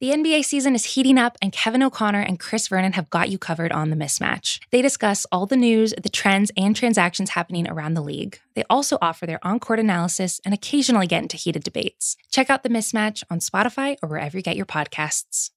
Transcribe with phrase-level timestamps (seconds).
[0.00, 3.36] The NBA season is heating up, and Kevin O'Connor and Chris Vernon have got you
[3.36, 4.58] covered on the mismatch.
[4.70, 8.40] They discuss all the news, the trends, and transactions happening around the league.
[8.54, 12.16] They also offer their on court analysis and occasionally get into heated debates.
[12.30, 15.50] Check out the mismatch on Spotify or wherever you get your podcasts.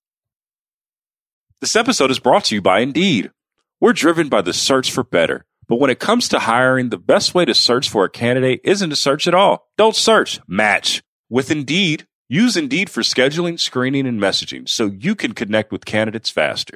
[1.61, 3.31] This episode is brought to you by Indeed.
[3.79, 5.45] We're driven by the search for better.
[5.69, 8.89] But when it comes to hiring, the best way to search for a candidate isn't
[8.89, 9.69] to search at all.
[9.77, 11.01] Don't search, match.
[11.29, 16.29] With Indeed, Use Indeed for scheduling, screening, and messaging so you can connect with candidates
[16.29, 16.75] faster.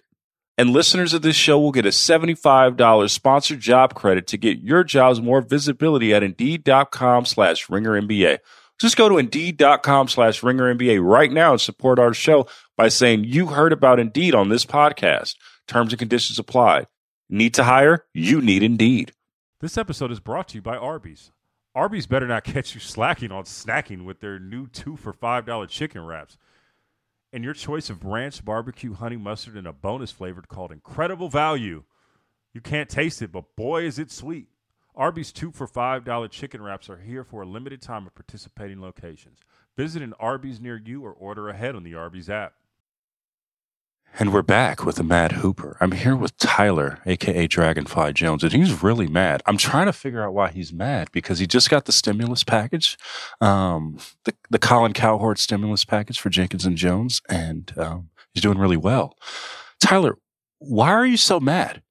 [0.58, 4.84] And listeners of this show will get a $75 sponsored job credit to get your
[4.84, 8.40] jobs more visibility at Indeed.com slash RingerNBA.
[8.80, 13.48] Just go to Indeed.com slash RingerNBA right now and support our show by saying you
[13.48, 15.36] heard about Indeed on this podcast.
[15.68, 16.88] Terms and conditions apply.
[17.30, 18.06] Need to hire?
[18.14, 19.14] You need Indeed.
[19.62, 21.32] This episode is brought to you by Arby's.
[21.78, 26.04] Arby's better not catch you slacking on snacking with their new two for $5 chicken
[26.04, 26.38] wraps.
[27.32, 31.84] And your choice of ranch, barbecue, honey mustard, and a bonus flavored called Incredible Value.
[32.52, 34.48] You can't taste it, but boy, is it sweet.
[34.96, 39.38] Arby's two for $5 chicken wraps are here for a limited time at participating locations.
[39.76, 42.56] Visit an Arby's near you or order ahead on the Arby's app.
[44.20, 45.78] And we're back with the Mad Hooper.
[45.80, 49.44] I'm here with Tyler, aka Dragonfly Jonez, and he's really mad.
[49.46, 52.98] I'm trying to figure out why he's mad because he just got the stimulus package,
[53.42, 58.58] um, the the Colin Cowherd stimulus package for Jenkins and Jones, and um, he's doing
[58.58, 59.16] really well.
[59.80, 60.18] Tyler,
[60.60, 61.84] why are you so mad?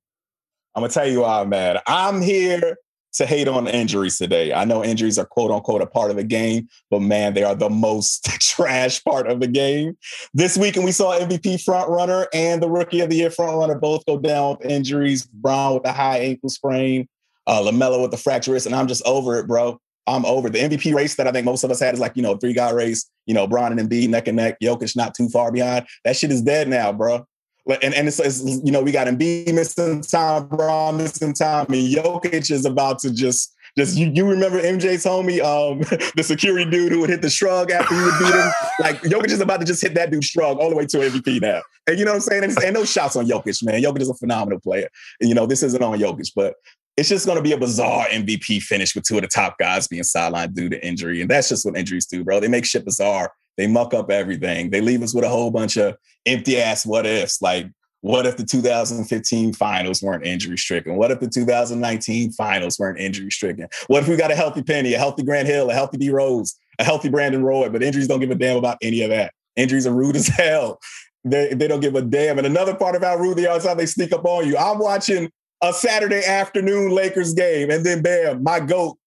[0.74, 1.80] I'm gonna tell you why I'm mad.
[1.86, 2.76] I'm here
[3.16, 4.52] to hate on injuries today.
[4.52, 7.54] I know injuries are quote unquote a part of the game, but man, they are
[7.54, 9.96] the most trash part of the game.
[10.34, 13.74] This weekend we saw MVP front runner and the rookie of the year front runner
[13.74, 15.26] both go down with injuries.
[15.26, 17.08] Bron with a high ankle sprain,
[17.46, 19.80] uh, Lamelo with the fracture wrist, and I'm just over it, bro.
[20.08, 22.22] I'm over the MVP race that I think most of us had is like, you
[22.22, 25.28] know, three guy race, you know, Bron and Embiid neck and neck, Jokic not too
[25.28, 25.86] far behind.
[26.04, 27.26] That shit is dead now, bro
[27.68, 31.94] and and it's, it's, you know we got Embiid missing time, Bron missing time, and
[31.94, 35.80] Jokic is about to just just you, you remember MJ told me um,
[36.16, 38.50] the security dude who would hit the shrug after he would beat him.
[38.80, 41.42] like Jokic is about to just hit that dude shrug all the way to MVP
[41.42, 41.60] now.
[41.86, 42.44] And you know what I'm saying?
[42.44, 43.82] And, and no shots on Jokic, man.
[43.82, 44.88] Jokic is a phenomenal player.
[45.20, 46.54] And, you know, this isn't on Jokic, but
[46.96, 49.86] it's just going to be a bizarre MVP finish with two of the top guys
[49.86, 51.20] being sidelined due to injury.
[51.20, 52.40] And that's just what injuries do, bro.
[52.40, 53.32] They make shit bizarre.
[53.56, 54.70] They muck up everything.
[54.70, 55.96] They leave us with a whole bunch of
[56.26, 57.40] empty ass what ifs.
[57.40, 57.66] Like,
[58.02, 60.96] what if the 2015 finals weren't injury stricken?
[60.96, 63.68] What if the 2019 finals weren't injury stricken?
[63.88, 66.56] What if we got a healthy Penny, a healthy Grant Hill, a healthy D Rose,
[66.78, 67.68] a healthy Brandon Roy?
[67.68, 69.32] But injuries don't give a damn about any of that.
[69.56, 70.78] Injuries are rude as hell.
[71.24, 72.38] They, they don't give a damn.
[72.38, 74.56] And another part of how rude they are is how they sneak up on you.
[74.56, 75.30] I'm watching
[75.62, 78.98] a Saturday afternoon Lakers game, and then bam, my GOAT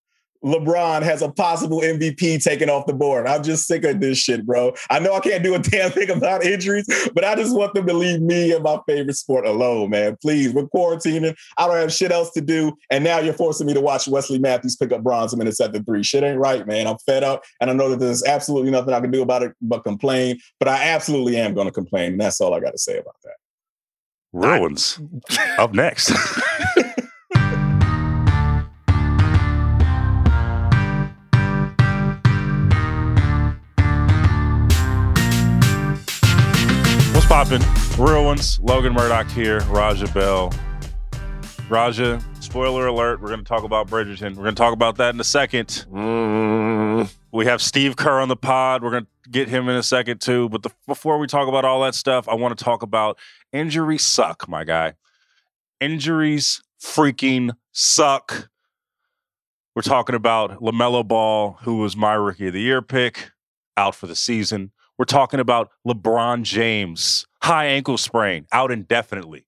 [0.44, 3.28] LeBron has a possible MVP taken off the board.
[3.28, 4.74] I'm just sick of this shit, bro.
[4.90, 7.86] I know I can't do a damn thing about injuries, but I just want them
[7.88, 10.18] to leave me and my favorite sport alone, man.
[10.22, 11.36] Please, we're quarantining.
[11.58, 12.78] I don't have shit else to do.
[12.90, 15.84] And now you're forcing me to watch Wesley Matthews pick up Bron's minutes at the
[15.84, 16.04] three.
[16.04, 16.88] Shit ain't right, man.
[16.88, 17.44] I'm fed up.
[17.60, 20.40] And I know that there's absolutely nothing I can do about it but complain.
[20.60, 22.14] But I absolutely am going to complain.
[22.14, 23.36] And that's all I got to say about that.
[24.32, 25.00] Ruins
[25.58, 26.12] up next.
[37.46, 37.62] popping?
[37.98, 38.60] Real ones.
[38.60, 39.62] Logan Murdock here.
[39.70, 40.52] Raja Bell.
[41.70, 43.22] Raja, spoiler alert.
[43.22, 44.36] We're going to talk about Bridgerton.
[44.36, 45.86] We're going to talk about that in a second.
[45.90, 47.10] Mm.
[47.32, 48.84] We have Steve Kerr on the pod.
[48.84, 50.50] We're going to get him in a second too.
[50.50, 53.18] But the, before we talk about all that stuff, I want to talk about
[53.54, 54.96] injuries suck, my guy.
[55.80, 58.50] Injuries freaking suck.
[59.78, 63.32] We're talking about LaMelo Ball, who was my rookie of the year pick,
[63.78, 64.72] out for the season.
[64.98, 69.46] We're talking about LeBron James, high ankle sprain, out indefinitely.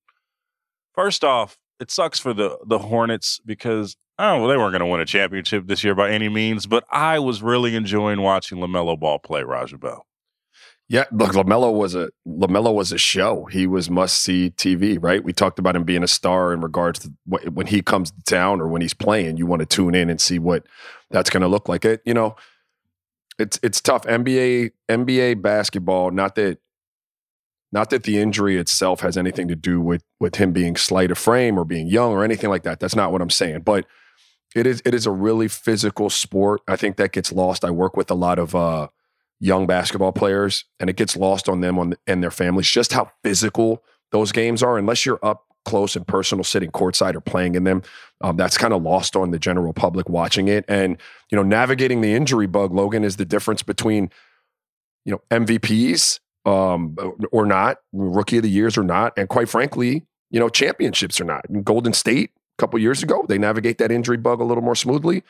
[0.93, 4.85] First off, it sucks for the the Hornets because oh well, they weren't going to
[4.85, 8.99] win a championship this year by any means, but I was really enjoying watching Lamelo
[8.99, 10.05] Ball play Raja Bell.
[10.91, 13.45] Yeah, look, Lamelo was a Lamelo was a show.
[13.45, 15.23] He was must see TV, right?
[15.23, 18.59] We talked about him being a star in regards to when he comes to town
[18.59, 19.37] or when he's playing.
[19.37, 20.65] You want to tune in and see what
[21.09, 21.85] that's going to look like.
[21.85, 22.35] It, you know,
[23.39, 24.03] it's it's tough.
[24.03, 26.11] NBA NBA basketball.
[26.11, 26.59] Not that
[27.71, 31.17] not that the injury itself has anything to do with with him being slight of
[31.17, 32.79] frame or being young or anything like that.
[32.79, 33.61] That's not what I'm saying.
[33.61, 33.85] But
[34.55, 36.61] it is it is a really physical sport.
[36.67, 37.63] I think that gets lost.
[37.63, 38.87] I work with a lot of uh,
[39.39, 43.11] young basketball players, and it gets lost on them on and their families just how
[43.23, 44.77] physical those games are.
[44.77, 47.83] Unless you're up close and personal sitting courtside or playing in them.
[48.21, 50.65] Um, that's kind of lost on the general public watching it.
[50.67, 50.97] And,
[51.29, 54.09] you know, navigating the injury bug, Logan, is the difference between,
[55.05, 56.95] you know, MVPs um,
[57.31, 61.25] or not, rookie of the years or not, and quite frankly, you know, championships or
[61.25, 61.45] not.
[61.63, 65.23] Golden State a couple years ago, they navigate that injury bug a little more smoothly.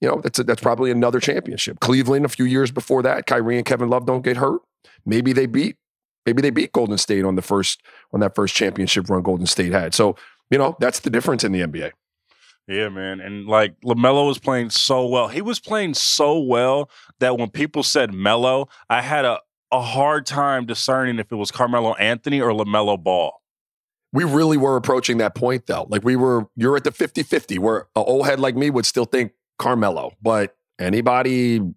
[0.00, 1.80] You know, that's a, that's probably another championship.
[1.80, 4.60] Cleveland a few years before that, Kyrie and Kevin Love don't get hurt.
[5.04, 5.76] Maybe they beat
[6.26, 7.82] maybe they beat Golden State on the first
[8.12, 9.94] on that first championship run Golden State had.
[9.94, 10.16] So
[10.50, 11.92] you know, that's the difference in the NBA.
[12.68, 13.20] Yeah, man.
[13.20, 15.28] And like LaMelo was playing so well.
[15.28, 20.26] He was playing so well that when people said Melo, I had a, a hard
[20.26, 23.32] time discerning if it was Carmelo Anthony or LaMelo Ball.
[24.12, 25.86] We really were approaching that point though.
[25.88, 28.86] Like we were, you're at the 50 50 where an old head like me would
[28.86, 31.74] still think Carmelo, but anybody, you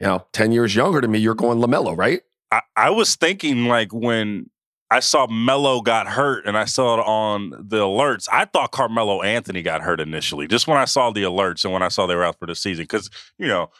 [0.00, 2.20] know, 10 years younger than me, you're going LaMelo, right?
[2.52, 4.50] I, I was thinking like when
[4.92, 8.28] I saw Melo got hurt and I saw it on the alerts.
[8.30, 11.82] I thought Carmelo Anthony got hurt initially, just when I saw the alerts and when
[11.82, 12.82] I saw they were out for the season.
[12.82, 13.08] Because,
[13.38, 13.70] you know,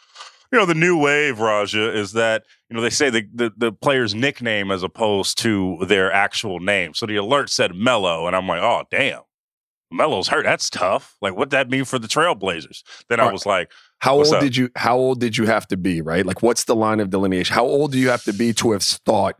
[0.53, 3.71] you know, the new wave, Raja, is that, you know, they say the, the, the
[3.71, 6.93] player's nickname as opposed to their actual name.
[6.93, 9.21] So the alert said Melo, and I'm like, oh damn.
[9.91, 10.43] Melo's hurt.
[10.45, 11.15] That's tough.
[11.21, 12.83] Like, what that mean for the Trailblazers?
[13.09, 14.41] Then I was like, how old up?
[14.41, 16.25] did you how old did you have to be, right?
[16.25, 17.53] Like what's the line of delineation?
[17.55, 19.39] How old do you have to be to have thought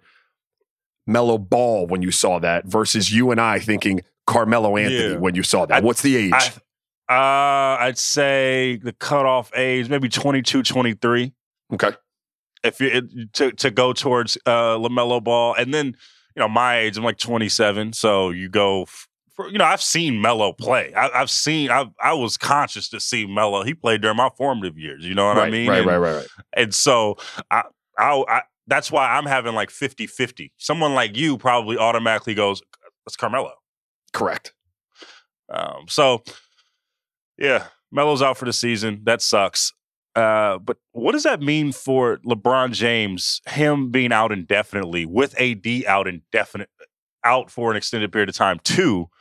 [1.05, 5.17] Melo Ball when you saw that versus you and I thinking Carmelo Anthony Yeah.
[5.17, 5.75] when you saw that?
[5.83, 6.33] I- What's the age?
[6.33, 6.51] I,
[7.09, 11.33] uh, I'd say the cutoff age, maybe 22, 23.
[11.73, 11.91] okay.
[12.63, 15.87] if you it, to to go towards uh Lamelo Ball, and then
[16.35, 18.85] you know my age, I'm like 27, so you go.
[19.35, 20.93] For, you know, I've seen Melo play.
[20.93, 21.71] I, I've seen.
[21.71, 23.63] I I was conscious to see Melo.
[23.63, 25.03] He played during my formative years.
[25.03, 25.69] You know what right, I mean?
[25.69, 26.27] right, and, right, right, right.
[26.53, 27.17] And so
[27.49, 27.63] I,
[27.97, 30.53] I, I that's why I'm having like 50 50.
[30.57, 32.61] Someone like you probably automatically goes,
[33.07, 33.53] "It's Carmelo."
[34.13, 34.53] Correct.
[35.49, 36.23] Um, so
[37.43, 39.01] yeah, Melo's out for the season.
[39.03, 39.73] That sucks.
[40.15, 43.41] Uh, but what does that mean for LeBron James?
[43.47, 46.69] Him being out indefinitely with AD out indefinite,
[47.23, 48.59] out for an extended period of time.
[48.63, 49.09] Too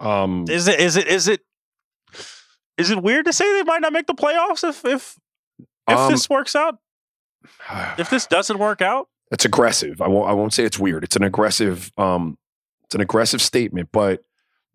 [0.00, 1.40] Um, is it is it is it
[2.76, 5.16] is it weird to say they might not make the playoffs if if
[5.88, 6.78] if Um, this works out?
[7.98, 10.00] If this doesn't work out, it's aggressive.
[10.00, 10.28] I won't.
[10.30, 11.02] I won't say it's weird.
[11.02, 11.90] It's an aggressive.
[11.98, 12.38] Um,
[12.84, 14.22] it's an aggressive statement, but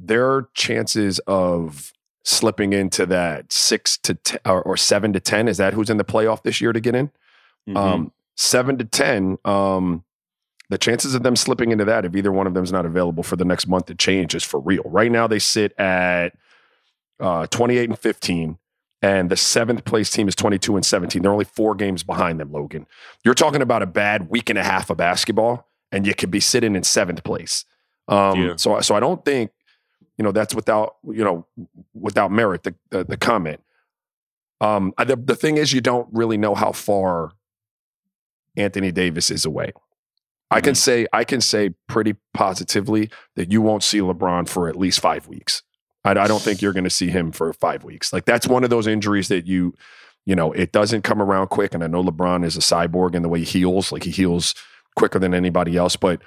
[0.07, 5.57] their chances of slipping into that six to ten or, or seven to ten is
[5.57, 7.07] that who's in the playoff this year to get in?
[7.67, 7.77] Mm-hmm.
[7.77, 9.37] Um, seven to ten.
[9.45, 10.03] Um,
[10.69, 13.23] the chances of them slipping into that, if either one of them is not available
[13.23, 14.83] for the next month to change, is for real.
[14.85, 16.29] Right now, they sit at
[17.19, 18.57] uh, twenty-eight and fifteen.
[19.01, 21.21] And the seventh place team is 22 and 17.
[21.21, 22.87] They're only four games behind them, Logan.
[23.25, 26.39] You're talking about a bad week and a half of basketball, and you could be
[26.39, 27.65] sitting in seventh place.
[28.07, 28.55] Um, Yeah.
[28.55, 29.51] So, so I don't think,
[30.17, 31.45] you know, that's without, you know,
[31.93, 33.61] without merit, the, the, the comment.
[34.61, 37.31] Um, the, the thing is, you don't really know how far
[38.55, 39.73] Anthony Davis is away.
[40.51, 44.75] I can say, I can say pretty positively that you won't see LeBron for at
[44.75, 45.63] least five weeks.
[46.05, 48.13] I, I don't think you're going to see him for five weeks.
[48.13, 49.73] Like that's one of those injuries that you,
[50.25, 51.73] you know, it doesn't come around quick.
[51.73, 54.53] And I know LeBron is a cyborg in the way he heals, like he heals
[54.95, 55.95] quicker than anybody else.
[55.95, 56.21] But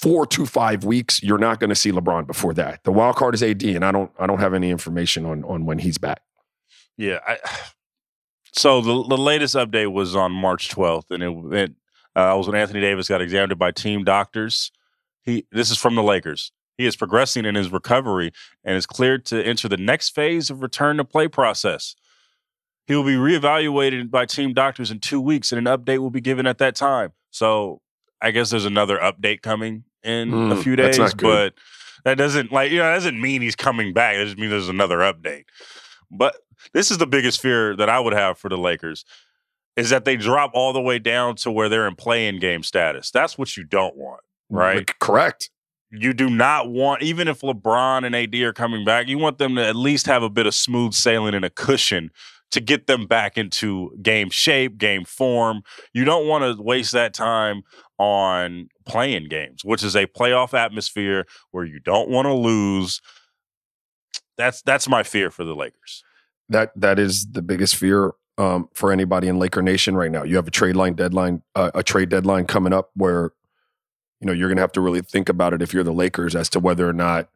[0.00, 2.84] four to five weeks, you're not going to see LeBron before that.
[2.84, 5.64] The wild card is AD, and I don't, I don't have any information on on
[5.64, 6.22] when he's back.
[6.96, 7.20] Yeah.
[7.26, 7.38] I,
[8.52, 11.70] so the the latest update was on March 12th, and it, it
[12.14, 14.70] uh, was when Anthony Davis got examined by team doctors.
[15.22, 16.52] He this is from the Lakers.
[16.78, 20.62] He is progressing in his recovery and is cleared to enter the next phase of
[20.62, 21.94] return to play process.
[22.86, 26.20] He will be reevaluated by team doctors in two weeks, and an update will be
[26.20, 27.12] given at that time.
[27.30, 27.80] So
[28.20, 31.54] I guess there's another update coming in a Mm, few that's days, but
[32.04, 34.16] that doesn't like you know that doesn't mean he's coming back.
[34.16, 35.44] It just means there's another update.
[36.10, 36.36] But
[36.72, 39.04] this is the biggest fear that I would have for the Lakers
[39.76, 43.10] is that they drop all the way down to where they're in playing game status.
[43.10, 44.90] That's what you don't want, right?
[45.00, 45.50] Correct.
[45.90, 49.54] You do not want, even if LeBron and AD are coming back, you want them
[49.56, 52.10] to at least have a bit of smooth sailing and a cushion
[52.52, 55.62] to get them back into game shape, game form.
[55.92, 57.62] You don't want to waste that time
[57.98, 63.00] on playing games, which is a playoff atmosphere where you don't want to lose.
[64.36, 66.04] That's that's my fear for the Lakers.
[66.48, 70.22] That that is the biggest fear um, for anybody in Laker Nation right now.
[70.22, 73.32] You have a trade line deadline, uh, a trade deadline coming up where
[74.20, 76.36] you know you're going to have to really think about it if you're the Lakers
[76.36, 77.28] as to whether or not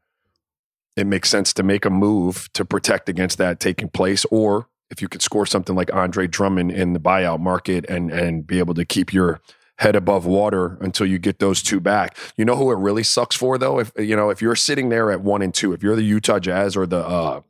[0.97, 5.01] it makes sense to make a move to protect against that taking place, or if
[5.03, 8.75] you could score something like Andre Drummond in the buyout market and and be able
[8.75, 9.41] to keep your
[9.79, 12.17] head above water until you get those two back.
[12.37, 13.79] You know who it really sucks for though?
[13.79, 16.39] If you know if you're sitting there at one and two, if you're the Utah
[16.39, 17.41] Jazz or the uh,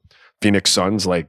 [0.40, 1.28] Phoenix Suns, like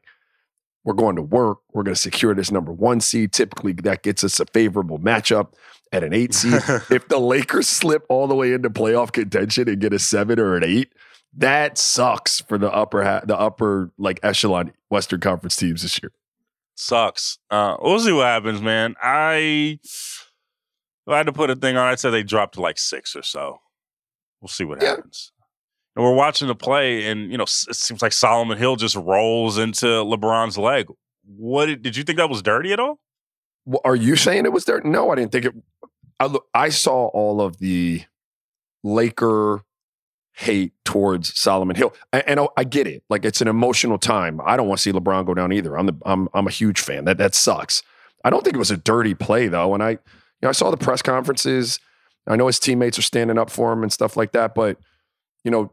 [0.83, 1.59] We're going to work.
[1.73, 3.33] We're going to secure this number one seed.
[3.33, 5.53] Typically, that gets us a favorable matchup
[5.91, 6.53] at an eight seed.
[6.89, 10.55] if the Lakers slip all the way into playoff contention and get a seven or
[10.55, 10.93] an eight,
[11.35, 16.12] that sucks for the upper ha- the upper like echelon Western Conference teams this year.
[16.75, 17.39] Sucks.
[17.50, 18.95] Uh, we'll see what happens, man.
[19.01, 20.27] I if
[21.07, 23.24] I had to put a thing on, I'd say they dropped to like six or
[23.24, 23.60] so.
[24.41, 24.89] We'll see what Yeah.
[24.89, 25.31] happens.
[25.95, 29.57] And we're watching the play, and you know, it seems like Solomon Hill just rolls
[29.57, 30.88] into LeBron's leg.
[31.25, 33.00] What did, did you think that was dirty at all?
[33.65, 34.88] Well, are you saying it was dirty?
[34.89, 35.53] No, I didn't think it.
[36.19, 38.03] I, look, I saw all of the
[38.83, 39.63] Laker
[40.33, 43.03] hate towards Solomon Hill, and, and I get it.
[43.09, 44.39] Like it's an emotional time.
[44.45, 45.77] I don't want to see LeBron go down either.
[45.77, 47.05] I'm the I'm I'm a huge fan.
[47.05, 47.83] That that sucks.
[48.23, 49.97] I don't think it was a dirty play though, and I you
[50.43, 51.79] know I saw the press conferences.
[52.27, 54.77] I know his teammates are standing up for him and stuff like that, but
[55.43, 55.71] you know.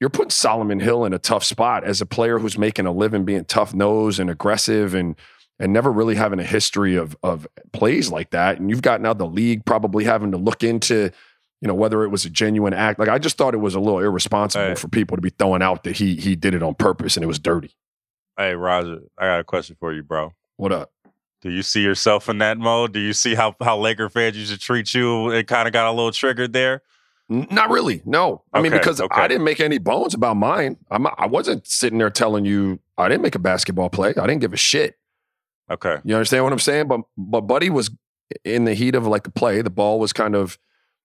[0.00, 3.24] You're putting Solomon Hill in a tough spot as a player who's making a living
[3.24, 5.14] being tough nosed and aggressive and
[5.60, 8.58] and never really having a history of of plays like that.
[8.58, 11.12] And you've got now the league probably having to look into,
[11.62, 12.98] you know, whether it was a genuine act.
[12.98, 14.78] Like I just thought it was a little irresponsible Right.
[14.78, 17.28] for people to be throwing out that he he did it on purpose and it
[17.28, 17.74] was dirty.
[18.36, 20.32] Hey, Raja, I got a question for you, bro.
[20.56, 20.90] What up?
[21.40, 22.92] Do you see yourself in that mode?
[22.92, 25.30] Do you see how how Laker fans used to treat you?
[25.30, 26.82] It kind of got a little triggered there.
[27.28, 28.02] Not really.
[28.04, 28.42] No.
[28.52, 29.20] I mean, because okay.
[29.22, 30.76] I didn't make any bones about mine.
[30.90, 34.10] I'm, I wasn't sitting there telling you I didn't make a basketball play.
[34.10, 34.98] I didn't give a shit.
[35.70, 36.88] Okay, You understand what I'm saying?
[36.88, 37.90] But but Buddy was
[38.44, 39.62] in the heat of like the play.
[39.62, 40.58] The ball was kind of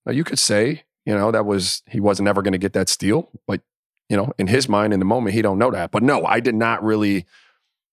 [0.08, 2.90] now you could say, you know, that was he wasn't ever going to get that
[2.90, 3.30] steal.
[3.46, 3.62] But
[4.10, 5.92] you know, in his mind, in the moment, he don't know that.
[5.92, 7.26] But no, I did not really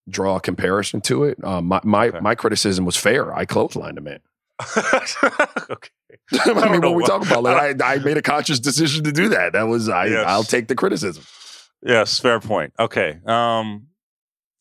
[0.08, 1.42] draw a comparison to it.
[1.44, 2.20] Um, my my, Okay.
[2.20, 3.34] my criticism was fair.
[3.34, 4.20] I clotheslined the man.
[5.70, 5.90] okay.
[6.32, 9.12] I mean, don't what we talk about, like I, I made a conscious decision to
[9.12, 9.52] do that.
[9.54, 10.06] That was I.
[10.06, 10.24] Yes.
[10.26, 11.24] I'll take the criticism.
[11.82, 12.72] Yes, fair point.
[12.78, 13.18] Okay.
[13.26, 13.88] Um,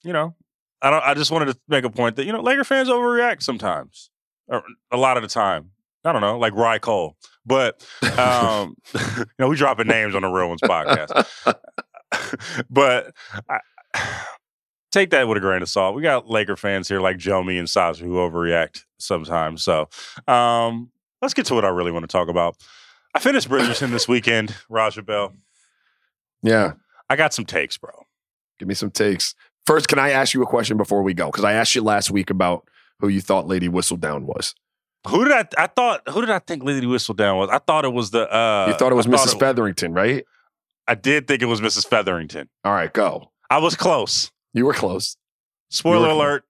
[0.03, 0.35] you know,
[0.81, 3.43] I don't I just wanted to make a point that, you know, Laker fans overreact
[3.43, 4.09] sometimes.
[4.47, 5.69] Or a lot of the time.
[6.05, 7.15] I don't know, like Rye Cole.
[7.45, 7.85] But
[8.17, 8.75] um,
[9.17, 11.25] you know, we dropping names on the Real Ones podcast.
[12.69, 13.13] but
[13.49, 13.59] I,
[14.91, 15.95] take that with a grain of salt.
[15.95, 19.63] We got Laker fans here like Jomi and Sasha who overreact sometimes.
[19.63, 19.89] So
[20.27, 20.91] um,
[21.21, 22.55] let's get to what I really want to talk about.
[23.15, 25.33] I finished Bridgerton this weekend, Raja Bell.
[26.41, 26.73] yeah,
[27.09, 27.91] I got some takes, bro.
[28.57, 29.35] give me some takes.
[29.67, 31.27] First, can I ask you a question before we go?
[31.27, 32.67] Because I asked you last week about
[32.99, 34.55] who you thought Lady Whistledown was.
[35.09, 35.45] Who did I?
[35.63, 36.01] I thought.
[36.09, 37.49] Who did I think Lady Whistledown was?
[37.49, 38.21] I thought it was the.
[38.33, 39.39] uh you thought it was I Mrs.
[39.39, 40.25] Featherington, right?
[40.87, 41.87] I did think it was Mrs.
[41.87, 42.49] Featherington.
[42.63, 43.31] All right, go.
[43.49, 44.31] I was close.
[44.53, 45.17] You were close.
[45.69, 46.45] Spoiler were- alert: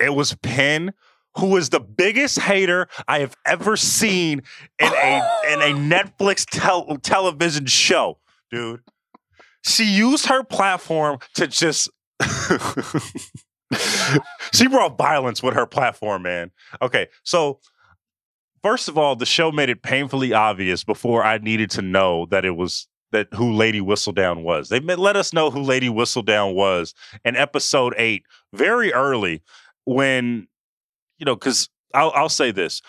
[0.00, 0.92] It was Pen,
[1.38, 4.42] who is the biggest hater I have ever seen
[4.78, 8.18] in a in a Netflix tel- television show,
[8.50, 8.82] dude.
[9.64, 11.88] She used her platform to just.
[14.52, 16.50] she brought violence with her platform, man.
[16.80, 17.58] Okay, so
[18.62, 22.44] first of all, the show made it painfully obvious before I needed to know that
[22.44, 24.68] it was that who Lady Whistledown was.
[24.68, 26.92] They let us know who Lady Whistledown was
[27.24, 29.42] in episode eight, very early,
[29.84, 30.48] when
[31.18, 32.82] you know, because I'll I'll say this.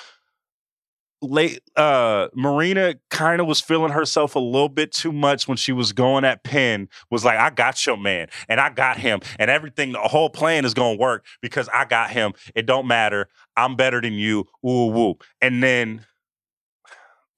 [1.20, 5.72] Late uh Marina kind of was feeling herself a little bit too much when she
[5.72, 9.50] was going at Pen, was like, I got your man and I got him, and
[9.50, 12.34] everything, the whole plan is gonna work because I got him.
[12.54, 13.30] It don't matter.
[13.56, 14.46] I'm better than you.
[14.62, 15.16] Woo woo.
[15.42, 16.06] And then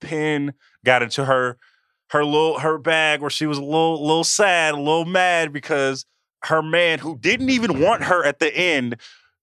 [0.01, 1.57] Pen got into her
[2.09, 6.05] her little her bag where she was a little little sad, a little mad because
[6.43, 8.95] her man who didn't even want her at the end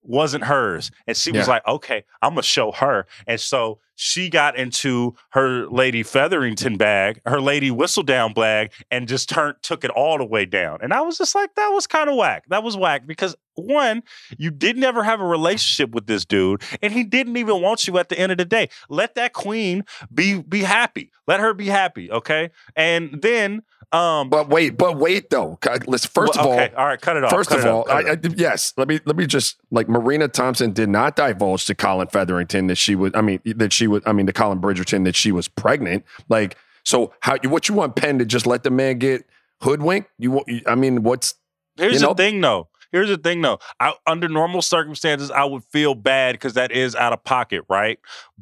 [0.08, 0.90] wasn't hers.
[1.06, 3.06] And she was like, okay, I'm gonna show her.
[3.26, 9.28] And so she got into her Lady Featherington bag, her Lady Whistledown bag, and just
[9.28, 10.78] turned took it all the way down.
[10.82, 12.44] And I was just like, that was kind of whack.
[12.48, 14.02] That was whack because one,
[14.38, 17.98] you didn't ever have a relationship with this dude, and he didn't even want you
[17.98, 18.68] at the end of the day.
[18.88, 21.10] Let that queen be be happy.
[21.26, 22.50] Let her be happy, okay?
[22.74, 25.58] And then um But wait, but wait though.
[25.86, 27.30] Let's first well, of all, okay, all right, cut it off.
[27.30, 30.72] First of off, all, I, I, yes, let me let me just like Marina Thompson
[30.72, 33.12] did not divulge to Colin Featherington that she was.
[33.14, 34.02] I mean that she was.
[34.06, 36.04] I mean to Colin Bridgerton that she was pregnant.
[36.28, 39.26] Like so, how what you want Pen to just let the man get
[39.60, 40.08] hoodwinked?
[40.18, 40.48] You want?
[40.66, 41.34] I mean, what's
[41.76, 42.68] Here's you the thing, though.
[42.92, 43.58] Here's the thing, though.
[43.80, 47.98] I, under normal circumstances, I would feel bad because that is out of pocket, right?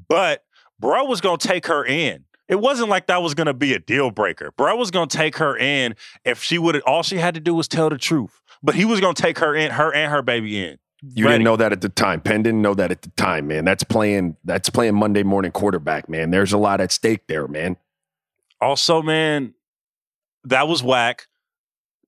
[0.08, 0.44] But
[0.78, 2.24] bro was gonna take her in.
[2.46, 4.52] It wasn't like that was gonna be a deal breaker.
[4.56, 6.80] Bro was gonna take her in if she would.
[6.82, 8.40] All she had to do was tell the truth.
[8.62, 10.78] But he was gonna take her in, her and her baby in.
[11.02, 11.34] you Ready.
[11.36, 12.20] didn't know that at the time?
[12.20, 13.64] Pen didn't know that at the time, man.
[13.64, 14.36] That's playing.
[14.44, 16.30] That's playing Monday morning quarterback, man.
[16.30, 17.76] There's a lot at stake there, man.
[18.60, 19.54] Also, man,
[20.44, 21.26] that was whack.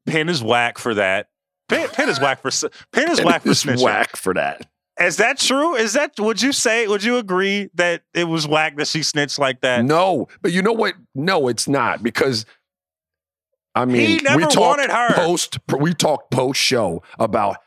[0.06, 1.28] Pen is whack for that.
[1.68, 2.50] Pen, Pen is whack for
[2.92, 3.82] Pen is whack for It's snitching.
[3.82, 4.68] whack for that.
[5.00, 5.74] Is that true?
[5.74, 6.86] Is that would you say?
[6.86, 9.84] Would you agree that it was whack that she snitched like that?
[9.84, 10.94] No, but you know what?
[11.14, 12.46] No, it's not because
[13.74, 15.12] I mean, He never we talked wanted her.
[15.14, 15.58] post.
[15.78, 17.58] We talked post show about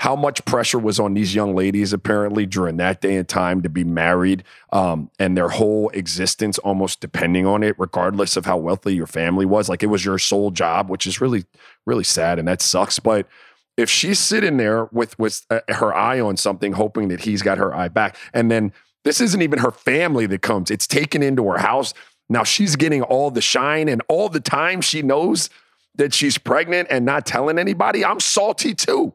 [0.00, 3.68] how much pressure was on these young ladies apparently during that day and time to
[3.68, 4.42] be married,
[4.72, 9.44] um, and their whole existence almost depending on it, regardless of how wealthy your family
[9.44, 9.68] was.
[9.68, 11.44] Like it was your sole job, which is really,
[11.84, 12.98] really sad, and that sucks.
[12.98, 13.28] But
[13.76, 17.58] if she's sitting there with with uh, her eye on something, hoping that he's got
[17.58, 18.72] her eye back, and then
[19.04, 21.92] this isn't even her family that comes; it's taken into her house.
[22.30, 25.50] Now she's getting all the shine and all the time she knows
[25.96, 28.02] that she's pregnant and not telling anybody.
[28.02, 29.12] I'm salty too.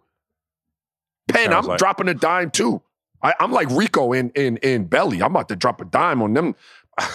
[1.27, 2.81] Pen, Sounds I'm like- dropping a dime too.
[3.23, 5.21] I, I'm like Rico in in in Belly.
[5.23, 6.55] I'm about to drop a dime on them.
[6.99, 7.07] hey,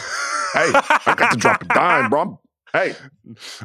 [0.74, 2.20] I got to drop a dime, bro.
[2.20, 2.38] I'm-
[2.72, 2.94] hey,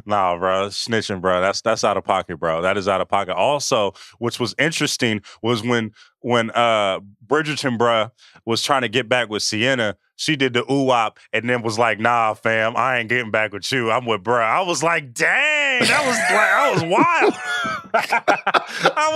[0.04, 1.40] Nah, bro, snitching, bro.
[1.40, 2.62] That's that's out of pocket, bro.
[2.62, 3.34] That is out of pocket.
[3.34, 8.10] Also, which was interesting was when when uh Bridgerton, bro,
[8.44, 9.96] was trying to get back with Siena.
[10.18, 13.52] She did the ooh wop and then was like, "Nah, fam, I ain't getting back
[13.52, 13.90] with you.
[13.90, 16.84] I'm with bro." I was like, "Dang, that was like, that was
[17.82, 17.85] wild."
[18.96, 19.10] I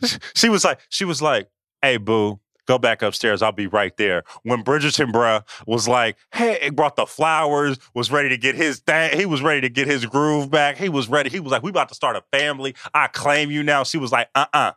[0.00, 1.48] was like, she was like, she was like,
[1.80, 3.42] "Hey, boo." Go back upstairs.
[3.42, 4.22] I'll be right there.
[4.44, 8.78] When Bridgerton, bruh, was like, hey, it brought the flowers, was ready to get his
[8.78, 9.18] thing.
[9.18, 10.76] He was ready to get his groove back.
[10.76, 11.28] He was ready.
[11.28, 12.76] He was like, we about to start a family.
[12.94, 13.82] I claim you now.
[13.82, 14.72] She was like, uh-uh.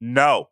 [0.00, 0.48] No.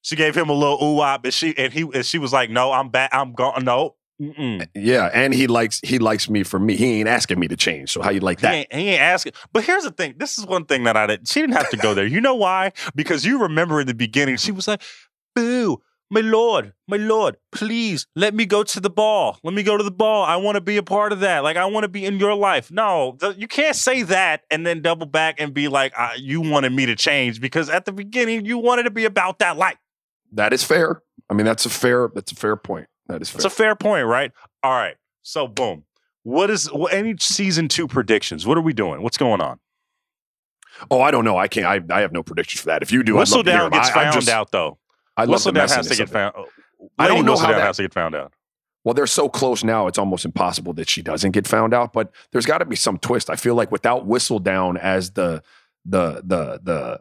[0.00, 2.72] She gave him a little ooh and she and he and she was like, no,
[2.72, 3.10] I'm back.
[3.12, 3.64] I'm gone.
[3.64, 3.96] No.
[4.20, 4.66] Mm-mm.
[4.74, 6.76] yeah, and he likes he likes me for me.
[6.76, 7.92] He ain't asking me to change.
[7.92, 8.54] So how you like He that?
[8.54, 9.32] ain't, he ain't asking.
[9.52, 10.14] But here's the thing.
[10.16, 11.28] This is one thing that I did.
[11.28, 12.06] She didn't have to go there.
[12.06, 12.72] You know why?
[12.94, 14.80] Because you remember in the beginning, she was like,
[15.34, 19.38] boo, my lord, my lord, please let me go to the ball.
[19.42, 20.24] Let me go to the ball.
[20.24, 21.42] I want to be a part of that.
[21.42, 22.70] Like, I want to be in your life.
[22.70, 26.86] No, you can't say that and then double back and be like, you wanted me
[26.86, 29.76] to change because at the beginning, you wanted to be about that life.
[30.32, 31.02] That is fair.
[31.28, 32.86] I mean, that's a fair that's a fair point.
[33.08, 33.38] That is fair.
[33.38, 34.32] It's a fair point, right?
[34.62, 34.96] All right.
[35.22, 35.84] So, boom.
[36.22, 38.46] What is what, any season two predictions?
[38.46, 39.02] What are we doing?
[39.02, 39.60] What's going on?
[40.90, 41.36] oh, I don't know.
[41.38, 41.66] I can't.
[41.66, 42.82] I, I have no predictions for that.
[42.82, 44.78] If you do, to hear gets I, found just, out, though.
[45.16, 46.34] I love the Whistledown has to get found.
[46.98, 48.32] I don't know how Whistledown that- has to get found out.
[48.84, 51.92] Well, they're so close now; it's almost impossible that she doesn't get found out.
[51.92, 53.30] But there's got to be some twist.
[53.30, 55.42] I feel like without Whistledown as the
[55.84, 57.00] the the the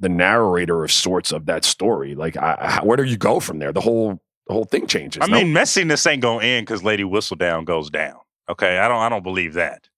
[0.00, 3.58] the narrator of sorts of that story, like I, I- where do you go from
[3.58, 3.72] there?
[3.72, 5.22] The whole the whole thing changes.
[5.22, 5.38] I no?
[5.38, 8.16] mean, messiness ain't gonna end because Lady Whistledown goes down.
[8.48, 9.00] Okay, I don't.
[9.00, 9.88] I don't believe that.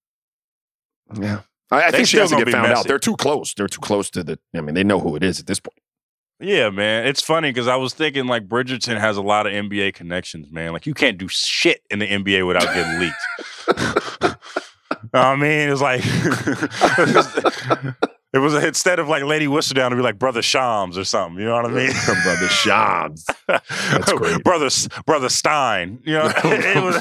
[1.15, 2.79] yeah, I, I think she has to get found messy.
[2.79, 2.87] out.
[2.87, 3.55] They're too close.
[3.55, 4.39] They're too close to the.
[4.55, 5.79] I mean, they know who it is at this point.
[6.39, 7.07] Yeah, man.
[7.07, 10.73] It's funny because I was thinking like Bridgerton has a lot of NBA connections, man.
[10.73, 13.17] Like you can't do shit in the NBA without getting leaked.
[15.15, 16.03] I mean, it's like
[18.37, 21.41] it was instead of like Lady Whistledown to be like Brother Shams or something.
[21.41, 21.91] You know what I mean?
[22.23, 23.25] Brother Shams.
[23.49, 24.45] That's great.
[24.45, 24.69] Brother
[25.07, 26.01] Brother Stein.
[26.05, 26.33] You know,
[26.77, 27.01] was.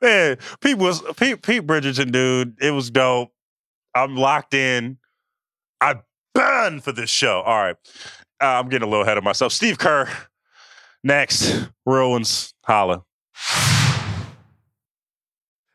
[0.00, 2.56] Man, Pete was Pete, Pete Bridgerton, dude.
[2.60, 3.32] It was dope.
[3.96, 4.98] I'm locked in.
[5.80, 5.96] I
[6.34, 7.40] burn for this show.
[7.40, 7.76] All right,
[8.40, 9.52] uh, I'm getting a little ahead of myself.
[9.52, 10.08] Steve Kerr,
[11.02, 11.68] next.
[11.84, 13.02] Ones, holla.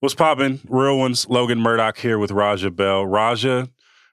[0.00, 0.60] What's poppin'?
[0.68, 1.28] Real ones.
[1.28, 3.04] Logan Murdock here with Raja Bell.
[3.04, 3.68] Raja,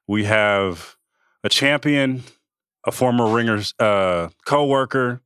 [0.07, 0.95] we have
[1.43, 2.23] a champion,
[2.85, 5.21] a former Ringers uh, co-worker,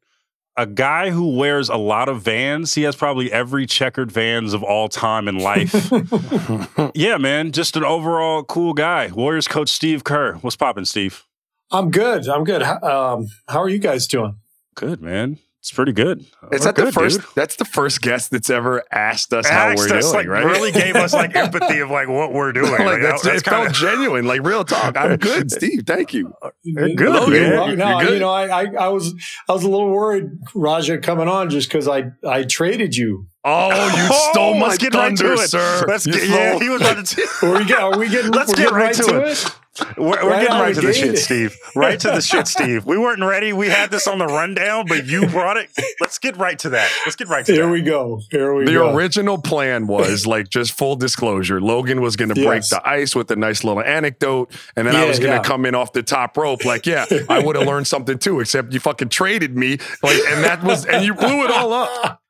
[0.57, 2.75] a guy who wears a lot of Vans.
[2.75, 5.89] He has probably every checkered Vans of all time in life.
[6.93, 9.09] yeah, man, just an overall cool guy.
[9.13, 10.33] Warriors coach Steve Kerr.
[10.41, 11.23] What's poppin', Steve?
[11.71, 12.27] I'm good.
[12.27, 12.63] I'm good.
[12.63, 14.35] Um, how are you guys doing?
[14.75, 15.37] Good, man.
[15.59, 16.21] It's pretty good.
[16.21, 17.19] Is We're that the first?
[17.19, 17.27] dude.
[17.35, 20.45] That's the first guest that's ever asked us how Asked we're us, doing, like, right?
[20.45, 22.71] really gave us like empathy of like what we're doing.
[22.71, 24.95] like, Like, that's, that's it kinda- genuine, like real talk.
[24.95, 25.83] I'm good, Steve.
[25.85, 26.33] Thank you.
[26.63, 27.51] You're good, Logan, man.
[27.51, 28.13] well, You- no, you're good?
[28.13, 29.13] you know, I, I, I was,
[29.49, 33.27] I was a little worried, Raja, coming on just because I, I traded you.
[33.43, 35.49] Oh, you Oh, stole my oh, let's right thunder, it.
[35.49, 35.85] sir.
[35.89, 37.27] Let's You get, yeah, he was about to.
[37.43, 38.31] Are we, get, are we getting?
[38.31, 39.31] Let's get getting right to it.
[39.45, 39.55] it.
[39.97, 41.17] We're, we're Right getting right to the the shit, gate.
[41.19, 41.57] Steve.
[41.75, 42.85] Right to the shit, Steve.
[42.85, 43.53] We weren't ready.
[43.53, 45.69] We had this on the rundown, but you brought it.
[45.99, 46.91] Let's get right to that.
[47.05, 47.71] Let's get right to Here that.
[47.71, 48.21] we go.
[48.31, 48.91] Here we the go.
[48.91, 51.59] The original plan was like just full disclosure.
[51.61, 55.05] Logan was going to break the ice with a nice little anecdote, and then I
[55.05, 55.43] was going to yeah.
[55.43, 56.65] come in off the top rope.
[56.65, 58.39] Like, yeah, I would have learned something too.
[58.39, 62.21] Except you fucking traded me, like, and that was, and you blew it all up.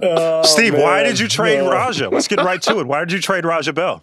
[0.00, 2.08] Oh, Steve, why did you trade Uh, Raja?
[2.08, 2.86] Let's get right to it.
[2.86, 4.02] Why did you trade Raja Bell?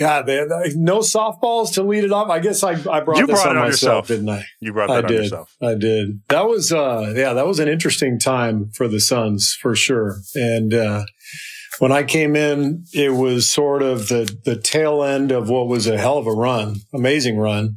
[0.00, 2.30] Yeah, they, they- no softballs to lead it off.
[2.30, 4.08] I guess I, I brought You this brought on it on myself, yourself.
[4.08, 4.44] didn't I?
[4.60, 5.22] You brought I that on did.
[5.24, 5.56] yourself.
[5.62, 6.20] I did.
[6.28, 10.16] That was uh yeah, that was an interesting time for the Suns for sure.
[10.34, 11.04] And uh
[11.78, 15.86] when I came in, it was sort of the the tail end of what was
[15.86, 17.76] a hell of a run, amazing run.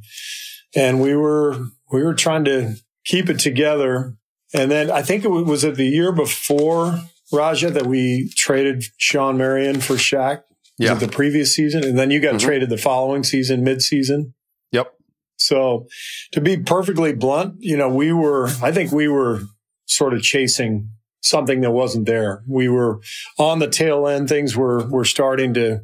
[0.76, 1.58] And we were
[1.92, 2.76] we were trying to
[3.06, 4.16] keep it together.
[4.54, 7.00] And then I think it was it the year before
[7.32, 10.44] Raja that we traded Shawn Marion for Shaq.
[10.78, 10.94] Yeah.
[10.96, 11.84] the previous season?
[11.84, 12.40] And then you got Mhm.
[12.40, 14.34] traded the following season, mid season.
[14.72, 14.92] Yep.
[15.38, 15.88] So
[16.34, 19.42] to be perfectly blunt, you know, we were, I think we were
[19.86, 20.90] sort of chasing
[21.22, 22.44] something that wasn't there.
[22.48, 23.00] We were
[23.38, 24.30] on the tail end.
[24.30, 25.80] Things were, were starting to,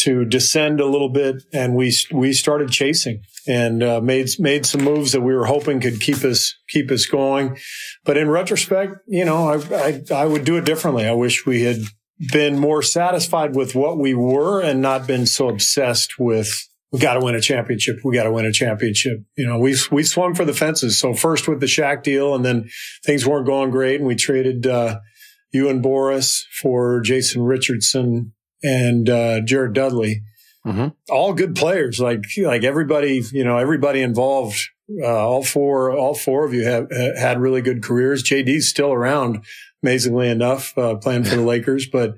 [0.00, 4.82] to descend a little bit and we, we started chasing and uh, made, made some
[4.84, 7.58] moves that we were hoping could keep us, keep us going.
[8.04, 11.06] But in retrospect, you know, I, I, I would do it differently.
[11.06, 11.78] I wish we had
[12.32, 17.14] been more satisfied with what we were and not been so obsessed with we got
[17.14, 17.98] to win a championship.
[18.02, 19.20] We got to win a championship.
[19.36, 20.98] You know, we we swung for the fences.
[20.98, 22.68] So first with the Shaq deal, and then
[23.04, 25.00] things weren't going great, and we traded uh,
[25.52, 30.22] you and Boris for Jason Richardson and uh, Jared Dudley.
[30.66, 30.94] Mhm.
[31.10, 33.22] All good players, like like everybody.
[33.32, 34.58] You know, everybody involved.
[35.02, 38.22] Uh, all four, all four of you have had really good careers.
[38.22, 39.44] JD's still around,
[39.82, 42.14] amazingly enough, uh, playing for the Lakers, but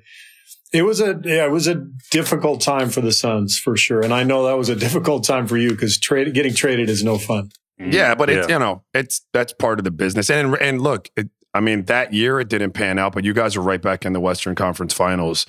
[0.73, 4.13] it was a yeah, it was a difficult time for the Suns for sure, and
[4.13, 7.19] I know that was a difficult time for you because trade getting traded is no
[7.19, 7.51] fun.
[7.79, 10.31] Yeah, but it's you know it's that's part of the business.
[10.31, 13.57] And and look, it, I mean that year it didn't pan out, but you guys
[13.57, 15.47] are right back in the Western Conference Finals.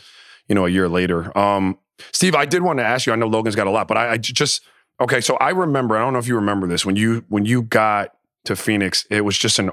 [0.48, 1.38] You know, a year later.
[1.38, 1.78] Um,
[2.12, 3.14] Steve, I did want to ask you.
[3.14, 4.62] I know Logan's got a lot, but I just
[5.00, 5.22] okay.
[5.22, 5.96] So I remember.
[5.96, 9.06] I don't know if you remember this when you when you got to Phoenix.
[9.10, 9.72] It was just an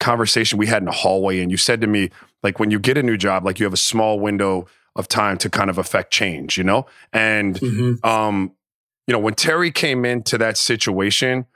[0.00, 2.10] conversation we had in the hallway, and you said to me
[2.42, 5.36] like when you get a new job, like you have a small window of time
[5.38, 6.56] to kind of affect change.
[6.58, 7.60] You know, and
[8.04, 8.52] um,
[9.06, 11.46] you know when Terry came into that situation.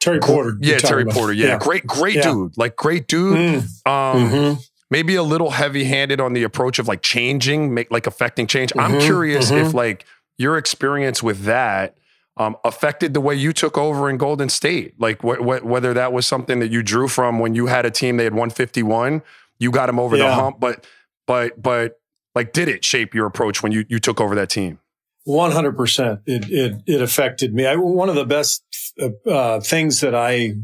[0.00, 1.14] Terry Porter, Yeah, Terry about.
[1.14, 1.32] Porter.
[1.32, 2.32] Yeah, great, great Yeah.
[2.32, 2.56] dude.
[2.56, 3.36] Like great dude.
[3.36, 4.64] Mm, Um, mhm.
[4.92, 8.72] maybe a little heavy-handed on the approach of like changing, make like affecting change.
[8.78, 10.04] I'm Mhm, curious if like
[10.38, 11.96] your experience with that
[12.38, 14.98] um, affected the way you took over in Golden State.
[14.98, 17.90] Like wh- wh- whether that was something that you drew from when you had a
[17.90, 19.22] team they had 151,
[19.58, 20.86] you got them over the hump, but
[21.26, 22.00] but but
[22.34, 24.78] like did it shape your approach when you you took over that team?
[25.24, 26.20] One hundred percent.
[26.26, 27.66] It it it affected me.
[27.66, 28.62] I, one of the best
[29.26, 30.54] uh, things that I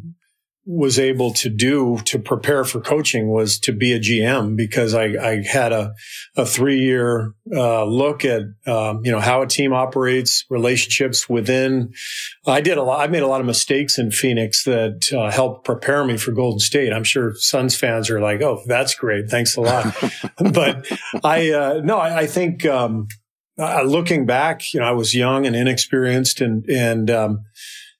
[0.66, 5.04] was able to do to prepare for coaching was to be a GM because I,
[5.04, 5.92] I had a
[6.36, 11.92] a three year uh, look at um, you know how a team operates, relationships within.
[12.46, 13.00] I did a lot.
[13.00, 16.60] I made a lot of mistakes in Phoenix that uh, helped prepare me for Golden
[16.60, 16.92] State.
[16.92, 19.94] I'm sure Suns fans are like, "Oh, that's great, thanks a lot."
[20.52, 20.86] but
[21.22, 22.64] I uh, no, I, I think.
[22.64, 23.08] Um,
[23.56, 27.44] uh, looking back, you know, I was young and inexperienced and, and, um,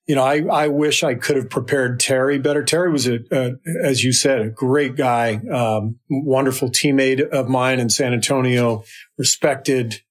[0.07, 2.63] you know, I, I wish I could have prepared Terry better.
[2.63, 7.81] Terry was a, a as you said, a great guy, um, wonderful teammate of mine
[7.81, 8.85] in San Antonio,
[9.17, 10.03] respected,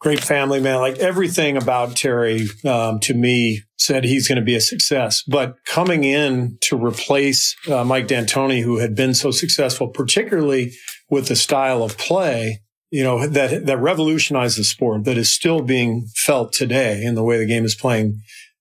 [0.00, 0.80] great family man.
[0.80, 5.22] Like everything about Terry, um, to me said he's going to be a success.
[5.26, 10.72] But coming in to replace uh, Mike D'Antoni, who had been so successful, particularly
[11.08, 15.62] with the style of play, you know, that, that revolutionized the sport that is still
[15.62, 18.20] being felt today in the way the game is playing,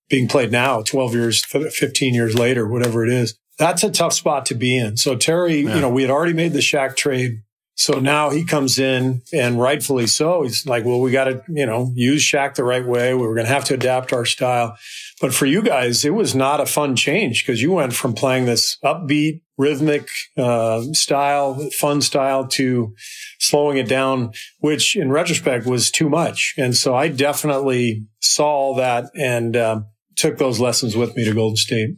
[0.10, 3.38] being played now, 12 years, 15 years later, whatever it is.
[3.58, 4.98] That's a tough spot to be in.
[4.98, 5.76] So Terry, Yeah.
[5.76, 7.42] you know, we had already made the Shaq trade.
[7.80, 10.42] So now he comes in and rightfully so.
[10.42, 13.14] He's like, well, we got to, you know, use Shaq the right way.
[13.14, 14.76] We were going to have to adapt our style.
[15.22, 18.46] But for you guys, it was not a fun change because you went from playing
[18.46, 22.96] this upbeat, rhythmic uh, style, fun style to
[23.40, 26.56] slowing it down, which in retrospect was too much.
[26.58, 29.86] And so I definitely saw all that and um,
[30.18, 31.96] took those lessons with me to Golden State.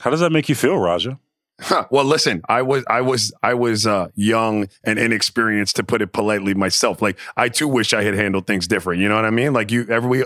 [0.00, 1.18] How does that make you feel, Raja?
[1.90, 6.12] well, listen, I was I was I was uh, young and inexperienced to put it
[6.12, 7.02] politely myself.
[7.02, 9.00] Like I too wish I had handled things different.
[9.00, 9.52] You know what I mean?
[9.52, 10.24] Like you, every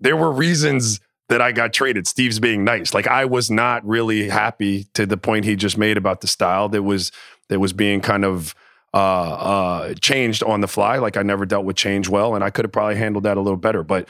[0.00, 2.06] there were reasons that I got traded.
[2.06, 2.94] Steve's being nice.
[2.94, 6.68] Like I was not really happy to the point he just made about the style
[6.70, 7.12] that was
[7.48, 8.54] that was being kind of
[8.94, 10.96] uh, uh, changed on the fly.
[10.96, 13.40] Like I never dealt with change well, and I could have probably handled that a
[13.40, 13.82] little better.
[13.82, 14.08] But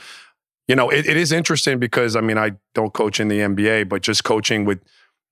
[0.69, 3.89] you know, it, it is interesting because I mean, I don't coach in the NBA,
[3.89, 4.79] but just coaching with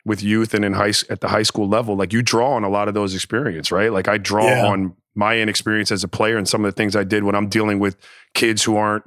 [0.03, 2.69] with youth and in high at the high school level, like you draw on a
[2.69, 3.93] lot of those experience, right?
[3.93, 4.65] Like I draw yeah.
[4.65, 7.49] on my inexperience as a player and some of the things I did when I'm
[7.49, 7.97] dealing with
[8.33, 9.03] kids who aren't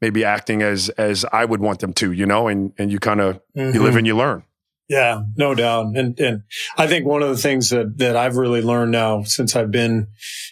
[0.00, 3.20] maybe acting as as I would want them to, you know, and and you kind
[3.20, 3.74] of mm-hmm.
[3.74, 4.42] you live and you learn.
[4.88, 5.96] Yeah, no doubt.
[5.96, 6.42] And and
[6.76, 10.08] I think one of the things that that I've really learned now since I've been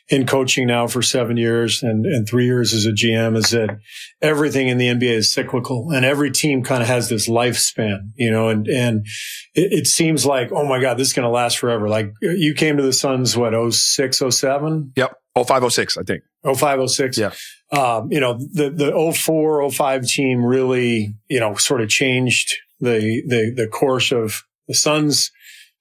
[0.09, 3.79] in coaching now for seven years and, and three years as a GM is that
[4.23, 8.31] everything in the NBA is cyclical and every team kind of has this lifespan, you
[8.31, 9.07] know, and and
[9.55, 11.89] it, it seems like, oh my God, this is gonna last forever.
[11.89, 14.93] Like you came to the Suns, what, 06, 07?
[14.97, 15.13] Yep.
[15.35, 16.23] 0506, I think.
[16.45, 17.19] 0506.
[17.19, 17.33] Yeah.
[17.71, 23.23] Um, you know, the, the 04, 05 team really, you know, sort of changed the,
[23.27, 25.31] the, the course of the Suns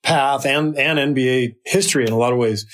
[0.03, 2.65] path and, and NBA history in a lot of ways.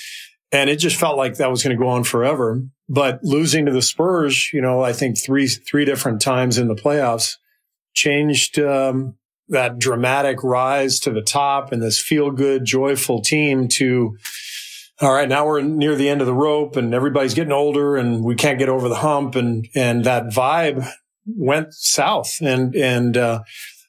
[0.52, 2.62] And it just felt like that was going to go on forever.
[2.88, 6.74] But losing to the Spurs, you know, I think three, three different times in the
[6.74, 7.34] playoffs
[7.92, 9.16] changed, um,
[9.48, 14.16] that dramatic rise to the top and this feel good, joyful team to,
[15.00, 18.24] all right, now we're near the end of the rope and everybody's getting older and
[18.24, 19.36] we can't get over the hump.
[19.36, 20.86] And, and that vibe
[21.26, 22.38] went south.
[22.40, 23.42] And, and, uh,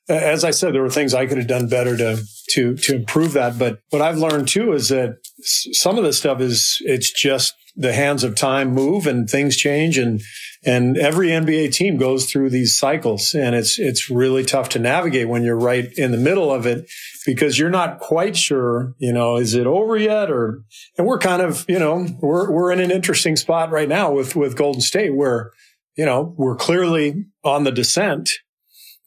[0.10, 3.34] as I said, there were things I could have done better to to to improve
[3.34, 3.60] that.
[3.60, 7.94] But what I've learned too is that some of this stuff is it's just the
[7.94, 10.22] hands of time move and things change and
[10.66, 13.34] and every NBA team goes through these cycles.
[13.34, 16.90] And it's it's really tough to navigate when you're right in the middle of it
[17.26, 20.32] because you're not quite sure, you know, is it over yet?
[20.32, 20.64] Or
[20.98, 24.36] and we're kind of, you know, we're we're in an interesting spot right now with
[24.36, 25.52] with Golden State where,
[25.96, 28.30] you know, we're clearly on the descent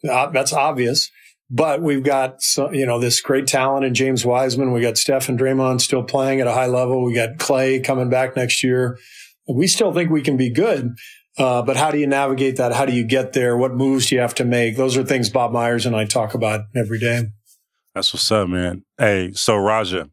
[0.08, 1.10] uh, that's obvious.
[1.54, 2.38] But we've got,
[2.72, 4.72] you know, this great talent in James Wiseman.
[4.72, 7.04] We got Steph and Draymond still playing at a high level.
[7.04, 8.98] We got Klay coming back next year.
[9.46, 10.94] We still think we can be good.
[11.38, 12.72] Uh, but how do you navigate that?
[12.72, 13.56] How do you get there?
[13.56, 14.76] What moves do you have to make?
[14.76, 17.24] Those are things Bob Myers and I talk about every day.
[17.94, 18.84] That's what's up, man.
[18.98, 20.10] Hey, so Raja.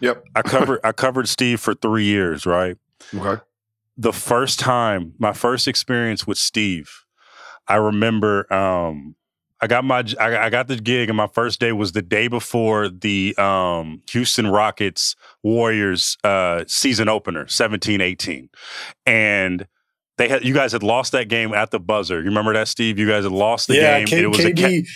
[0.00, 0.24] Yep.
[0.34, 2.76] I covered I covered Steve for three years, right?
[3.14, 3.40] Okay.
[3.96, 6.90] The first time, my first experience with Steve,
[7.68, 9.14] I remember um,
[9.62, 12.88] I got my I, got the gig, and my first day was the day before
[12.88, 18.48] the um, Houston Rockets Warriors uh, season opener, 17-18.
[19.04, 19.66] and
[20.16, 22.18] they had you guys had lost that game at the buzzer.
[22.18, 22.98] You remember that, Steve?
[22.98, 24.06] You guys had lost the yeah, game.
[24.06, 24.86] K- it was KD,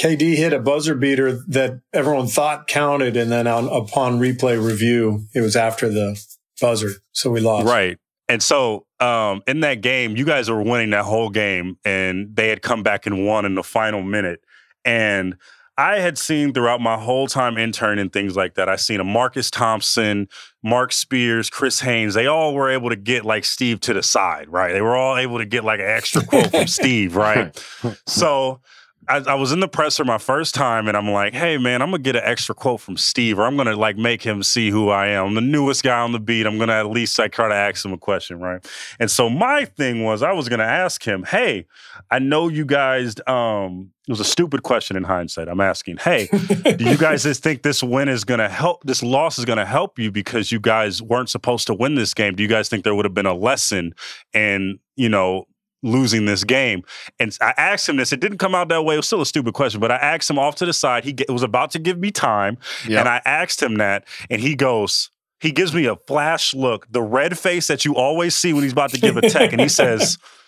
[0.00, 5.26] KD hit a buzzer beater that everyone thought counted, and then on, upon replay review,
[5.34, 6.20] it was after the
[6.60, 7.66] buzzer, so we lost.
[7.66, 7.98] Right.
[8.28, 12.48] And so um, in that game, you guys were winning that whole game, and they
[12.48, 14.44] had come back and won in the final minute.
[14.84, 15.36] And
[15.76, 18.68] I had seen throughout my whole time intern and things like that.
[18.68, 20.28] I seen a Marcus Thompson,
[20.62, 22.14] Marc Spears, Chris Haynes.
[22.14, 24.72] They all were able to get like Steve to the side, right?
[24.72, 27.60] They were all able to get like an extra quote from Steve, right?
[28.06, 28.60] So
[29.08, 31.90] I, I, was in the presser my first time, and I'm like, "Hey, man, I'm
[31.90, 34.88] gonna get an extra quote from Steve, or I'm gonna like make him see who
[34.88, 35.26] I am.
[35.26, 36.46] I'm the newest guy on the beat.
[36.46, 38.64] I'm gonna at least like try to ask him a question, right?"
[38.98, 41.66] And so my thing was, I was gonna ask him, "Hey,
[42.10, 43.14] I know you guys.
[43.26, 45.48] Um, it was a stupid question in hindsight.
[45.48, 46.28] I'm asking, hey,
[46.76, 48.84] do you guys just think this win is gonna help?
[48.84, 52.34] This loss is gonna help you because you guys weren't supposed to win this game.
[52.34, 53.94] Do you guys think there would have been a lesson
[54.34, 55.46] and you know
[55.84, 56.82] losing this game.
[57.20, 58.12] And I asked him this.
[58.12, 58.94] It didn't come out that way.
[58.94, 61.04] It was still a stupid question, but I asked him off to the side.
[61.04, 63.00] He was about to give me time, yep.
[63.00, 65.10] and I asked him that, and he goes.
[65.40, 68.72] He gives me a flash look, the red face that you always see when he's
[68.72, 70.16] about to give a tech, and he says,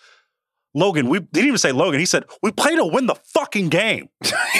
[0.76, 1.98] Logan, we didn't even say Logan.
[1.98, 4.10] He said, we played to win the fucking game.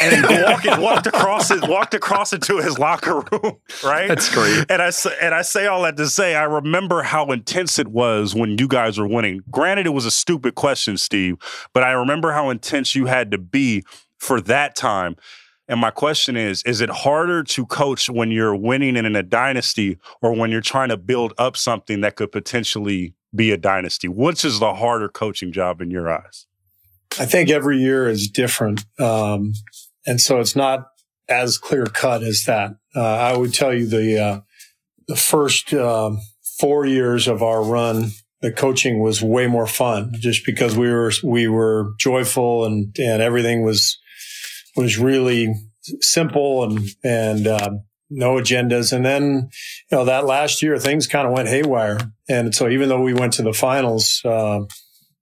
[0.01, 4.09] And then walked, walked across it, walked across into his locker room, right?
[4.09, 4.65] That's great.
[4.71, 8.35] And I and I say all that to say I remember how intense it was
[8.35, 9.43] when you guys were winning.
[9.51, 11.37] Granted, it was a stupid question, Steve,
[11.75, 13.85] but I remember how intense you had to be
[14.19, 15.17] for that time.
[15.69, 19.99] And my question is, is it harder to coach when you're winning in a dynasty
[20.23, 24.09] or when you're trying to build up something that could potentially be a dynasty?
[24.09, 26.47] Which is the harder coaching job in your eyes?
[27.19, 28.85] I think every year is different.
[28.99, 29.53] Um,
[30.07, 30.89] and so it's not
[31.29, 32.73] as clear cut as that.
[32.95, 34.41] Uh, I would tell you the, uh,
[35.09, 36.21] the first, um,
[36.59, 41.13] four years of our run, the coaching was way more fun just because we were,
[41.25, 43.99] we were joyful and, and everything was,
[44.77, 45.55] was really
[46.01, 47.71] simple and and uh,
[48.11, 48.93] no agendas.
[48.93, 49.51] And then,
[49.91, 51.99] you know, that last year things kind of went haywire.
[52.29, 54.61] And so even though we went to the finals, uh,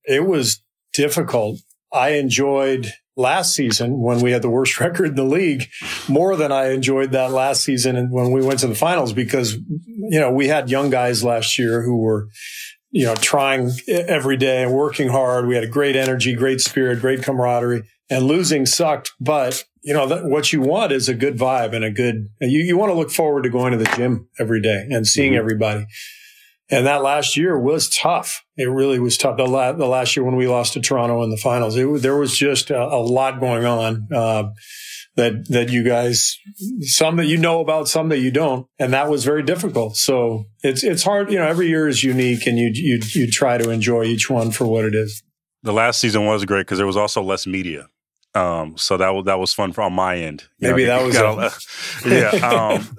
[0.04, 1.58] it was difficult.
[1.92, 5.64] I enjoyed last season when we had the worst record in the league
[6.08, 10.20] more than I enjoyed that last season when we went to the finals because, you
[10.20, 12.28] know, we had young guys last year who were,
[12.90, 15.46] you know, trying every day and working hard.
[15.46, 19.12] We had a great energy, great spirit, great camaraderie and losing sucked.
[19.20, 22.60] But, you know, that, what you want is a good vibe and a good, you,
[22.60, 25.40] you want to look forward to going to the gym every day and seeing mm-hmm.
[25.40, 25.86] everybody.
[26.70, 28.42] And that last year was tough.
[28.56, 29.36] It really was tough.
[29.36, 32.16] The, la- the last year when we lost to Toronto in the finals, it, there
[32.16, 34.08] was just a, a lot going on.
[34.12, 34.44] Uh,
[35.16, 36.38] that that you guys
[36.80, 40.44] some that you know about some that you don't and that was very difficult so
[40.62, 43.70] it's it's hard you know every year is unique and you you you try to
[43.70, 45.22] enjoy each one for what it is
[45.62, 47.86] the last season was great because there was also less media
[48.34, 50.44] um, so that was that was fun on my end.
[50.58, 51.04] You Maybe know, that
[51.38, 52.48] was got, a, yeah.
[52.48, 52.96] Um,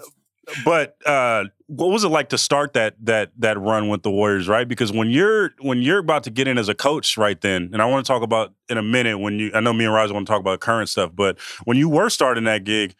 [0.64, 4.48] but uh, what was it like to start that that that run with the Warriors,
[4.48, 4.68] right?
[4.68, 7.82] Because when you're when you're about to get in as a coach, right then, and
[7.82, 10.12] I want to talk about in a minute when you I know me and Raj
[10.12, 12.96] want to talk about current stuff, but when you were starting that gig,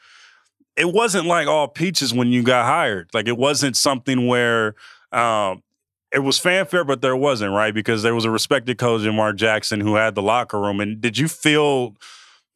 [0.76, 3.10] it wasn't like all peaches when you got hired.
[3.14, 4.76] Like it wasn't something where
[5.12, 5.62] um,
[6.12, 7.74] it was fanfare, but there wasn't, right?
[7.74, 10.80] Because there was a respected coach in Mark Jackson who had the locker room.
[10.80, 11.96] And did you feel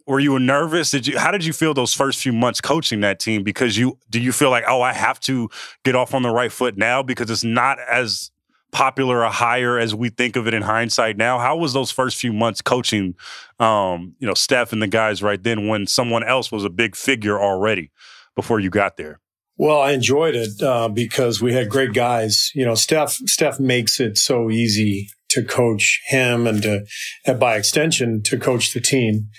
[0.10, 0.90] were you nervous?
[0.90, 3.44] Did you how did you feel those first few months coaching that team?
[3.44, 5.50] Because you do you feel like, oh, I have to
[5.86, 8.32] get off on the right foot now because it's not as
[8.72, 11.38] popular a hire as we think of it in hindsight now.
[11.38, 13.16] How was those first few months coaching
[13.60, 16.96] um, you know, Steph and the guys right then when someone else was a big
[16.96, 17.92] figure already
[18.36, 19.20] before you got there?
[19.58, 22.52] Well, I enjoyed it uh, because we had great guys.
[22.56, 26.86] You know, Steph Steph makes it so easy to coach him and to,
[27.26, 29.30] and by extension, to coach the team.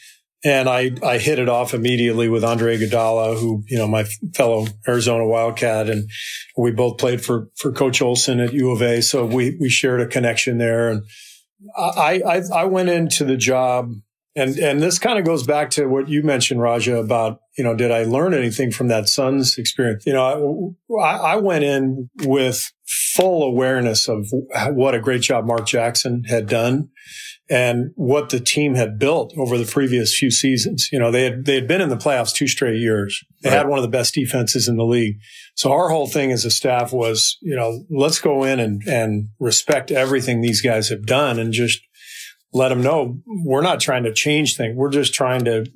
[0.43, 4.67] And I, I hit it off immediately with Andre Iguodala, who, you know, my fellow
[4.89, 5.91] Arizona Wildcat.
[5.91, 6.09] And
[6.57, 9.03] we both played for, for Coach Olson at U of A.
[9.03, 10.89] So we, we shared a connection there.
[10.89, 11.05] And
[11.77, 13.93] I, I, I went into the job
[14.37, 17.75] and, and this kind of goes back to what you mentioned, Raja, about, you know,
[17.75, 20.07] did I learn anything from that Suns experience?
[20.07, 24.29] You know, I, I went in with full awareness of
[24.69, 26.91] what a great job Mark Jackson had done
[27.51, 30.89] and what the team had built over the previous few seasons.
[30.93, 33.25] You know, they had, they had been in the playoffs two straight years.
[33.43, 33.59] They right.
[33.59, 35.17] had one of the best defenses in the league.
[35.57, 39.31] So our whole thing as a staff was, you know, let's go in and, and
[39.41, 41.81] respect everything these guys have done and just
[42.53, 44.77] let them know we're not trying to change things.
[44.77, 45.67] We're just trying to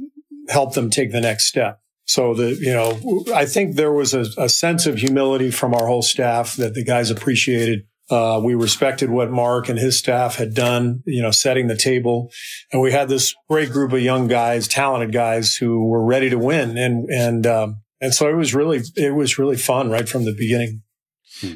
[0.48, 1.80] help them take the next step.
[2.06, 5.86] So the, you know, I think there was a, a sense of humility from our
[5.86, 10.54] whole staff that the guys appreciated uh, we respected what Mark and his staff had
[10.54, 12.30] done, you know, setting the table.
[12.72, 16.38] And we had this great group of young guys, talented guys who were ready to
[16.38, 16.76] win.
[16.76, 20.34] And, and, um, and so it was really, it was really fun right from the
[20.34, 20.82] beginning.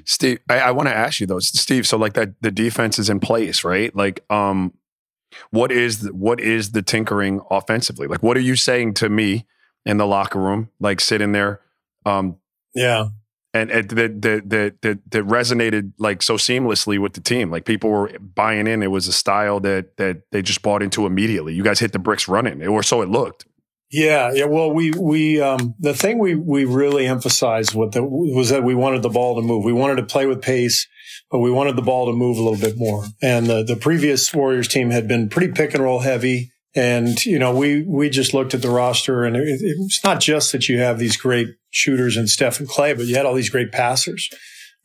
[0.05, 1.87] Steve, I, I want to ask you though, Steve.
[1.87, 3.95] So like that, the defense is in place, right?
[3.95, 4.73] Like, um,
[5.51, 8.07] what is the, what is the tinkering offensively?
[8.07, 9.47] Like, what are you saying to me
[9.85, 10.71] in the locker room?
[10.81, 11.61] Like sitting there,
[12.07, 12.39] um,
[12.75, 13.09] yeah,
[13.59, 17.51] and, and that, that that that resonated like so seamlessly with the team.
[17.51, 18.83] Like people were buying in.
[18.83, 21.55] It was a style that that they just bought into immediately.
[21.55, 23.47] You guys hit the bricks running, or so it looked.
[23.90, 24.44] Yeah, yeah.
[24.44, 28.75] Well, we we um, the thing we we really emphasized with the, was that we
[28.75, 29.64] wanted the ball to move.
[29.64, 30.87] We wanted to play with pace,
[31.31, 33.05] but we wanted the ball to move a little bit more.
[33.23, 36.53] And the the previous Warriors team had been pretty pick and roll heavy.
[36.79, 40.53] And, you know, we, we just looked at the roster and it, it's not just
[40.53, 43.51] that you have these great shooters and Steph and Klay, but you had all these
[43.51, 44.31] great passers.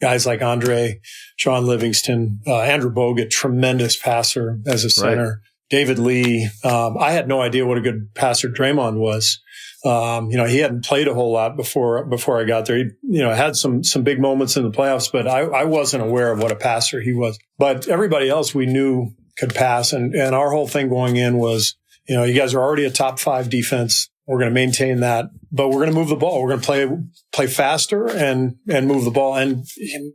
[0.01, 0.99] Guys like Andre,
[1.37, 5.23] Shaun Livingston, uh, Andrew Bogut, tremendous passer as a center.
[5.23, 5.37] Right.
[5.69, 6.49] David Lee.
[6.63, 9.39] Um, I had no idea what a good passer Draymond was.
[9.85, 12.77] Um, you know, he hadn't played a whole lot before before I got there.
[12.77, 16.03] He, you know, had some some big moments in the playoffs, but I, I wasn't
[16.03, 17.37] aware of what a passer he was.
[17.57, 21.75] But everybody else we knew could pass, and and our whole thing going in was,
[22.07, 24.09] you know, you guys are already a top five defense.
[24.27, 26.41] We're going to maintain that, but we're going to move the ball.
[26.41, 26.87] We're going to play
[27.33, 29.35] play faster and and move the ball.
[29.35, 29.65] And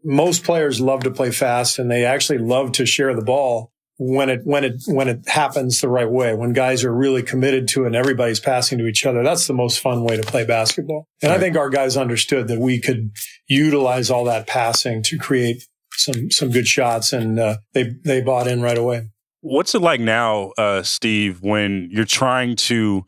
[0.03, 4.31] most players love to play fast, and they actually love to share the ball when
[4.31, 6.33] it when it when it happens the right way.
[6.35, 9.23] When guys are really committed to it, and everybody's passing to each other.
[9.23, 11.07] That's the most fun way to play basketball.
[11.23, 11.37] And right.
[11.37, 13.11] I think our guys understood that we could
[13.47, 18.47] utilize all that passing to create some some good shots, and uh, they they bought
[18.47, 19.11] in right away.
[19.49, 23.07] What's it like now, uh, Steve, when you're trying to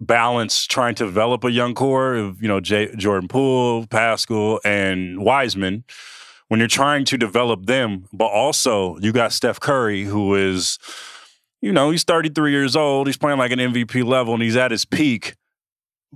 [0.00, 5.24] balance trying to develop a young core of you know Jay, Jordan Poole, Pascal, and
[5.24, 5.84] Wiseman
[6.46, 10.78] when you're trying to develop them, but also you got Steph Curry who is,
[11.60, 14.70] you know, he's 33 years old, he's playing like an MVP level, and he's at
[14.70, 15.34] his peak.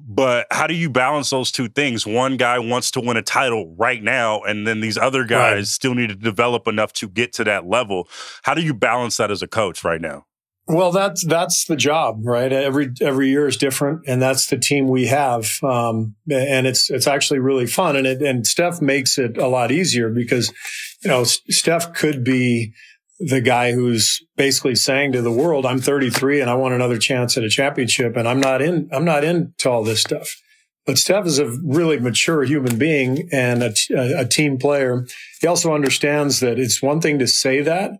[0.07, 2.07] But how do you balance those two things?
[2.07, 5.67] One guy wants to win a title right now, and then these other guys right.
[5.67, 8.09] still need to develop enough to get to that level.
[8.43, 10.27] How do you balance that as a coach right now?
[10.69, 12.53] Well, that's that's the job, right?
[12.53, 17.07] Every every year is different, and that's the team we have, um, and it's it's
[17.07, 20.53] actually really fun, and it and Steph makes it a lot easier because,
[21.03, 22.75] you know, Steph could be
[23.21, 27.37] the guy who's basically saying to the world, "I'm 33 and I want another chance
[27.37, 30.29] at a championship, and I'm not in I'm not into all this stuff."
[30.87, 33.75] But Steph is a really mature human being and a,
[34.19, 35.07] a team player.
[35.41, 37.93] He also understands that it's one thing to say that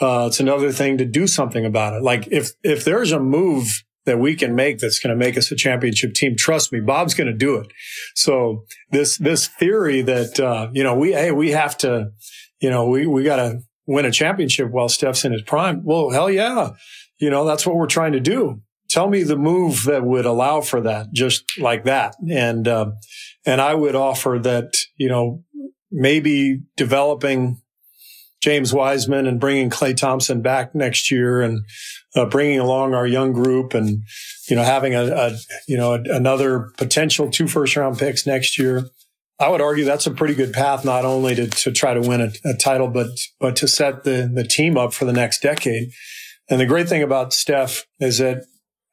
[0.00, 2.02] uh, it's another thing to do something about it.
[2.02, 3.68] Like if, if there's a move
[4.04, 7.14] that we can make that's going to make us a championship team, trust me, Bob's
[7.14, 7.68] going to do it.
[8.16, 12.10] So this, this theory that, uh, you know, we, hey, we have to,
[12.60, 13.60] you know, we, we got to
[13.92, 15.84] win a championship while Steph's in his prime.
[15.84, 16.70] Well, hell yeah.
[17.18, 18.62] You know, that's what we're trying to do.
[18.88, 22.16] Tell me the move that would allow for that, just like that.
[22.30, 22.92] And, uh,
[23.46, 25.44] and I would offer that, you know,
[25.90, 27.60] maybe developing
[28.42, 31.64] James Wiseman and bringing Klay Thompson back next year and
[32.16, 34.02] uh, bringing along our young group and,
[34.48, 35.36] you know, having a, a
[35.68, 38.88] you know, a, another potential two first round picks next year.
[39.42, 42.20] I would argue that's a pretty good path, not only to, to try to win
[42.20, 43.08] a, a title, but,
[43.40, 45.90] but to set the, the team up for the next decade.
[46.48, 48.44] And the great thing about Steph is that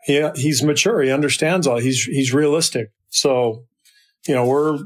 [0.05, 1.01] he, he's mature.
[1.01, 1.77] He understands all.
[1.77, 2.89] He's, he's realistic.
[3.09, 3.65] So
[4.27, 4.79] you know, we're,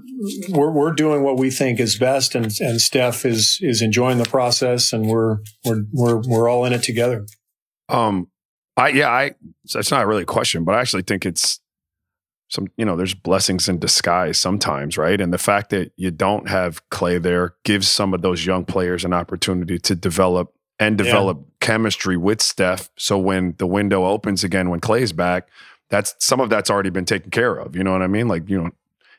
[0.49, 4.25] we're, we're doing what we think is best and, and Steph is, is enjoying the
[4.25, 7.25] process and we're, we're, we're, we're all in it together.
[7.89, 8.27] Um,
[8.77, 9.31] I, yeah, I,
[9.73, 11.59] that's not really a question, but I actually think it's
[12.53, 15.19] some, you know, there's blessings in disguise sometimes, right?
[15.19, 19.03] And the fact that you don't have Klay there gives some of those young players
[19.03, 21.45] an opportunity to develop and develop yeah.
[21.59, 22.89] chemistry with Steph.
[22.97, 25.47] So when the window opens again, when Klay's back,
[25.89, 27.75] that's some of that's already been taken care of.
[27.75, 28.27] You know what I mean?
[28.27, 28.69] Like, you know,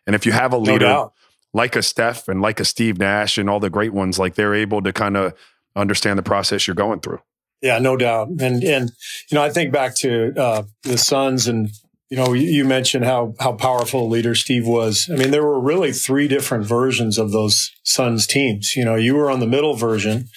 [0.07, 1.13] and if you have a leader no
[1.55, 4.55] like a Steph and like a Steve Nash and all the great ones, like they're
[4.55, 5.33] able to kind of
[5.77, 7.21] understand the process you're going through.
[7.63, 8.29] Yeah, no doubt.
[8.29, 8.91] And and
[9.31, 11.71] you know, I think back to uh, the Suns, and
[12.11, 15.09] you know, you mentioned how how powerful a leader Steve was.
[15.13, 18.75] I mean, there were really three different versions of those Suns teams.
[18.77, 20.29] You know, you were on the middle version.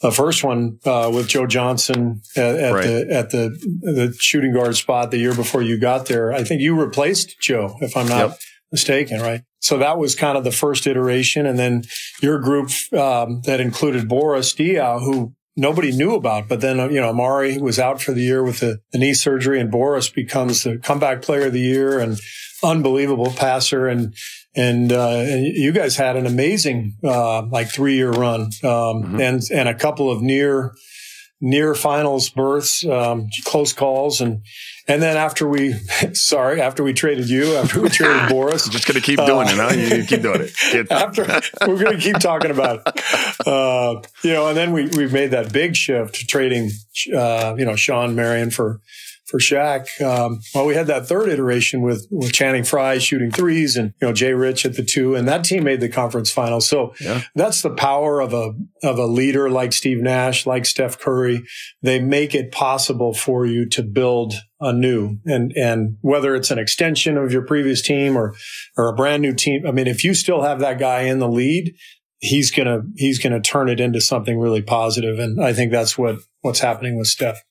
[0.00, 2.86] The first one uh, with Joe Johnson at, at right.
[2.86, 3.50] the at the
[3.82, 6.32] the shooting guard spot the year before you got there.
[6.32, 8.38] I think you replaced Joe, if I'm not yep
[8.72, 9.42] mistaken, right?
[9.60, 11.46] So that was kind of the first iteration.
[11.46, 11.84] And then
[12.20, 16.48] your group um, that included Boris Diaw, who nobody knew about.
[16.48, 19.60] But then, you know, Amar'e was out for the year with the, the, knee surgery
[19.60, 22.18] and Boris becomes the comeback player of the year and
[22.62, 23.88] unbelievable passer.
[23.88, 24.14] And,
[24.54, 29.20] and, uh, and you guys had an amazing, uh, like three year run, um, mm-hmm.
[29.20, 30.74] and, and a couple of near,
[31.40, 34.20] near finals berths, um, close calls.
[34.20, 34.42] And,
[34.88, 35.72] and then after we,
[36.12, 39.52] sorry, after we traded you, after we traded Boris, just going to keep doing uh,
[39.52, 39.96] it, huh?
[39.96, 40.86] You keep doing it.
[40.90, 41.24] after
[41.66, 45.30] we're going to keep talking about it, uh, you know, and then we we've made
[45.30, 46.70] that big shift, trading,
[47.14, 48.80] uh, you know, Shawn Marion for
[49.32, 49.98] for Shaq.
[50.02, 54.08] Um, well, we had that third iteration with, with Channing Frye shooting threes and, you
[54.08, 56.60] know, Jay Rich at the two, and that team made the conference final.
[56.60, 57.22] So yeah.
[57.34, 58.52] that's the power of a,
[58.82, 61.42] of a leader like Steve Nash, like Steph Curry.
[61.80, 67.16] They make it possible for you to build anew and, and whether it's an extension
[67.16, 68.34] of your previous team or,
[68.76, 69.66] or a brand new team.
[69.66, 71.74] I mean, if you still have that guy in the lead,
[72.18, 75.18] he's going to, he's going to turn it into something really positive.
[75.18, 77.42] And I think that's what, what's happening with Steph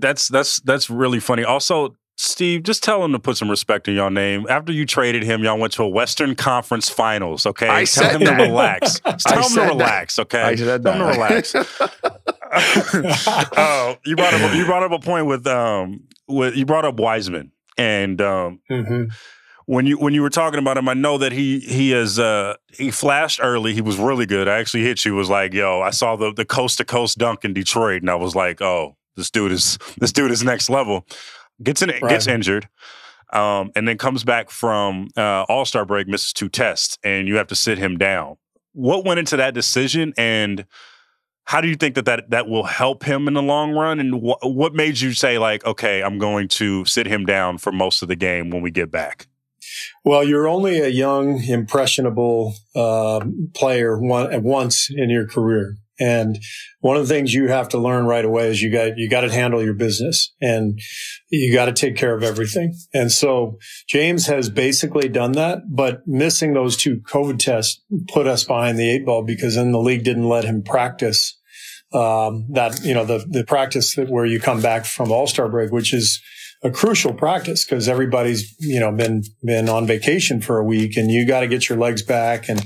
[0.00, 1.44] that's that's that's really funny.
[1.44, 4.46] Also, Steve, just tell him to put some respect in your name.
[4.48, 7.46] After you traded him, y'all went to a Western Conference Finals.
[7.46, 8.36] Okay, I tell him that.
[8.36, 9.00] to relax.
[9.00, 10.16] tell him to relax.
[10.16, 10.22] That.
[10.22, 11.54] Okay, I said tell him to relax.
[13.56, 16.98] oh, you brought up you brought up a point with um with you brought up
[16.98, 18.60] Wiseman and um.
[18.70, 19.04] Mm-hmm
[19.70, 22.54] when you when you were talking about him, I know that he he has uh
[22.72, 23.72] he flashed early.
[23.72, 24.48] He was really good.
[24.48, 25.14] I actually hit you.
[25.14, 28.16] Was like, yo, I saw the the coast to coast dunk in Detroit, and I
[28.16, 31.06] was like, oh, this dude is this dude is next level.
[31.62, 32.08] Gets in, right.
[32.08, 32.68] gets injured,
[33.32, 37.36] um, and then comes back from uh, All Star break, misses two tests, and you
[37.36, 38.36] have to sit him down.
[38.72, 40.64] What went into that decision, and
[41.44, 43.98] how do you think that that, that will help him in the long run?
[43.98, 47.72] And wh- what made you say like, okay, I'm going to sit him down for
[47.72, 49.26] most of the game when we get back?
[50.04, 55.76] Well, you're only a young, impressionable uh, player one, once in your career.
[56.00, 56.38] And
[56.80, 59.20] one of the things you have to learn right away is you got, you got
[59.20, 60.80] to handle your business and
[61.28, 62.74] you got to take care of everything.
[62.94, 68.44] And so James has basically done that, but missing those two COVID tests put us
[68.44, 71.36] behind the eight ball because then the league didn't let him practice.
[71.92, 75.48] Um, that, you know, the, the practice that where you come back from all star
[75.48, 76.22] break, which is,
[76.62, 81.10] a crucial practice because everybody's, you know, been, been on vacation for a week and
[81.10, 82.62] you got to get your legs back and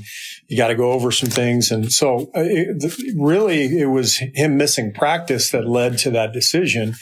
[0.47, 1.71] you got to go over some things.
[1.71, 6.95] And so uh, it, really it was him missing practice that led to that decision.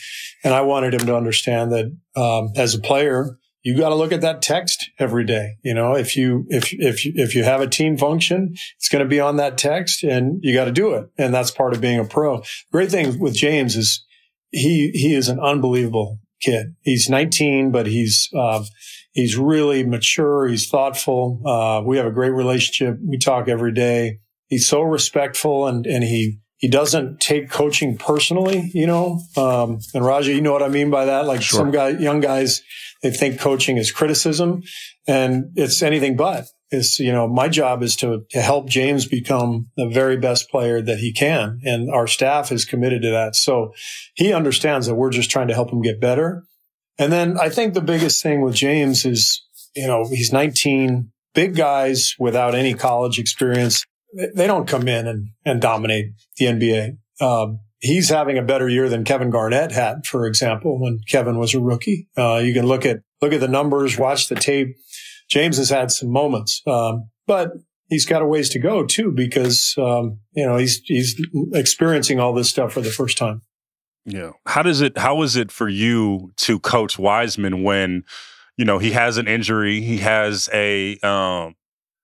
[0.44, 4.12] And I wanted him to understand that, um, as a player, you got to look
[4.12, 5.56] at that text every day.
[5.64, 9.10] You know, if you, if, if, if you have a team function, it's going to
[9.10, 11.08] be on that text and you got to do it.
[11.18, 12.44] And that's part of being a pro.
[12.72, 14.06] Great thing with James is
[14.52, 16.76] he, he is an unbelievable kid.
[16.82, 18.64] He's 19, but he's, uh,
[19.12, 20.48] he's really mature.
[20.48, 21.42] He's thoughtful.
[21.46, 22.98] Uh, we have a great relationship.
[23.06, 24.20] We talk every day.
[24.48, 29.20] He's so respectful and, and he, he doesn't take coaching personally, you know.
[29.36, 31.26] Um, and Raja, you know what I mean by that?
[31.26, 31.60] Like sure.
[31.60, 32.62] some guy, young guys,
[33.02, 34.64] they think coaching is criticism
[35.08, 36.46] and it's anything but.
[36.74, 40.82] It's, you know, my job is to, to help James become the very best player
[40.82, 41.60] that he can.
[41.64, 43.36] And our staff is committed to that.
[43.36, 43.74] So
[44.16, 46.44] he understands that we're just trying to help him get better.
[46.98, 49.42] And then I think the biggest thing with James is,
[49.76, 53.84] you know, he's 19, big guys without any college experience.
[54.36, 56.98] They don't come in and, and dominate the NBA.
[57.20, 61.54] Um, he's having a better year than Kevin Garnett had, for example, when Kevin was
[61.54, 62.08] a rookie.
[62.18, 64.76] Uh, you can look at look at the numbers, watch the tape.
[65.30, 67.52] James has had some moments, um, but
[67.90, 71.20] he's got a ways to go too because um, you know he's he's
[71.54, 73.42] experiencing all this stuff for the first time.
[74.06, 74.32] Yeah.
[74.46, 74.98] How does it?
[74.98, 78.04] How is it for you to coach Wiseman when
[78.58, 81.56] you know he has an injury, he has a um,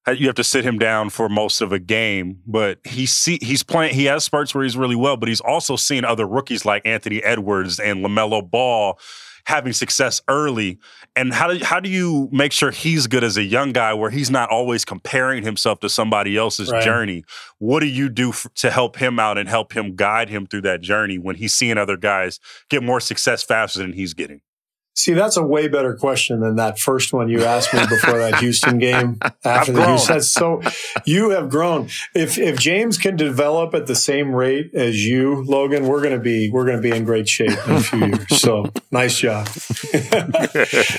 [0.07, 3.63] you have to sit him down for most of a game, but he see he's
[3.63, 3.93] playing.
[3.93, 7.21] He has spurts where he's really well, but he's also seen other rookies like Anthony
[7.23, 8.97] Edwards and LaMelo Ball
[9.45, 10.79] having success early.
[11.15, 14.09] And how do how do you make sure he's good as a young guy, where
[14.09, 16.83] he's not always comparing himself to somebody else's right.
[16.83, 17.23] journey?
[17.57, 20.61] What do you do f- to help him out and help him guide him through
[20.61, 24.41] that journey when he's seeing other guys get more success faster than he's getting?
[24.99, 28.35] See, that's a way better question than that first one you asked me before that
[28.39, 29.17] Houston game.
[29.45, 30.61] After the Houston, so
[31.05, 31.87] you have grown.
[32.13, 36.49] If if James can develop at the same rate as you, Logan, we're gonna be
[36.51, 38.25] we're gonna be in great shape in a few years.
[38.39, 39.47] So nice job.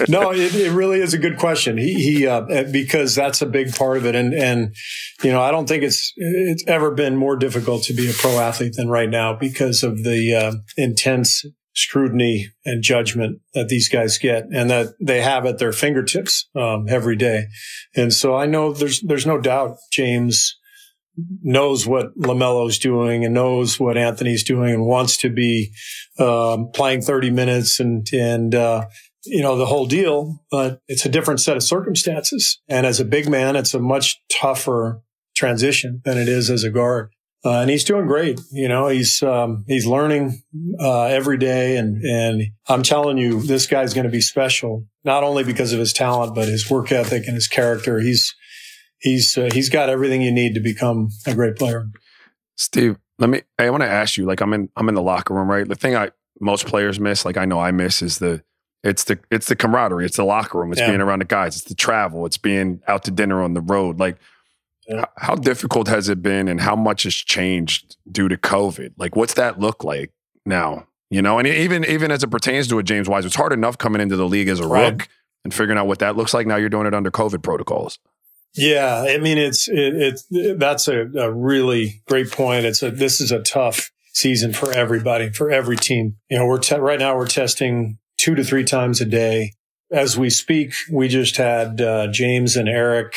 [0.08, 1.76] no, it, it, really is a good question.
[1.76, 4.74] He, he uh, because that's a big part of it, and and
[5.22, 8.38] you know I don't think it's it's ever been more difficult to be a pro
[8.38, 11.44] athlete than right now because of the uh, intense
[11.74, 16.86] scrutiny and judgment that these guys get and that they have at their fingertips um,
[16.88, 17.46] every day.
[17.94, 20.56] And so I know there's there's no doubt James
[21.42, 25.72] knows what LaMelo's doing and knows what Anthony's doing and wants to be
[26.18, 28.86] um, playing 30 minutes and and uh,
[29.24, 30.42] you know the whole deal.
[30.50, 32.60] But it's a different set of circumstances.
[32.68, 35.02] And as a big man, it's a much tougher
[35.36, 37.10] transition than it is as a guard.
[37.42, 38.38] Uh, and he's doing great.
[38.52, 40.42] You know, he's um, he's learning
[40.78, 44.86] uh, every day, and and I'm telling you, this guy's going to be special.
[45.04, 48.00] Not only because of his talent, but his work ethic and his character.
[48.00, 48.34] He's
[48.98, 51.86] he's uh, he's got everything you need to become a great player.
[52.56, 53.42] Steve, let me.
[53.58, 54.26] I want to ask you.
[54.26, 55.66] Like, I'm in I'm in the locker room, right?
[55.66, 56.10] The thing I
[56.40, 58.42] most players miss, like I know I miss, is the
[58.82, 60.04] it's the it's the camaraderie.
[60.04, 60.72] It's the locker room.
[60.72, 60.88] It's yeah.
[60.88, 61.56] being around the guys.
[61.56, 62.26] It's the travel.
[62.26, 63.98] It's being out to dinner on the road.
[63.98, 64.18] Like
[65.16, 68.92] how difficult has it been and how much has changed due to COVID?
[68.96, 70.12] Like, what's that look like
[70.44, 70.86] now?
[71.10, 73.78] You know, and even even as it pertains to a James Wise, it's hard enough
[73.78, 74.92] coming into the league as a right.
[74.92, 75.08] rook
[75.44, 76.46] and figuring out what that looks like.
[76.46, 77.98] Now you're doing it under COVID protocols.
[78.54, 82.66] Yeah, I mean, it's it, it that's a, a really great point.
[82.66, 86.16] It's a this is a tough season for everybody, for every team.
[86.28, 89.54] You know, we're te- right now we're testing two to three times a day.
[89.92, 93.14] As we speak, we just had uh, James and Eric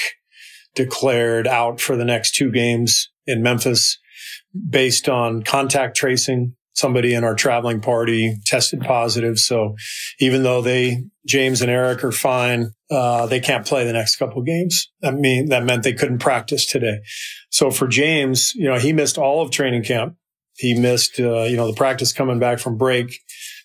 [0.76, 4.00] declared out for the next two games in Memphis
[4.70, 6.56] based on contact tracing.
[6.76, 9.38] Somebody in our traveling party tested positive.
[9.38, 9.76] So
[10.20, 14.42] even though they, James and Eric are fine, uh, they can't play the next couple
[14.42, 14.92] games.
[15.04, 17.02] I mean, that meant they couldn't practice today.
[17.52, 20.16] So for James, you know, he missed all of training camp.
[20.56, 23.20] He missed, uh, you know, the practice coming back from break,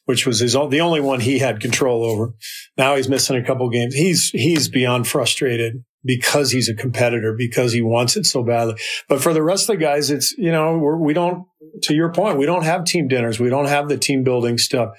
[0.04, 2.34] which was his the only one he had control over.
[2.76, 3.94] Now he's missing a couple games.
[3.94, 8.74] He's he's beyond frustrated because he's a competitor, because he wants it so badly.
[9.09, 11.46] But for the rest of the guys, it's, you know, we're, we don't,
[11.82, 13.40] to your point, we don't have team dinners.
[13.40, 14.90] We don't have the team building stuff.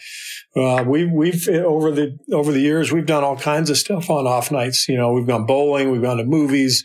[0.56, 4.28] Uh, we, we've, over the, over the years, we've done all kinds of stuff on
[4.28, 4.88] off nights.
[4.90, 6.84] You know, we've gone bowling, we've gone to movies,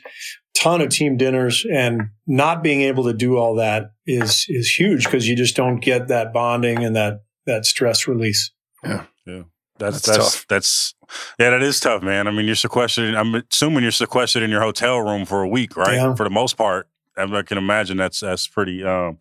[0.54, 5.04] ton of team dinners and not being able to do all that is, is huge
[5.04, 8.52] because you just don't get that bonding and that, that stress release.
[8.84, 9.04] Yeah.
[9.26, 9.42] Yeah.
[9.76, 10.94] That's that's that's, that's,
[11.38, 12.26] yeah, that is tough, man.
[12.26, 13.14] I mean, you're sequestered.
[13.14, 15.94] I'm assuming you're sequestered in your hotel room for a week, right?
[15.94, 16.14] Yeah.
[16.14, 19.18] For the most part, I can imagine that's that's pretty um,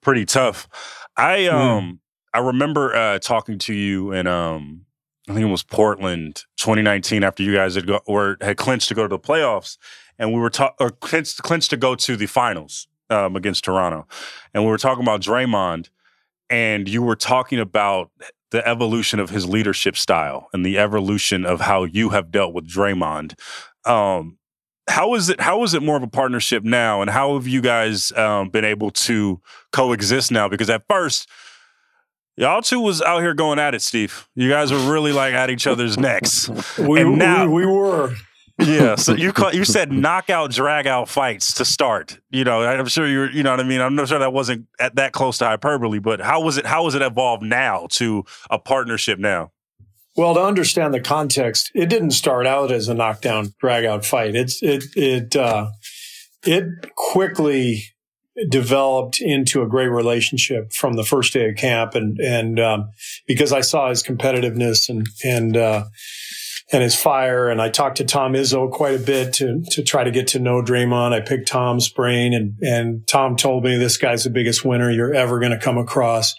[0.00, 0.68] pretty tough.
[1.16, 1.54] I hmm.
[1.54, 1.98] um mm.
[2.34, 4.86] I remember uh, talking to you and um
[5.28, 8.94] I think it was Portland 2019 after you guys had go, or had clinched to
[8.94, 9.76] go to the playoffs,
[10.18, 14.06] and we were ta- or clinched, clinched to go to the finals um, against Toronto,
[14.54, 15.90] and we were talking about Draymond,
[16.48, 18.10] and you were talking about
[18.50, 22.68] the evolution of his leadership style and the evolution of how you have dealt with
[22.68, 23.34] Draymond.
[23.84, 24.38] Um,
[24.88, 25.40] how is it?
[25.40, 28.64] How is it more of a partnership now, and how have you guys um, been
[28.64, 29.40] able to
[29.72, 30.48] coexist now?
[30.48, 31.28] Because at first
[32.38, 34.28] Y'all two was out here going at it, Steve.
[34.36, 36.48] You guys were really like at each other's necks.
[36.78, 38.14] We, and now, we, we were.
[38.58, 38.96] Yeah.
[38.96, 42.20] So you call, you said knockout, drag out fights to start.
[42.30, 43.30] You know, I'm sure you're.
[43.30, 43.80] You know what I mean.
[43.80, 46.66] I'm not sure that wasn't at that close to hyperbole, but how was it?
[46.66, 49.52] How was it evolved now to a partnership now?
[50.16, 54.34] Well, to understand the context, it didn't start out as a knockdown, drag out fight.
[54.34, 55.70] It's it it uh,
[56.44, 56.64] it
[56.96, 57.84] quickly
[58.50, 62.90] developed into a great relationship from the first day of camp, and and um,
[63.28, 65.84] because I saw his competitiveness and and uh,
[66.70, 70.04] and his fire, and I talked to Tom Izzo quite a bit to to try
[70.04, 71.12] to get to know Draymond.
[71.12, 75.14] I picked Tom's brain, and and Tom told me this guy's the biggest winner you're
[75.14, 76.34] ever going to come across.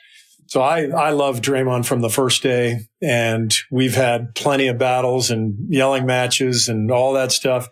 [0.48, 5.32] So I I love Draymond from the first day, and we've had plenty of battles
[5.32, 7.70] and yelling matches and all that stuff.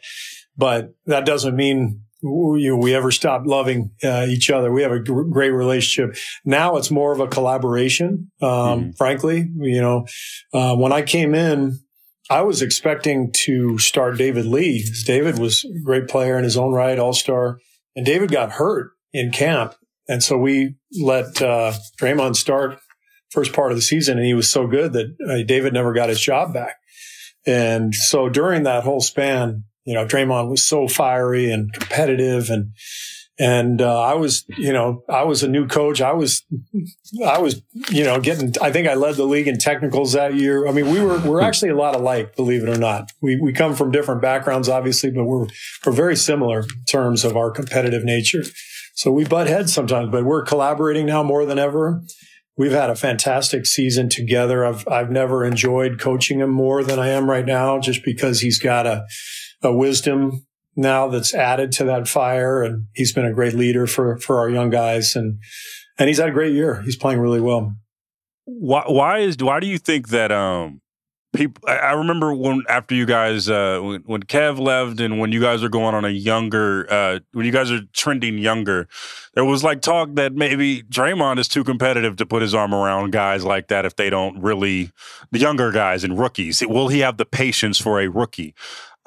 [0.57, 4.71] But that doesn't mean we, we ever stopped loving uh, each other.
[4.71, 6.17] We have a g- great relationship.
[6.43, 8.31] Now it's more of a collaboration.
[8.41, 8.91] Um, mm-hmm.
[8.91, 10.07] Frankly, you know,
[10.53, 11.79] uh, when I came in,
[12.29, 14.85] I was expecting to start David Lee.
[15.05, 17.59] David was a great player in his own right, all star,
[17.95, 19.75] and David got hurt in camp,
[20.07, 22.79] and so we let uh, Draymond start
[23.29, 26.09] first part of the season, and he was so good that uh, David never got
[26.09, 26.75] his job back.
[27.45, 32.73] And so during that whole span, you know, Draymond was so fiery and competitive and,
[33.39, 36.01] and, uh, I was, you know, I was a new coach.
[36.01, 36.43] I was,
[37.25, 40.67] I was, you know, getting, I think I led the league in technicals that year.
[40.67, 43.11] I mean, we were, we're actually a lot alike, believe it or not.
[43.21, 45.47] We, we come from different backgrounds, obviously, but we're,
[45.85, 48.43] we're very similar in terms of our competitive nature.
[48.95, 52.01] So we butt heads sometimes, but we're collaborating now more than ever.
[52.57, 54.65] We've had a fantastic season together.
[54.65, 58.57] I've, I've never enjoyed coaching him more than I am right now, just because he's
[58.57, 59.05] got a,
[59.61, 60.46] a wisdom
[60.77, 62.63] now that's added to that fire.
[62.63, 65.15] And he's been a great leader for, for our young guys.
[65.15, 65.39] And,
[65.97, 66.81] and he's had a great year.
[66.83, 67.75] He's playing really well.
[68.45, 70.79] Why, why is, why do you think that, um,
[71.35, 75.41] people, I remember when, after you guys, uh, when, when Kev left and when you
[75.41, 78.87] guys are going on a younger, uh, when you guys are trending younger,
[79.33, 83.11] there was like talk that maybe Draymond is too competitive to put his arm around
[83.11, 84.91] guys like that if they don't really,
[85.31, 86.63] the younger guys and rookies.
[86.65, 88.55] Will he have the patience for a rookie?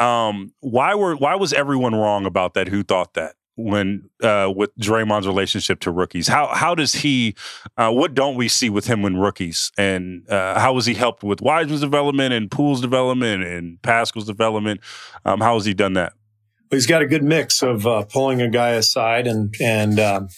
[0.01, 2.68] Um, why were why was everyone wrong about that?
[2.68, 3.34] Who thought that?
[3.64, 6.28] when uh, with Draymond's relationship to rookies.
[6.28, 7.34] How how does he?
[7.76, 9.70] Uh, what don't we see with him when rookies?
[9.76, 14.80] And uh, how has he helped with Wiseman's development and Poole's development and Pascal's development?
[15.24, 16.14] Um, how has he done that?
[16.70, 20.28] He's got a good mix of uh, pulling a guy aside and and um,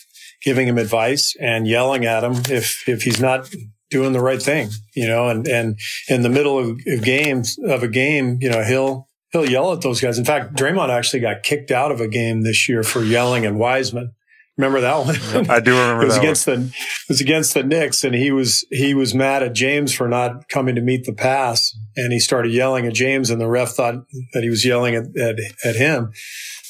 [0.43, 3.49] giving him advice and yelling at him if if he's not
[3.91, 5.29] doing the right thing, you know.
[5.29, 9.73] And and in the middle of games of a game, you know, he'll he'll yell
[9.73, 10.19] at those guys.
[10.19, 13.55] In fact, Draymond actually got kicked out of a game this year for yelling at
[13.55, 14.13] Wiseman.
[14.59, 15.51] Remember that one?
[15.51, 16.03] I do remember.
[16.03, 16.61] it was against one.
[16.61, 20.09] the it was against the Knicks, and he was he was mad at James for
[20.09, 23.71] not coming to meet the pass, and he started yelling at James, and the ref
[23.71, 24.05] thought
[24.35, 26.13] that he was yelling at at, at him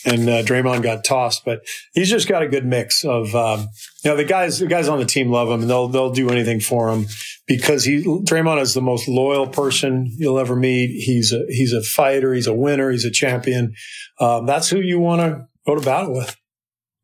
[0.05, 1.45] and uh, Draymond got tossed.
[1.45, 3.69] But he's just got a good mix of, um,
[4.05, 6.31] you know, the guys, the guys on the team love him and they'll, they'll do
[6.31, 7.07] anything for him
[7.47, 10.91] because he, Draymond is the most loyal person you'll ever meet.
[11.03, 12.35] He's a, he's a fighter.
[12.35, 12.91] He's a winner.
[12.91, 13.75] He's a champion.
[14.21, 16.37] Um, that's who you want to go to battle with.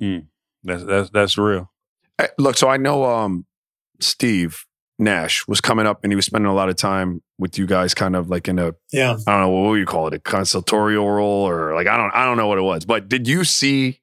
[0.02, 0.26] Mm,
[0.62, 1.70] that's, that's, that's real.
[2.38, 3.46] look, so I know, um,
[4.00, 4.64] Steve
[4.98, 7.94] Nash was coming up and he was spending a lot of time with you guys
[7.94, 9.16] kind of like in a yeah.
[9.26, 10.14] I don't know what would you call it?
[10.14, 13.28] A consultorial role or like I don't I don't know what it was but did
[13.28, 14.00] you see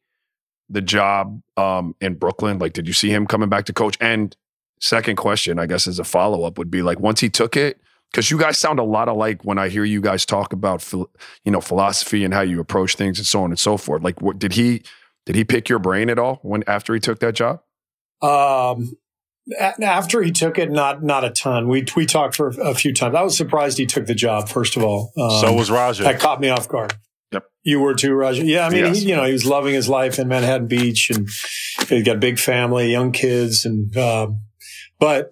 [0.69, 2.59] the job um in Brooklyn?
[2.59, 3.97] Like did you see him coming back to coach?
[3.99, 4.35] And
[4.79, 7.79] second question I guess as a follow up would be like once he took it
[8.11, 11.51] because you guys sound a lot alike when I hear you guys talk about you
[11.51, 14.03] know philosophy and how you approach things and so on and so forth.
[14.03, 14.83] Like what did he
[15.25, 17.61] did he pick your brain at all when after he took that job?
[18.21, 18.95] Um
[19.59, 21.67] after he took it, not not a ton.
[21.67, 23.15] We we talked for a few times.
[23.15, 24.49] I was surprised he took the job.
[24.49, 26.03] First of all, um, so was Raja.
[26.03, 26.93] That caught me off guard.
[27.31, 28.43] Yep, you were too, Raja.
[28.43, 29.01] Yeah, I mean, yes.
[29.01, 31.27] he, you know, he was loving his life in Manhattan Beach, and
[31.87, 34.41] he's got a big family, young kids, and um,
[34.99, 35.31] but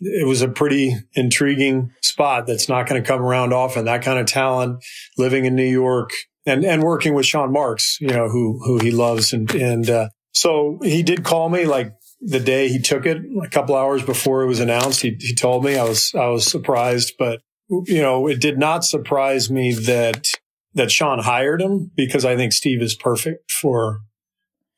[0.00, 3.84] it was a pretty intriguing spot that's not going to come around often.
[3.84, 4.84] That kind of talent,
[5.16, 6.10] living in New York,
[6.44, 10.08] and and working with Sean Marks, you know, who who he loves, and and uh,
[10.32, 14.42] so he did call me like the day he took it, a couple hours before
[14.42, 18.28] it was announced, he, he told me I was I was surprised, but you know,
[18.28, 20.28] it did not surprise me that
[20.74, 24.00] that Sean hired him because I think Steve is perfect for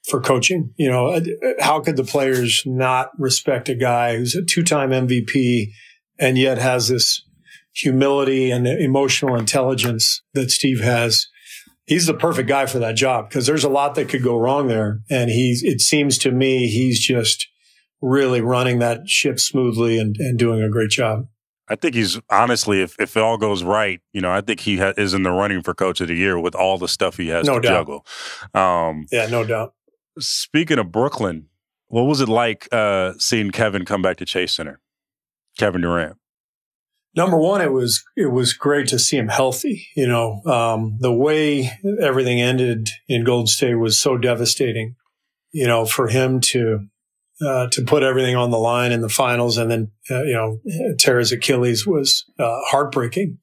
[0.09, 0.73] for coaching.
[0.77, 1.21] You know, uh,
[1.61, 5.71] how could the players not respect a guy who's a two-time MVP
[6.19, 7.23] and yet has this
[7.75, 11.27] humility and emotional intelligence that Steve has?
[11.87, 14.69] He's the perfect guy for that job because there's a lot that could go wrong
[14.69, 15.01] there.
[15.11, 17.47] And he's, it seems to me, he's just
[18.01, 21.27] really running that ship smoothly and, and doing a great job.
[21.69, 24.77] I think he's honestly, if, if it all goes right, you know, I think he
[24.79, 27.29] ha- is in the running for coach of the year with all the stuff he
[27.29, 27.71] has No to doubt.
[27.87, 28.07] juggle.
[28.53, 29.75] Um, Yeah, no doubt.
[30.19, 31.47] speaking of Brooklyn,
[31.89, 34.81] what was it like uh, seeing Kevin come back to Chase Center?
[35.59, 36.17] Kevin Durant.
[37.17, 39.87] Number one, it was it was great to see him healthy.
[39.97, 44.97] You know, um, the way everything ended in Golden State was so devastating.
[45.53, 46.87] You know, for him to
[47.45, 50.61] uh, to put everything on the line in the finals and then uh, you know
[50.99, 53.39] tear his Achilles was uh, heartbreaking.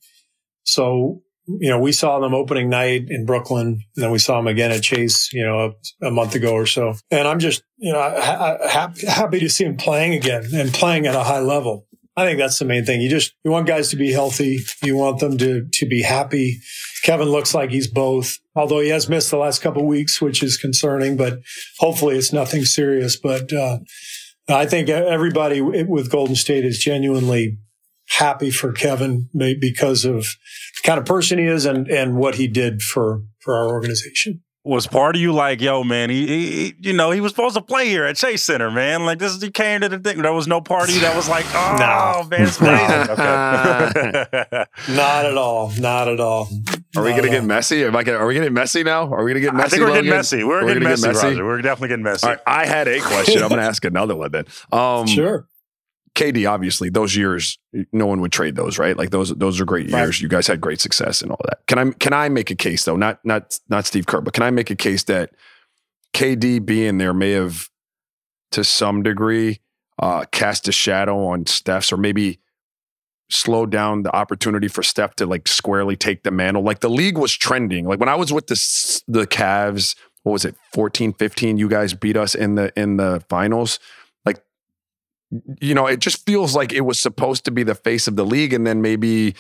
[0.64, 4.48] So you know, we saw them opening night in Brooklyn, and then we saw them
[4.48, 5.32] again at Chase.
[5.34, 6.94] You know, a, a month ago or so.
[7.10, 11.16] And I'm just you know ha- happy to see him playing again and playing at
[11.16, 11.88] a high level.
[12.18, 13.02] I think that's the main thing.
[13.02, 14.60] You just you want guys to be healthy.
[14.84, 16.60] You want them to to be happy.
[17.04, 20.58] Kevin looks like he's both, although he has missed the last couple weeks, which is
[20.58, 21.16] concerning.
[21.16, 21.40] But
[21.80, 23.16] hopefully, it's nothing serious.
[23.16, 23.80] But uh,
[24.50, 27.58] I think everybody with Golden State is genuinely
[28.10, 32.48] happy for Kevin because of the kind of person he is and and what he
[32.48, 36.94] did for for our organization was part of you like, yo, man, he, he, you
[36.94, 39.06] know, he was supposed to play here at Chase Center, man.
[39.06, 40.22] Like this is he came to the thing.
[40.22, 42.30] There was no party that was like, oh No.
[42.30, 43.16] man, it's amazing.
[44.96, 46.48] not at all not at all
[46.96, 47.46] Are we gonna get all.
[47.48, 47.84] messy?
[47.84, 49.12] Am I gonna, are we getting messy now?
[49.12, 49.66] Are we gonna get messy?
[49.66, 50.44] I think we're getting messy.
[50.44, 51.28] We're, We're getting gonna get messy, messy?
[51.28, 51.44] Raja.
[51.44, 52.28] We're definitely getting messy.
[52.28, 53.42] All right, I had a question.
[53.42, 54.46] I'm gonna ask another one then.
[54.72, 55.48] Um, sure
[56.16, 57.58] KD, obviously, those years,
[57.94, 58.98] no one would trade those, right?
[58.98, 60.02] Like those, those are great Right.
[60.04, 60.22] years.
[60.22, 61.60] You guys had great success and all that.
[61.68, 62.98] Can I, can I make a case though?
[62.98, 65.32] Not, not, not Steve Kerr, but can I make a case that
[66.14, 67.70] KD being there may have,
[68.52, 69.62] to some degree,
[70.00, 72.40] uh, cast a shadow on Steph's, or maybe
[73.30, 76.62] slowed down the opportunity for Steph to like squarely take the mantle.
[76.64, 77.86] Like the league was trending.
[77.86, 78.56] Like when I was with the
[79.08, 83.24] the Cavs, what was it, 14, 15, you guys beat us in the in the
[83.30, 83.80] finals.
[85.62, 88.26] You know, it just feels like it was supposed to be the face of the
[88.26, 89.36] league, and then maybe,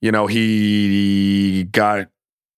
[0.00, 2.08] you know, he got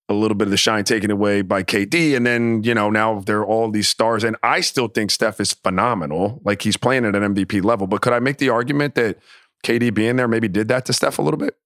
[0.08, 3.20] a little bit of the shine taken away by KD, and then you know now
[3.20, 6.40] there are all these stars, and I still think Steph is phenomenal.
[6.44, 9.18] Like he's playing at an MVP level, but could I make the argument that
[9.64, 11.56] KD being there maybe did that to Steph a little bit?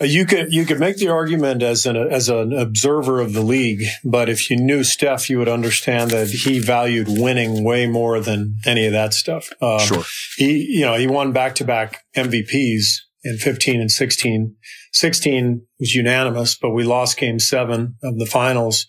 [0.00, 3.42] Uh, You could you could make the argument as an as an observer of the
[3.42, 8.20] league, but if you knew Steph, you would understand that he valued winning way more
[8.20, 9.50] than any of that stuff.
[9.60, 10.04] Um, Sure.
[10.36, 14.54] He you know he won back to back MVPs in 15 and 16.
[14.92, 18.86] 16 was unanimous, but we lost Game Seven of the finals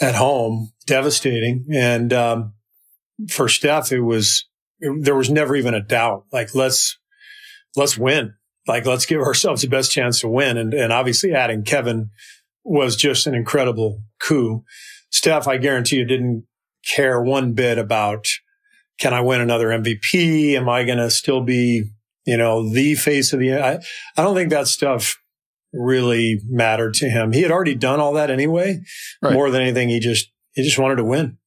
[0.00, 1.66] at home, devastating.
[1.72, 2.54] And um,
[3.28, 4.46] for Steph, it was
[4.80, 6.24] there was never even a doubt.
[6.32, 6.96] Like let's
[7.76, 8.34] let's win
[8.68, 10.56] like let's give ourselves the best chance to win.
[10.56, 12.10] And, and obviously adding Kevin
[12.64, 14.62] was just an incredible coup.
[15.10, 16.44] Steph, I guarantee you didn't
[16.84, 18.26] care one bit about,
[19.00, 20.54] can I win another MVP?
[20.54, 21.90] Am I going to still be,
[22.26, 23.78] you know, the face of the, I,
[24.16, 25.16] I don't think that stuff
[25.72, 27.32] really mattered to him.
[27.32, 28.80] He had already done all that anyway.
[29.22, 29.32] Right.
[29.32, 31.38] More than anything, he just, he just wanted to win.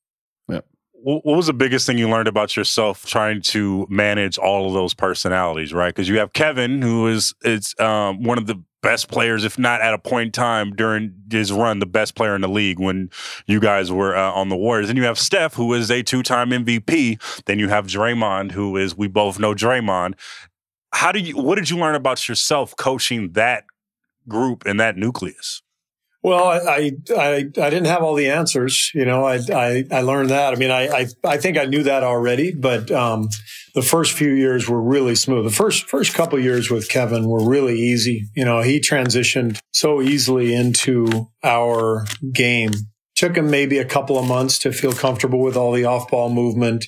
[1.04, 4.94] What was the biggest thing you learned about yourself trying to manage all of those
[4.94, 5.94] personalities, right?
[5.94, 9.82] Because you have Kevin, who is is um, one of the best players, if not
[9.82, 13.10] at a point in time during his run, the best player in the league when
[13.46, 14.90] you guys were uh, on the Warriors.
[14.90, 17.44] And you have Steph, who is a two time MVP.
[17.46, 20.16] Then you have Draymond, who is we both know Draymond.
[20.94, 21.38] How do you?
[21.38, 23.66] What did you learn about yourself coaching that
[24.28, 25.62] group and that nucleus?
[26.24, 28.92] Well, I, I, I, didn't have all the answers.
[28.94, 30.54] You know, I, I, I learned that.
[30.54, 33.30] I mean, I, I, I think I knew that already, but, um,
[33.74, 35.46] the first few years were really smooth.
[35.46, 38.30] The first, first couple years with Kevin were really easy.
[38.36, 42.72] You know, he transitioned so easily into our game.
[43.16, 46.30] Took him maybe a couple of months to feel comfortable with all the off ball
[46.30, 46.86] movement.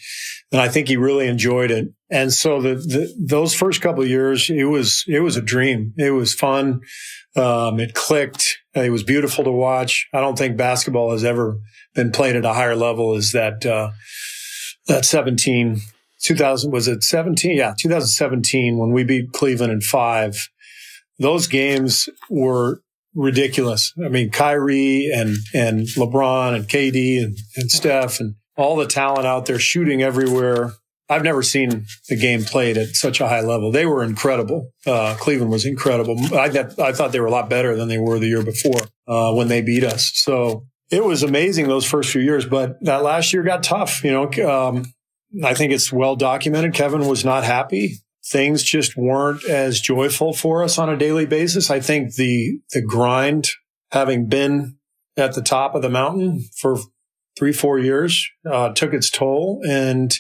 [0.51, 1.87] And I think he really enjoyed it.
[2.09, 5.93] And so the, the those first couple years, it was, it was a dream.
[5.97, 6.81] It was fun.
[7.35, 8.59] Um, it clicked.
[8.75, 10.07] It was beautiful to watch.
[10.13, 11.59] I don't think basketball has ever
[11.93, 13.91] been played at a higher level as that, uh,
[14.87, 15.81] that 17,
[16.23, 17.57] 2000, was it 17?
[17.57, 20.49] Yeah, 2017 when we beat Cleveland in five.
[21.19, 22.81] Those games were
[23.13, 23.93] ridiculous.
[24.03, 29.27] I mean, Kyrie and, and LeBron and KD and, and Steph and all the talent
[29.27, 30.73] out there shooting everywhere.
[31.09, 33.71] I've never seen the game played at such a high level.
[33.71, 34.71] They were incredible.
[34.85, 36.17] Uh, Cleveland was incredible.
[36.33, 36.45] I,
[36.79, 39.47] I thought they were a lot better than they were the year before uh, when
[39.49, 40.11] they beat us.
[40.15, 44.03] So it was amazing those first few years, but that last year got tough.
[44.03, 44.85] You know, um,
[45.43, 46.73] I think it's well documented.
[46.73, 47.97] Kevin was not happy.
[48.25, 51.69] Things just weren't as joyful for us on a daily basis.
[51.69, 53.49] I think the the grind,
[53.91, 54.77] having been
[55.17, 56.77] at the top of the mountain for
[57.37, 60.13] three, four years, uh, took its toll, and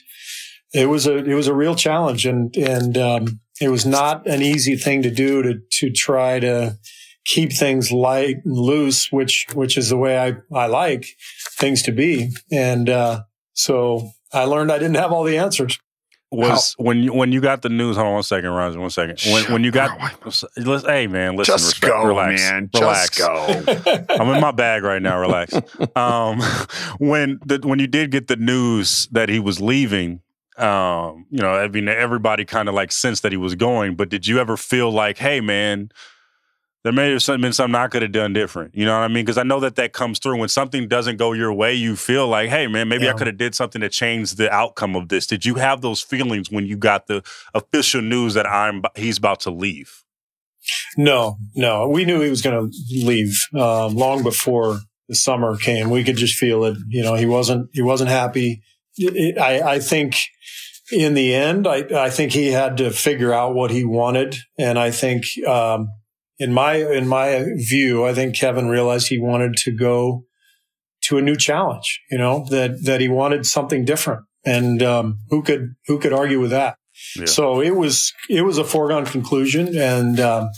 [0.73, 4.41] it was a it was a real challenge, and and um, it was not an
[4.41, 6.77] easy thing to do to to try to
[7.25, 11.05] keep things light and loose, which which is the way I I like
[11.51, 15.79] things to be, and uh, so I learned I didn't have all the answers.
[16.33, 16.85] Was How?
[16.85, 17.95] when you when you got the news?
[17.95, 18.79] Hold on one second, Raja.
[18.79, 19.21] One second.
[19.31, 19.95] When when you got,
[20.25, 20.43] let's,
[20.83, 23.17] hey man, listen, just respect, go, relax, man, relax.
[23.17, 24.05] Just go.
[24.09, 25.19] I'm in my bag right now.
[25.19, 25.53] Relax.
[25.95, 26.39] um,
[26.97, 30.21] when the when you did get the news that he was leaving,
[30.57, 34.09] um, you know, I mean, everybody kind of like sensed that he was going, but
[34.09, 35.91] did you ever feel like, hey, man,
[36.83, 38.75] there may have been something I could have done different.
[38.75, 39.23] You know what I mean?
[39.23, 41.73] Because I know that that comes through when something doesn't go your way.
[41.73, 43.11] You feel like, hey, man, maybe yeah.
[43.11, 45.25] I could have did something to change the outcome of this.
[45.25, 47.23] Did you have those feelings when you got the
[47.53, 50.03] official news that I'm he's about to leave?
[50.97, 55.89] No, no, we knew he was going to leave um, long before the summer came.
[55.89, 56.77] We could just feel it.
[56.87, 58.61] You know, he wasn't he wasn't happy.
[58.97, 60.15] It, I, I think
[60.91, 64.35] in the end, I, I think he had to figure out what he wanted.
[64.57, 65.89] And I think, um,
[66.39, 70.25] in my, in my view, I think Kevin realized he wanted to go
[71.03, 74.23] to a new challenge, you know, that, that he wanted something different.
[74.45, 76.75] And, um, who could, who could argue with that?
[77.15, 77.25] Yeah.
[77.25, 79.77] So it was, it was a foregone conclusion.
[79.77, 80.49] And, um,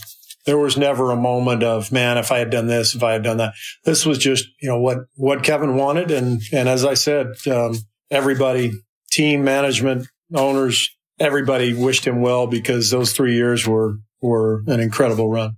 [0.44, 3.24] there was never a moment of, man, if I had done this, if I had
[3.24, 3.54] done that.
[3.84, 6.12] This was just, you know, what, what Kevin wanted.
[6.12, 7.76] And, and as I said, um,
[8.10, 8.72] everybody,
[9.10, 15.30] team management, owners, everybody wished him well because those three years were were an incredible
[15.30, 15.56] run.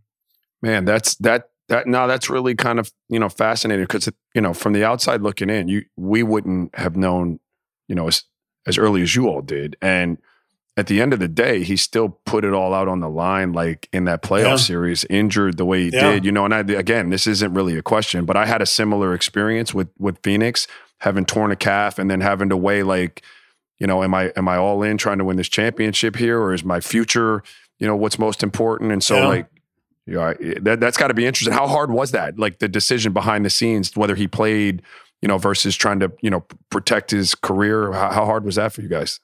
[0.62, 4.54] Man, that's that that now that's really kind of you know fascinating because you know
[4.54, 7.40] from the outside looking in, you we wouldn't have known
[7.88, 8.24] you know as
[8.66, 10.18] as early as you all did, and
[10.78, 13.52] at the end of the day, he still put it all out on the line,
[13.52, 14.56] like in that playoff yeah.
[14.56, 16.12] series, injured the way he yeah.
[16.12, 16.44] did, you know.
[16.44, 19.88] And I, again, this isn't really a question, but I had a similar experience with
[19.98, 20.68] with Phoenix,
[20.98, 23.22] having torn a calf and then having to weigh like
[23.78, 26.52] you know, am I am I all in trying to win this championship here, or
[26.52, 27.42] is my future,
[27.78, 28.92] you know, what's most important?
[28.92, 29.26] And so, yeah.
[29.26, 29.46] like,
[30.06, 31.54] you know, that that's got to be interesting.
[31.54, 32.38] How hard was that?
[32.38, 34.82] Like the decision behind the scenes, whether he played,
[35.22, 37.92] you know, versus trying to, you know, protect his career.
[37.92, 39.20] How, how hard was that for you guys?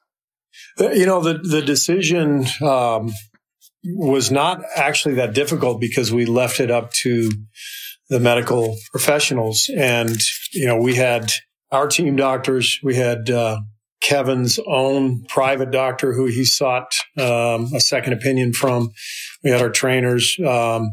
[0.78, 3.12] Uh, you know, the the decision um,
[3.84, 7.28] was not actually that difficult because we left it up to
[8.08, 10.16] the medical professionals, and
[10.52, 11.32] you know, we had
[11.74, 13.30] our team doctors, we had.
[13.30, 13.60] Uh,
[14.02, 18.90] Kevin's own private doctor who he sought um, a second opinion from.
[19.42, 20.36] We had our trainers.
[20.46, 20.92] Um,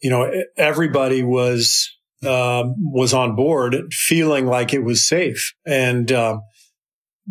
[0.00, 1.90] you know, everybody was
[2.24, 6.42] um, was on board, feeling like it was safe, and um,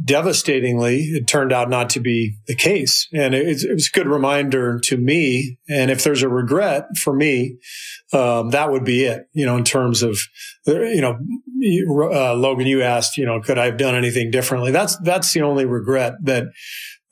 [0.04, 3.08] devastatingly, it turned out not to be the case.
[3.14, 5.58] And it, it, was a good reminder to me.
[5.70, 7.58] And if there's a regret for me,
[8.14, 10.20] um, that would be it, you know, in terms of,
[10.66, 11.18] you know,
[12.14, 14.72] uh, Logan, you asked, you know, could I have done anything differently?
[14.72, 16.46] That's, that's the only regret that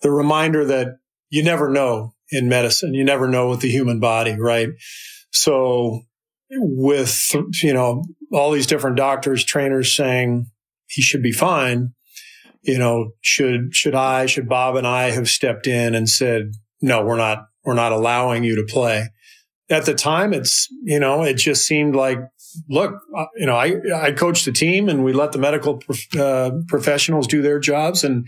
[0.01, 0.97] the reminder that
[1.29, 2.93] you never know in medicine.
[2.93, 4.69] You never know with the human body, right?
[5.31, 6.01] So
[6.51, 7.31] with,
[7.63, 10.47] you know, all these different doctors, trainers saying
[10.87, 11.95] he should be fine
[12.65, 17.05] you know, should, should I, should Bob and I have stepped in and said, no,
[17.05, 19.09] we're not, we're not allowing you to play.
[19.69, 22.19] At the time, it's, you know, it just seemed like,
[22.69, 25.81] look, uh, you know, I, I coached the team and we let the medical
[26.19, 28.03] uh, professionals do their jobs.
[28.03, 28.27] And,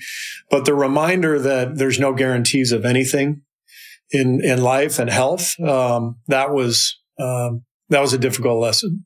[0.49, 3.41] but the reminder that there's no guarantees of anything
[4.11, 9.05] in, in life and health, um, that was, um, that was a difficult lesson.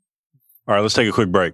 [0.68, 1.54] All right, let's take a quick break.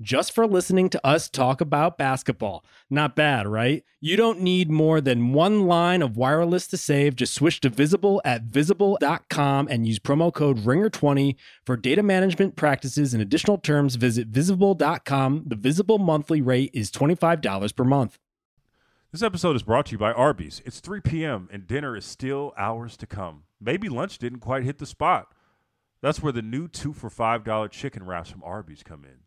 [0.00, 2.64] just for listening to us talk about basketball.
[2.88, 3.84] Not bad, right?
[4.00, 7.16] You don't need more than one line of wireless to save.
[7.16, 13.12] Just switch to Visible at visible.com and use promo code RINGER20 for data management practices
[13.12, 13.96] and additional terms.
[13.96, 15.44] Visit visible.com.
[15.46, 18.18] The Visible monthly rate is $25 per month.
[19.12, 20.62] This episode is brought to you by Arby's.
[20.64, 21.48] It's 3 p.m.
[21.52, 23.42] and dinner is still hours to come.
[23.60, 25.34] Maybe lunch didn't quite hit the spot.
[26.00, 29.18] That's where the new two for $5 chicken wraps from Arby's come in.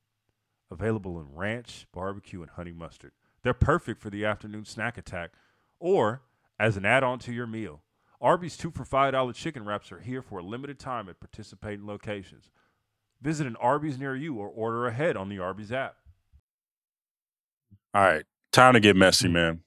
[0.73, 3.11] Available in ranch, barbecue, and honey mustard.
[3.43, 5.31] They're perfect for the afternoon snack attack
[5.79, 6.23] or
[6.59, 7.83] as an add on to your meal.
[8.19, 12.49] Arby's two for $5 chicken wraps are here for a limited time at participating locations.
[13.21, 15.97] Visit an Arby's near you or order ahead on the Arby's app.
[17.93, 19.61] All right, time to get messy, man.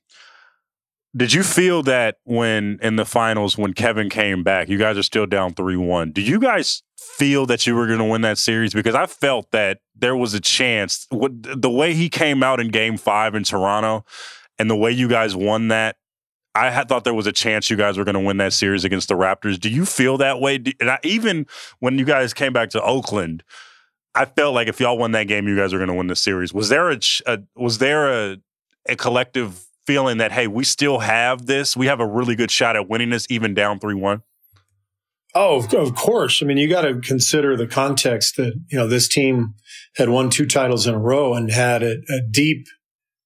[1.16, 5.02] Did you feel that when in the finals, when Kevin came back, you guys are
[5.02, 6.12] still down 3 1?
[6.12, 8.74] Did you guys feel that you were going to win that series?
[8.74, 11.06] Because I felt that there was a chance.
[11.10, 14.04] The way he came out in game five in Toronto
[14.58, 15.96] and the way you guys won that,
[16.54, 18.84] I had thought there was a chance you guys were going to win that series
[18.84, 19.58] against the Raptors.
[19.58, 20.62] Do you feel that way?
[20.80, 21.46] And I, even
[21.78, 23.42] when you guys came back to Oakland,
[24.14, 26.16] I felt like if y'all won that game, you guys were going to win the
[26.16, 26.52] series.
[26.52, 28.38] Was there a, a was there a,
[28.88, 31.76] a collective feeling that hey, we still have this.
[31.76, 34.22] We have a really good shot at winning this, even down three one.
[35.34, 36.42] Oh, of course.
[36.42, 39.54] I mean, you got to consider the context that you know this team
[39.96, 42.66] had won two titles in a row and had a, a deep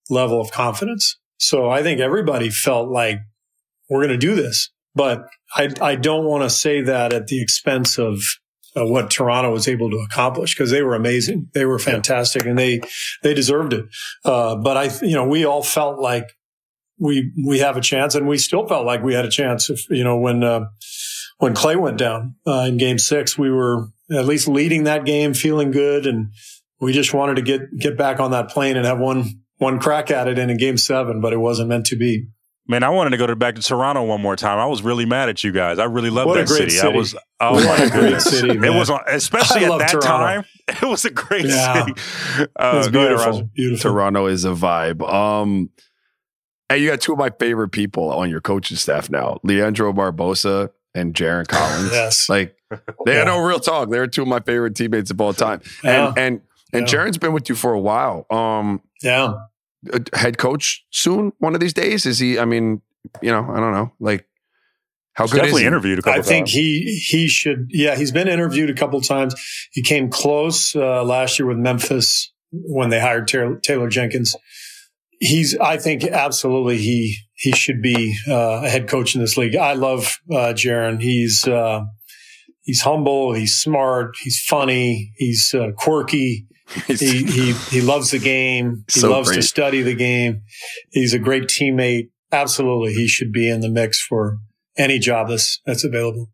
[0.09, 1.17] level of confidence.
[1.39, 3.19] So I think everybody felt like
[3.89, 4.71] we're going to do this.
[4.95, 8.21] But I, I don't want to say that at the expense of
[8.77, 11.49] uh, what Toronto was able to accomplish because they were amazing.
[11.55, 12.81] They were fantastic and they,
[13.23, 13.87] they deserved it.
[14.25, 16.27] Uh, but I, you know, we all felt like
[17.01, 19.71] we we have a chance, and we still felt like we had a chance.
[19.71, 20.67] If you know when uh,
[21.39, 25.35] when Klay went down uh, in Game Six, we were at least leading that game,
[25.35, 26.33] feeling good, and
[26.79, 30.11] we just wanted to get get back on that plane and have one one crack
[30.11, 32.29] at it in a Game Seven, but it wasn't meant to be.
[32.67, 34.59] Man, I wanted to go to back to Toronto one more time.
[34.59, 35.81] I was really mad at you guys.
[35.81, 36.71] I really loved what that city.
[36.71, 36.87] city.
[36.87, 38.25] I was oh what my goodness.
[38.25, 40.09] City, it was especially at that Toronto.
[40.09, 40.45] time.
[40.71, 41.85] It was a great yeah.
[41.85, 42.01] city.
[42.55, 43.33] Uh, it's beautiful.
[43.33, 43.91] Ahead, beautiful.
[43.91, 45.03] Toronto is a vibe.
[45.03, 45.71] Um,
[46.71, 50.71] Hey, you got two of my favorite people on your coaching staff now, Leandro Barbosa
[50.95, 51.91] and Jarron Collins.
[51.93, 52.29] yes.
[52.29, 52.57] Like
[53.05, 53.25] they yeah.
[53.25, 53.91] no real talk.
[53.91, 55.61] They're two of my favorite teammates of all time.
[55.83, 56.09] Yeah.
[56.09, 56.41] And and
[56.73, 56.95] and yeah.
[56.95, 58.25] Jarron's been with you for a while.
[58.31, 59.33] Um yeah.
[60.15, 62.07] Head coach soon, one of these days.
[62.07, 62.83] Is he I mean,
[63.21, 63.93] you know, I don't know.
[63.99, 64.27] Like
[65.15, 65.67] how he's good definitely is he?
[65.67, 66.53] interviewed a couple I think times.
[66.53, 69.35] he he should yeah, he's been interviewed a couple times.
[69.73, 74.37] He came close uh, last year with Memphis when they hired Taylor, Taylor Jenkins
[75.21, 79.55] he's I think absolutely he he should be uh, a head coach in this league.
[79.55, 81.01] I love uh, Jarron.
[81.01, 81.83] He's uh,
[82.63, 83.33] he's humble.
[83.35, 84.17] He's smart.
[84.23, 85.13] He's funny.
[85.17, 86.47] He's uh, quirky.
[86.87, 88.85] he, he he loves the game.
[88.93, 89.37] He so loves great.
[89.37, 90.43] to study the game.
[90.91, 92.11] He's a great teammate.
[92.33, 94.39] Absolutely, he should be in the mix for
[94.77, 96.31] any job that's that's available.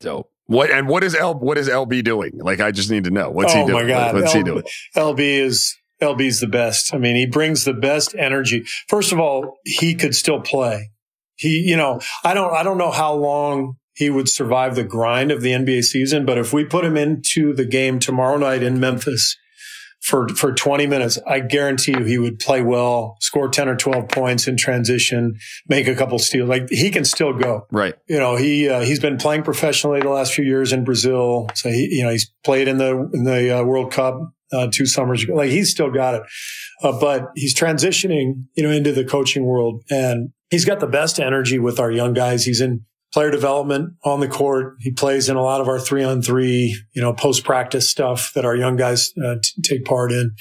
[0.00, 0.30] Dope.
[0.46, 2.32] What and what is L what is LB doing?
[2.38, 3.28] Like I just need to know.
[3.28, 3.86] What's oh he doing?
[3.86, 4.64] my god, What's L, he doing?
[4.96, 6.94] LB is LB's the best.
[6.94, 8.64] I mean, he brings the best energy.
[8.88, 10.90] First of all, he could still play.
[11.36, 15.30] He, you know, I don't, I don't know how long he would survive the grind
[15.30, 18.78] of the NBA season, but if we put him into the game tomorrow night in
[18.78, 19.36] Memphis
[20.00, 24.08] for, for 20 minutes, I guarantee you he would play well, score 10 or 12
[24.08, 25.36] points in transition,
[25.68, 26.48] make a couple steals.
[26.48, 27.66] Like he can still go.
[27.72, 27.94] Right.
[28.08, 31.48] You know, he, uh, he's been playing professionally the last few years in Brazil.
[31.54, 34.86] So he, you know, he's played in the, in the uh, World Cup uh, two
[34.86, 35.34] summers ago.
[35.34, 36.22] Like he's still got it,
[36.82, 41.20] uh, but he's transitioning, you know, into the coaching world, and he's got the best
[41.20, 42.44] energy with our young guys.
[42.44, 44.76] He's in player development on the court.
[44.80, 48.32] He plays in a lot of our three on three, you know, post practice stuff
[48.34, 50.32] that our young guys uh, t- take part in.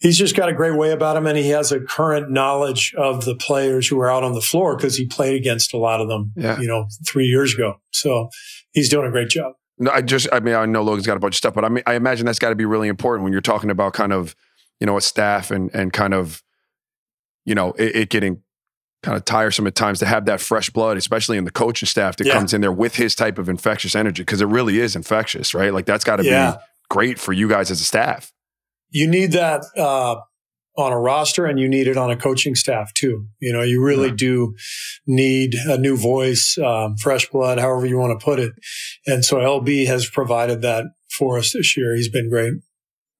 [0.00, 3.24] He's just got a great way about him, and he has a current knowledge of
[3.24, 6.08] the players who are out on the floor because he played against a lot of
[6.08, 6.60] them, yeah.
[6.60, 7.76] you know, three years ago.
[7.90, 8.28] So
[8.72, 9.54] he's doing a great job.
[9.78, 11.68] No, I just, I mean, I know Logan's got a bunch of stuff, but I
[11.68, 14.36] mean, I imagine that's got to be really important when you're talking about kind of,
[14.80, 16.42] you know, a staff and and kind of,
[17.44, 18.42] you know, it, it getting
[19.02, 22.16] kind of tiresome at times to have that fresh blood, especially in the coaching staff
[22.16, 22.32] that Yeah.
[22.34, 25.74] comes in there with his type of infectious energy, because it really is infectious, right?
[25.74, 26.52] Like that's got to Yeah.
[26.52, 26.58] be
[26.88, 28.32] great for you guys as a staff.
[28.90, 30.14] you need that uh,
[30.76, 33.26] on a roster and you need it on a coaching staff too.
[33.40, 34.54] You know, you really do
[35.06, 38.52] need a new voice, um, fresh blood, however you want to put it.
[39.06, 41.94] And so LB has provided that for us this year.
[41.94, 42.54] He's been great.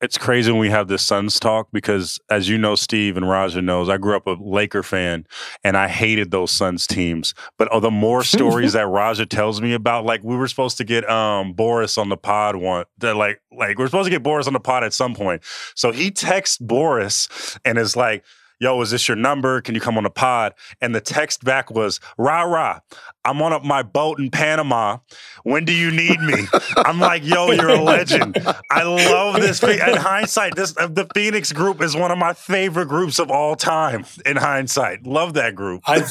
[0.04, 3.62] It's crazy when we have this Suns talk because, as you know, Steve and Raja
[3.62, 5.26] knows, I grew up a Laker fan
[5.64, 7.32] and I hated those Suns teams.
[7.56, 10.84] But oh, the more stories that Raja tells me about, like we were supposed to
[10.84, 14.46] get um, Boris on the pod one, that like like we're supposed to get Boris
[14.46, 15.42] on the pod at some point.
[15.74, 18.24] So he texts Boris and is like.
[18.58, 19.60] Yo, is this your number?
[19.60, 20.54] Can you come on the pod?
[20.80, 22.80] And the text back was, rah, rah,
[23.24, 24.98] I'm on my boat in Panama.
[25.42, 26.46] When do you need me?
[26.76, 28.36] I'm like, yo, you're a legend.
[28.70, 29.62] I love this.
[29.62, 33.56] In hindsight, this uh, the Phoenix group is one of my favorite groups of all
[33.56, 34.04] time.
[34.26, 35.82] In hindsight, love that group.
[35.86, 36.04] I,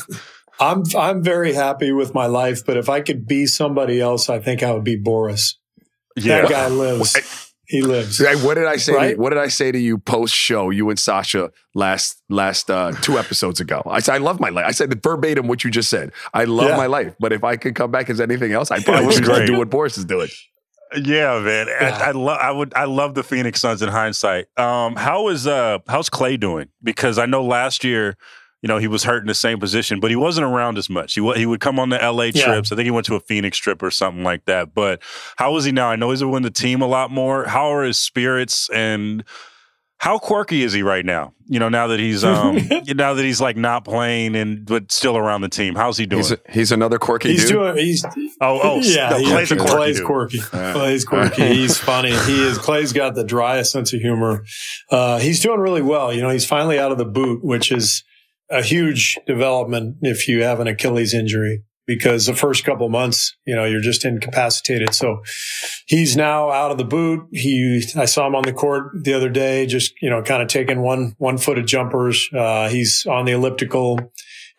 [0.60, 4.40] I'm I'm very happy with my life, but if I could be somebody else, I
[4.40, 5.60] think I would be Boris.
[6.16, 6.42] Yeah.
[6.42, 7.53] That guy lives.
[7.74, 8.20] He lives.
[8.20, 8.94] Hey, what did I say?
[8.94, 9.16] Right?
[9.16, 10.70] To, what did I say to you post show?
[10.70, 13.82] You and Sasha last last uh, two episodes ago.
[13.88, 14.66] I said I love my life.
[14.68, 16.12] I said verbatim what you just said.
[16.36, 16.78] I love yeah.
[16.78, 19.58] my life, but if I could come back as anything else, I probably would do
[19.58, 20.30] what Boris is doing.
[20.96, 21.66] Yeah, man.
[21.68, 21.98] Yeah.
[22.00, 22.38] I, I love.
[22.40, 22.76] I would.
[22.76, 24.46] I love the Phoenix Suns in hindsight.
[24.56, 26.70] Um, how is uh, how's Klay doing?
[26.84, 28.18] Because I know last year
[28.64, 31.16] you know, he was hurt in the same position, but he wasn't around as much.
[31.16, 32.38] He he would come on the LA trips.
[32.38, 32.58] Yeah.
[32.58, 34.74] I think he went to a Phoenix trip or something like that.
[34.74, 35.02] But
[35.36, 35.90] how is he now?
[35.90, 37.44] I know he's with the team a lot more.
[37.44, 39.26] How are his spirits and
[39.98, 41.34] how quirky is he right now?
[41.48, 42.56] You know, now that he's um
[42.88, 45.76] now that he's like not playing and but still around the team.
[45.76, 46.22] How's he doing?
[46.22, 47.52] He's, a, he's another quirky he's dude.
[47.52, 50.38] Doing, he's oh oh yeah, no, Klay's, a quirky Klay's quirky.
[50.40, 51.48] Klay's quirky.
[51.54, 52.12] he's funny.
[52.12, 54.46] He is Klay's got the driest sense of humor.
[54.90, 56.14] Uh, he's doing really well.
[56.14, 58.06] You know, he's finally out of the boot, which is
[58.50, 63.56] a huge development if you have an Achilles injury because the first couple months, you
[63.56, 64.94] know, you're just incapacitated.
[64.94, 65.22] So
[65.86, 67.28] he's now out of the boot.
[67.32, 70.48] He, I saw him on the court the other day, just, you know, kind of
[70.48, 72.30] taking one, one footed jumpers.
[72.34, 74.00] Uh, he's on the elliptical.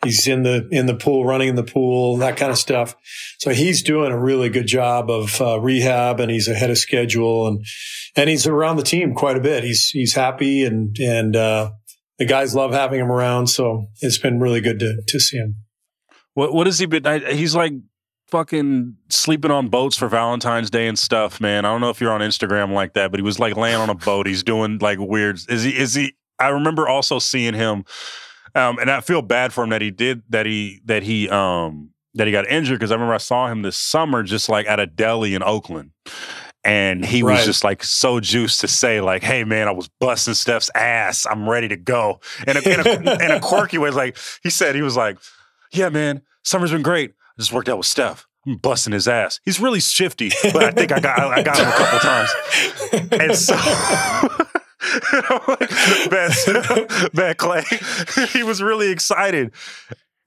[0.04, 2.94] He's in the, in the pool, running in the pool, that kind of stuff.
[3.38, 7.46] So he's doing a really good job of uh, rehab and he's ahead of schedule
[7.46, 7.64] and,
[8.14, 9.64] and he's around the team quite a bit.
[9.64, 11.70] He's, he's happy and, and, uh,
[12.18, 13.48] the guys love having him around.
[13.48, 15.56] So it's been really good to to see him.
[16.34, 17.06] What what has he been?
[17.06, 17.72] I, he's like
[18.28, 21.64] fucking sleeping on boats for Valentine's Day and stuff, man.
[21.64, 23.90] I don't know if you're on Instagram like that, but he was like laying on
[23.90, 24.26] a boat.
[24.26, 25.38] He's doing like weird.
[25.48, 25.76] Is he?
[25.76, 26.14] Is he?
[26.38, 27.84] I remember also seeing him,
[28.54, 30.46] um, and I feel bad for him that he did that.
[30.46, 33.76] He that he um that he got injured because I remember I saw him this
[33.76, 35.90] summer just like at a deli in Oakland
[36.64, 37.36] and he right.
[37.36, 41.26] was just like so juiced to say like, "Hey man, I was busting Steph's ass.
[41.28, 44.74] I'm ready to go." And in, in, a, in a quirky way, like he said,
[44.74, 45.18] he was like,
[45.72, 47.10] "Yeah, man, summer's been great.
[47.10, 48.26] I just worked out with Steph.
[48.46, 49.40] I'm busting his ass.
[49.44, 52.30] He's really shifty, but I think I got I got him a couple times."
[53.12, 53.56] And so.
[56.10, 56.30] bad,
[57.14, 59.52] bad Klay, he was really excited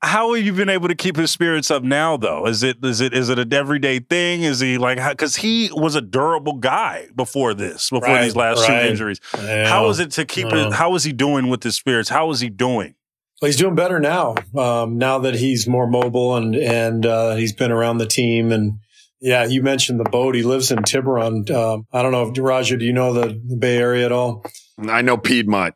[0.02, 2.46] how have you been able to keep his spirits up now though?
[2.46, 4.44] Is it is it is it an everyday thing?
[4.44, 8.68] Is he like because he was a durable guy before this before right, these last
[8.68, 8.84] right.
[8.84, 9.20] two injuries.
[9.34, 12.10] How is it to keep it how is he doing with his spirits?
[12.10, 12.94] How is he doing?
[13.42, 17.54] Well, he's doing better now um, now that he's more mobile and and uh, he's
[17.54, 18.52] been around the team.
[18.52, 18.80] And
[19.20, 20.36] yeah you mentioned the boat.
[20.36, 21.46] He lives in tiburon.
[21.50, 24.46] Uh, i don't know Raja do you know the, the bay area at all?
[24.80, 25.74] I know piedmont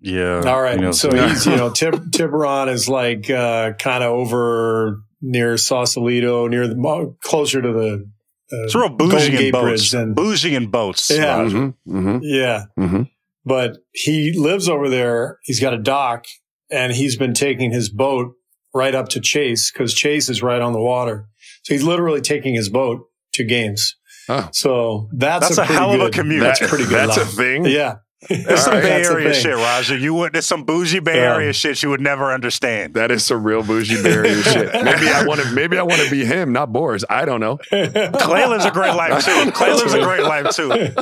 [0.00, 0.42] yeah.
[0.44, 0.76] All right.
[0.76, 5.56] You know, so he's, you know, Tib- Tiburon is like uh, kind of over near
[5.56, 8.10] Sausalito, near the closer to the.
[8.50, 9.92] Uh, it's real bougie in boats.
[9.92, 11.10] And, bougie in boats.
[11.10, 11.40] Yeah.
[11.40, 12.18] Mm-hmm, mm-hmm.
[12.22, 12.64] Yeah.
[12.78, 13.02] Mm-hmm.
[13.44, 15.38] But he lives over there.
[15.42, 16.24] He's got a dock
[16.70, 18.34] and he's been taking his boat
[18.74, 21.28] right up to Chase because Chase is right on the water.
[21.62, 23.96] So he's literally taking his boat to games.
[24.28, 24.48] Oh.
[24.52, 26.40] So that's, that's a, a hell of a commute.
[26.40, 27.08] That's pretty good.
[27.08, 27.66] That's a thing.
[27.66, 27.96] Yeah.
[28.28, 29.96] There's some right, Bay Area shit, Raja.
[29.96, 31.34] You would there's some bougie Bay yeah.
[31.34, 32.94] Area shit you would never understand.
[32.94, 34.72] That is some real bougie Bay Area shit.
[34.72, 37.04] Maybe I want to maybe I want to be him, not Boris.
[37.08, 37.58] I don't know.
[37.70, 39.30] Klay lives a great life too.
[39.52, 40.94] Klay lives a great life too.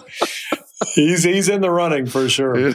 [0.95, 2.73] He's he's in the running for sure.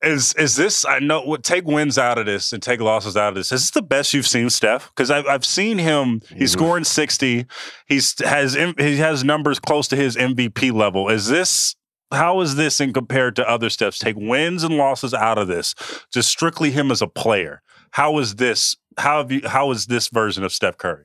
[0.00, 0.84] Is is this?
[0.84, 1.36] I know.
[1.38, 3.50] Take wins out of this and take losses out of this.
[3.50, 4.90] Is this the best you've seen Steph?
[4.90, 6.22] Because I've I've seen him.
[6.36, 7.46] He's scoring sixty.
[7.88, 11.08] He's has he has numbers close to his MVP level.
[11.08, 11.74] Is this
[12.12, 13.98] how is this in compared to other steps?
[13.98, 15.74] Take wins and losses out of this.
[16.12, 17.62] Just strictly him as a player.
[17.92, 18.76] How is this?
[18.96, 19.42] How have you?
[19.46, 21.04] How is this version of Steph Curry?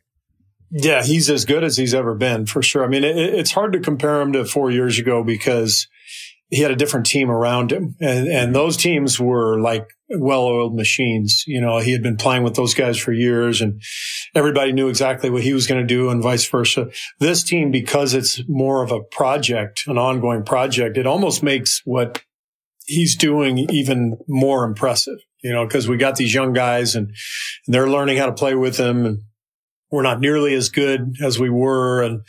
[0.71, 2.83] Yeah, he's as good as he's ever been for sure.
[2.83, 5.87] I mean, it, it's hard to compare him to four years ago because
[6.53, 11.43] he had a different team around him, and and those teams were like well-oiled machines.
[11.47, 13.81] You know, he had been playing with those guys for years, and
[14.35, 16.91] everybody knew exactly what he was going to do, and vice versa.
[17.19, 22.21] This team, because it's more of a project, an ongoing project, it almost makes what
[22.85, 25.17] he's doing even more impressive.
[25.41, 27.15] You know, because we got these young guys, and
[27.65, 29.17] they're learning how to play with him, and
[29.89, 32.21] we're not nearly as good as we were, and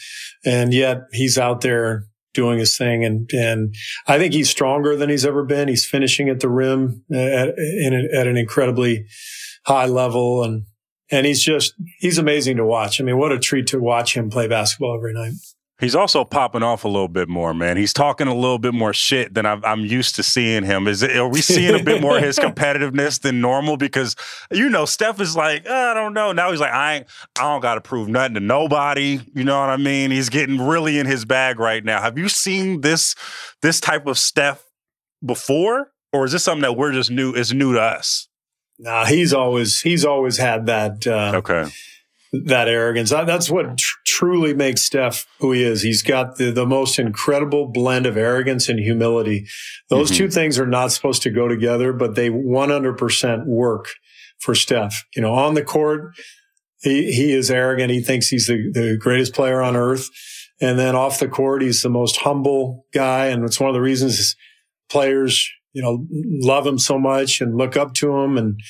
[0.46, 3.04] and yet he's out there doing his thing.
[3.04, 3.74] And, and
[4.06, 5.68] I think he's stronger than he's ever been.
[5.68, 9.06] He's finishing at the rim uh, at, in, at an incredibly
[9.64, 10.44] high level.
[10.44, 10.64] And,
[11.10, 13.00] and he's just, he's amazing to watch.
[13.00, 15.32] I mean, what a treat to watch him play basketball every night.
[15.80, 17.76] He's also popping off a little bit more, man.
[17.76, 20.86] He's talking a little bit more shit than I'm, I'm used to seeing him.
[20.86, 23.76] Is it, are we seeing a bit more of his competitiveness than normal?
[23.76, 24.14] Because
[24.52, 26.30] you know, Steph is like, I don't know.
[26.30, 27.06] Now he's like, I ain't,
[27.36, 29.18] I don't got to prove nothing to nobody.
[29.34, 30.12] You know what I mean?
[30.12, 32.00] He's getting really in his bag right now.
[32.00, 33.16] Have you seen this
[33.60, 34.62] this type of Steph
[35.24, 37.32] before, or is this something that we're just new?
[37.34, 38.28] Is new to us?
[38.78, 41.04] Nah, he's always he's always had that.
[41.04, 41.66] Uh, Okay.
[42.46, 43.10] That arrogance.
[43.10, 45.82] That's what tr- truly makes Steph who he is.
[45.82, 49.46] He's got the, the most incredible blend of arrogance and humility.
[49.90, 50.16] Those Mhm.
[50.16, 53.86] two things are not supposed to go together, but they 100% work
[54.40, 55.04] for Steph.
[55.14, 56.14] You know, on the court,
[56.82, 57.90] he, he is arrogant.
[57.90, 60.08] He thinks he's the, the greatest player on earth.
[60.60, 63.26] And then off the court, he's the most humble guy.
[63.26, 64.36] And it's one of the reasons
[64.90, 66.06] players, you know,
[66.46, 68.36] love him so much and look up to him.
[68.38, 68.60] And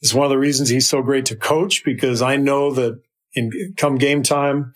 [0.00, 3.00] it's one of the reasons he's so great to coach because I know that
[3.34, 4.72] in come game time,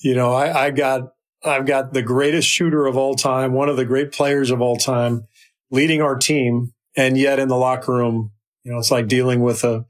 [0.00, 1.12] you know, I, I got,
[1.44, 4.76] I've got the greatest shooter of all time, one of the great players of all
[4.76, 5.26] time
[5.70, 6.72] leading our team.
[6.96, 8.32] And yet in the locker room,
[8.64, 9.84] you know, it's like dealing with a,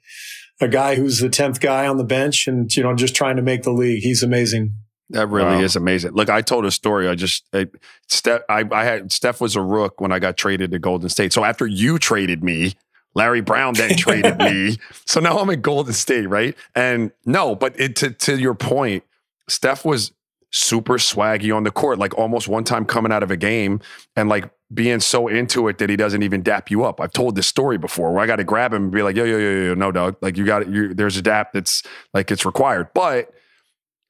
[0.61, 3.43] a guy who's the 10th guy on the bench and, you know, just trying to
[3.43, 4.03] make the league.
[4.03, 4.75] He's amazing.
[5.11, 5.61] That really Wow.
[5.63, 6.13] is amazing.
[6.13, 7.09] Look, I told a story.
[7.09, 7.69] I just I,
[8.09, 8.43] Steph.
[8.51, 11.33] I, I had Steph was a rook when I got traded to Golden State.
[11.33, 12.75] So after you traded me,
[13.19, 14.79] Larry Brown then traded me.
[15.05, 16.57] So now I'm at Golden State, right?
[16.75, 19.05] And no, but it, to to your point,
[19.49, 20.13] Steph was
[20.51, 21.99] super swaggy on the court.
[21.99, 23.81] Like almost one time coming out of a game
[24.17, 27.01] and like being so into it that he doesn't even dap you up.
[27.01, 29.25] I've told this story before where I got to grab him and be like, yo,
[29.25, 30.17] yo, yo, yo, yo, no, dog.
[30.21, 30.95] Like you got you.
[30.95, 31.83] There's a dap that's
[32.15, 33.33] like it's required, but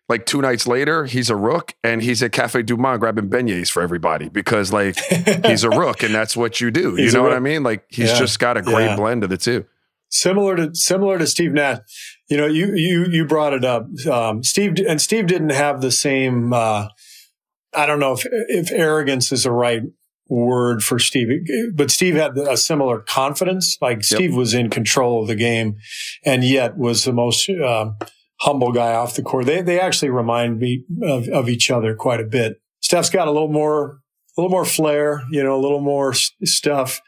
[0.08, 3.70] like two nights later, he's a rook and he's at Cafe Du Monde grabbing beignets
[3.70, 4.96] for everybody because like
[5.44, 6.90] he's a rook and that's what you do.
[6.92, 7.62] You He's a know what I mean?
[7.62, 8.18] Like he's Yeah.
[8.18, 8.96] just got a great Yeah.
[8.96, 9.64] blend of the two.
[10.10, 11.80] similar to similar to Steve Nash.
[12.28, 13.86] You know, you you you brought it up.
[14.10, 16.52] Um, Steve and Steve didn't have the same.
[16.54, 16.88] Uh,
[17.74, 19.82] I don't know if if arrogance is the right
[20.30, 21.28] word for Steve,
[21.74, 23.76] but Steve had a similar confidence.
[23.82, 25.76] Like Steve was in control of the game,
[26.24, 27.96] and yet was the most um
[28.40, 29.46] humble guy off the court.
[29.46, 32.60] They they actually remind me of, of each other quite a bit.
[32.80, 34.00] Steph's got a little more
[34.36, 37.00] a little more flair, you know, a little more stuff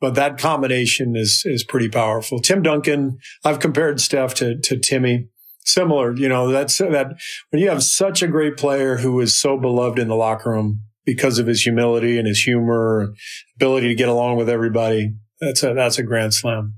[0.00, 2.40] but that combination is is pretty powerful.
[2.40, 5.28] Tim Duncan, I've compared Steph to to Timmy.
[5.64, 7.12] Similar, you know, that's that
[7.50, 10.82] when you have such a great player who is so beloved in the locker room
[11.04, 13.12] because of his humility and his humor,
[13.56, 15.12] ability to get along with everybody.
[15.40, 16.76] That's a that's a grand slam.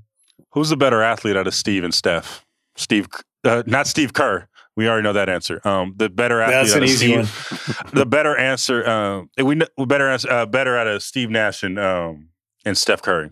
[0.51, 2.43] Who's the better athlete out of Steve and Steph?
[2.75, 3.07] Steve,
[3.43, 4.47] uh, not Steve Kerr.
[4.77, 5.59] We already know that answer.
[5.67, 7.93] Um, the better athlete That's an easy Steve, one.
[7.93, 8.87] the better answer.
[8.89, 9.55] Um, we
[9.85, 12.29] better answer, uh, better out of Steve Nash and um
[12.65, 13.31] and Steph Curry.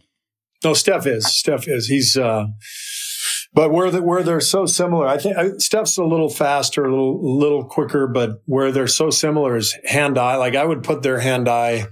[0.63, 1.25] No, Steph is.
[1.33, 1.87] Steph is.
[1.87, 2.17] He's.
[2.17, 2.47] uh
[3.53, 6.89] But where the, where they're so similar, I think I, Steph's a little faster, a
[6.89, 8.05] little little quicker.
[8.07, 10.35] But where they're so similar is hand eye.
[10.35, 11.85] Like I would put their hand eye.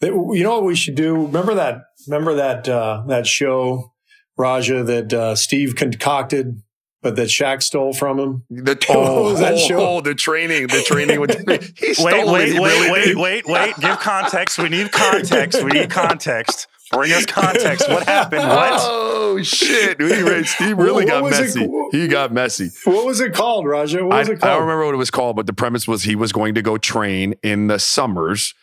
[0.00, 1.26] They, you know what we should do?
[1.26, 1.82] Remember that?
[2.08, 3.92] Remember that uh that show,
[4.36, 6.60] Raja, that uh Steve concocted,
[7.02, 8.44] but that Shaq stole from him.
[8.50, 9.80] The oh, What was that oh, show?
[9.80, 11.30] oh, the training, the training with
[11.78, 13.16] he stole Wait, wait, He wait, really wait, did.
[13.16, 13.76] wait, wait.
[13.80, 14.58] Give context.
[14.58, 15.62] We need context.
[15.62, 16.66] We need context.
[16.92, 17.88] Bring us context.
[17.88, 18.42] What happened?
[18.48, 18.72] What?
[18.82, 20.00] Oh shit!
[20.00, 21.42] He Steve really What got was it?
[21.42, 21.70] messy.
[21.92, 22.70] He got messy.
[22.84, 24.04] What was it called, Raja?
[24.04, 24.50] What was I it called?
[24.50, 26.62] I don't remember what it was called, but the premise was he was going to
[26.62, 28.54] go train in the summers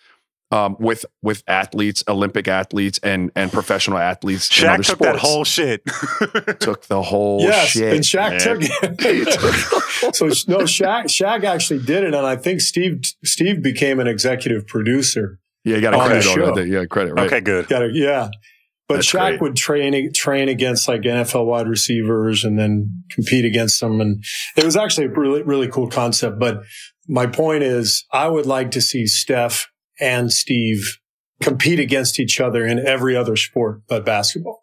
[0.51, 4.47] um, with with athletes, Olympic athletes, and and professional athletes.
[4.61, 5.81] in Shaq took that whole shit.
[6.59, 7.93] took the whole Yes, shit.
[7.93, 8.39] and Shaq man.
[8.39, 8.61] took
[8.99, 10.15] it.
[10.15, 14.65] so no, Shaq Shaq actually did it, and I think Steve Steve became an executive
[14.67, 15.39] producer.
[15.65, 16.55] yeah, you got On credit the show.
[16.55, 16.67] that.
[16.67, 17.13] Yeah, credit.
[17.13, 17.27] Right.
[17.27, 17.67] okay, good.
[17.67, 18.29] Got it, yeah.
[18.87, 19.41] But That's Shaq great.
[19.41, 24.23] would train train against like NFL wide receivers and then compete against them, and
[24.55, 26.39] it was actually a really really cool concept.
[26.39, 26.61] But
[27.05, 29.67] my point is, I would like to see Steph
[29.99, 30.97] and Steve
[31.41, 34.61] compete against each other in every other sport but basketball.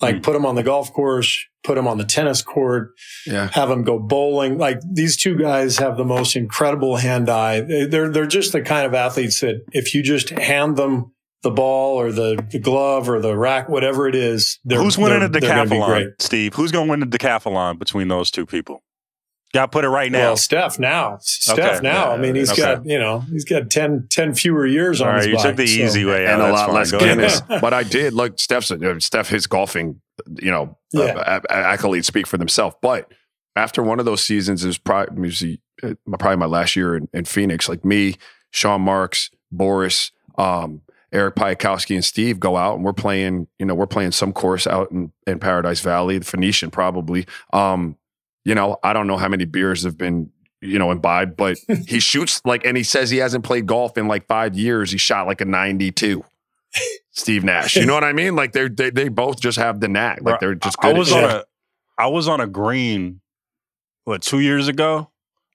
[0.00, 0.20] Like Hmm.
[0.22, 2.90] put them on the golf course, put them on the tennis court,
[3.26, 3.48] Yeah.
[3.52, 4.56] have them go bowling.
[4.58, 7.60] Like these two guys have the most incredible hand eye.
[7.60, 11.50] They- They're they're just the kind of athletes that if you just hand them the
[11.52, 15.28] ball or the, the glove or the rack, whatever it is, they're, Who's winning they're,
[15.28, 16.06] the they're gonna be great.
[16.08, 16.54] decathlon, Steve?
[16.54, 18.82] Who's going to win the decathlon between those two people?
[19.54, 20.18] Got to put it right now.
[20.18, 21.78] Well, Steph now, Steph Okay.
[21.82, 22.12] now.
[22.12, 22.60] I mean, he's Okay.
[22.60, 25.42] got you know he's got 10, 10 fewer years All on right, his you bike,
[25.46, 26.34] took the so- easy way out.
[26.40, 26.74] and a lot fine.
[26.74, 27.16] less Go ahead.
[27.18, 27.40] Guinness.
[27.60, 28.38] but I did look.
[28.38, 30.00] Steph's uh, Steph his golfing,
[30.40, 31.40] you know, uh, Yeah.
[31.48, 32.76] a- a- accolades speak for themselves.
[32.82, 33.10] But
[33.56, 35.60] after one of those seasons, it was probably
[36.18, 37.68] probably my last year in, in Phoenix.
[37.68, 38.16] Like me,
[38.50, 43.46] Sean Marks, Boris, um, Eric Piatkowski, and Steve go out and we're playing.
[43.58, 47.26] You know, we're playing some course out in, in Paradise Valley, the Phoenician probably.
[47.52, 47.96] Um,
[48.48, 50.30] you know, I don't know how many beers have been
[50.60, 51.56] you know, imbibe, but
[51.86, 54.90] he shoots like, and he says he hasn't played golf in like five years.
[54.90, 56.24] He shot like a 92.
[57.12, 57.76] Steve Nash.
[57.76, 58.34] You know what I mean?
[58.34, 60.18] Like they're, they, they both just have the knack.
[60.22, 60.96] Like they're just good.
[60.96, 61.40] I was at on shit.
[61.40, 61.44] a
[62.02, 63.20] I was on a green
[64.04, 65.10] what two years ago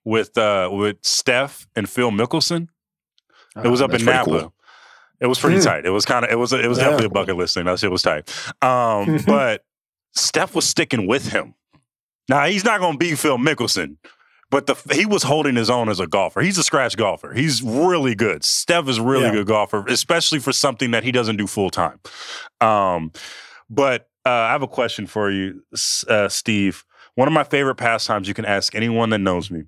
[0.06, 2.68] with uh with Steph and Phil Mickelson.
[3.64, 4.30] It was Oh, up in pretty Napa.
[4.30, 4.54] cool.
[5.20, 5.64] It was pretty Mm.
[5.66, 5.86] tight.
[5.86, 6.86] It was kind of it was it was Yeah.
[6.86, 7.66] definitely a bucket list thing.
[7.66, 8.30] That shit was tight.
[8.62, 9.64] Um, but
[10.16, 11.56] Steph was sticking with him.
[12.30, 13.98] Now he's not going to beat Phil Mickelson,
[14.50, 16.42] but the he was holding his own as a golfer.
[16.42, 17.34] He's a scratch golfer.
[17.34, 18.44] He's really good.
[18.46, 19.32] Steph is a really Yeah.
[19.32, 22.00] good golfer, especially for something that he doesn't do full time.
[22.62, 23.12] Um,
[23.70, 25.64] but uh, I have a question for you,
[26.08, 26.86] uh, Steve.
[27.16, 29.64] One of my favorite pastimes you can ask anyone that knows me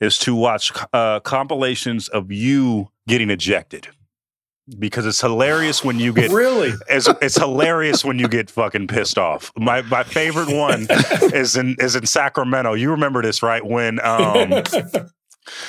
[0.00, 3.88] is to watch uh, compilations of you getting ejected
[4.78, 6.72] because it's hilarious when you get really?
[6.88, 9.52] it's, it's hilarious when you get fucking pissed off.
[9.56, 10.86] My my favorite one
[11.34, 12.74] is in is in Sacramento.
[12.74, 13.64] You remember this, right?
[13.64, 14.62] When um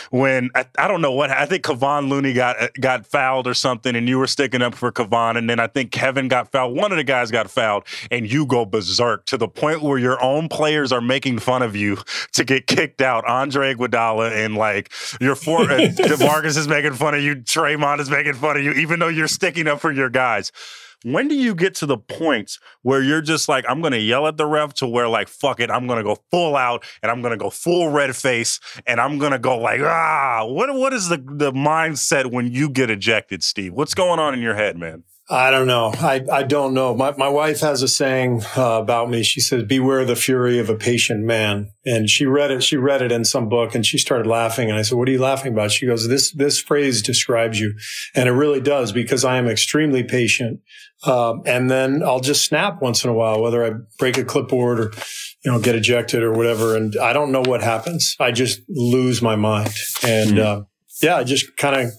[0.10, 3.54] when I, I don't know what I think Kevon Looney got uh, got fouled or
[3.54, 6.76] something, and you were sticking up for Kevon, and then I think Kevin got fouled.
[6.76, 10.22] One of the guys got fouled, and you go berserk to the point where your
[10.24, 11.98] own players are making fun of you
[12.34, 13.26] to get kicked out.
[13.26, 17.36] Andre Iguodala and like your four, uh, Demarcus is making fun of you.
[17.36, 20.52] Draymond is making fun of you, even though you're sticking up for your guys.
[21.04, 24.38] When do you get to the point where you're just like, I'm gonna yell at
[24.38, 27.38] the ref to where like, fuck it, I'm gonna go full out and I'm gonna
[27.38, 31.52] go full red face and I'm gonna go like, ah, what what is the the
[31.52, 33.74] mindset when you get ejected, Steve?
[33.74, 35.04] What's going on in your head, man?
[35.32, 35.94] I don't know.
[35.96, 36.94] I, I don't know.
[36.94, 39.24] My, my wife has a saying uh, about me.
[39.24, 41.72] She says, beware the fury of a patient man.
[41.86, 42.62] And she read it.
[42.64, 44.70] She read it in some book and she started laughing.
[44.70, 45.72] And I said, what are you laughing about?
[45.72, 47.74] She goes, this, this phrase describes you.
[48.14, 50.60] And it really does because I am extremely patient.
[51.06, 54.82] Um, and then I'll just snap once in a while, whether I break a clipboard
[54.82, 54.92] or,
[55.46, 56.76] you know, get ejected or whatever.
[56.76, 58.18] And I don't know what happens.
[58.20, 59.74] I just lose my mind.
[60.04, 60.64] And, uh,
[61.02, 61.94] yeah, I just kind of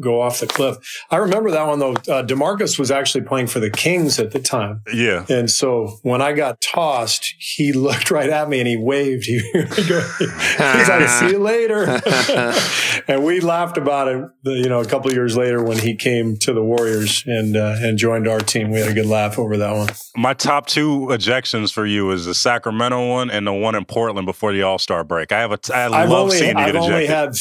[0.00, 0.76] go off the cliff.
[1.10, 1.92] I remember that one though.
[1.92, 5.24] Uh, Demarcus was actually playing for the Kings at the time, Yeah.
[5.28, 9.26] and so when I got tossed, he looked right at me and he waved.
[9.34, 11.84] He, he's like, "See you later,"
[13.08, 14.24] and we laughed about it.
[14.44, 17.76] You know, a couple of years later when he came to the Warriors and uh,
[17.80, 19.88] and joined our team, we had a good laugh over that one.
[20.16, 24.26] My top two ejections for you is the Sacramento one and the one in Portland
[24.26, 25.32] before the All Star break.
[25.32, 27.10] I have a I I've love only seeing you I've get only ejected.
[27.10, 27.34] had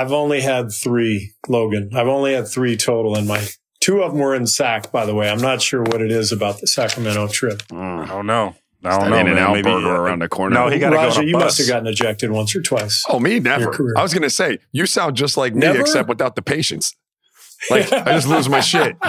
[0.00, 1.90] I've only had three, Logan.
[2.00, 3.46] I've only had three total in my.
[3.80, 5.28] Two of them were in Sac, by the way.
[5.28, 7.62] I'm not sure what it is about the Sacramento trip.
[7.70, 8.54] I don't know.
[8.84, 9.16] I don't know.
[9.18, 9.38] in and man.
[9.44, 10.54] out Maybe burger uh, around the corner.
[10.54, 11.44] No, he got to go on a you bus.
[11.44, 13.04] must have gotten ejected once or twice.
[13.08, 13.70] Oh, me never.
[13.70, 13.94] career.
[13.96, 16.94] I was gonna say you sound just like me, except without the patience.
[17.68, 18.96] Like I just lose my shit.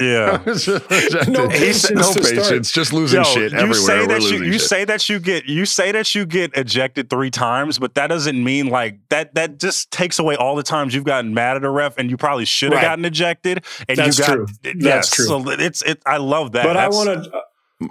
[0.00, 0.42] Yeah.
[0.46, 1.28] It's just.
[1.28, 3.74] No patience no patience, just losing Yo, shit you everywhere.
[3.74, 4.60] say that you, you shit.
[4.62, 8.42] say that you get you say that you get ejected three times, but that doesn't
[8.42, 9.34] mean like that.
[9.34, 12.16] That just takes away all the times you've gotten mad at a ref, and you
[12.16, 12.88] probably should have Right.
[12.88, 13.64] gotten ejected.
[13.88, 14.46] And That's you got true.
[14.64, 15.24] yes, That's true.
[15.26, 16.02] So it's it.
[16.04, 16.64] I love that.
[16.64, 17.30] but I want to.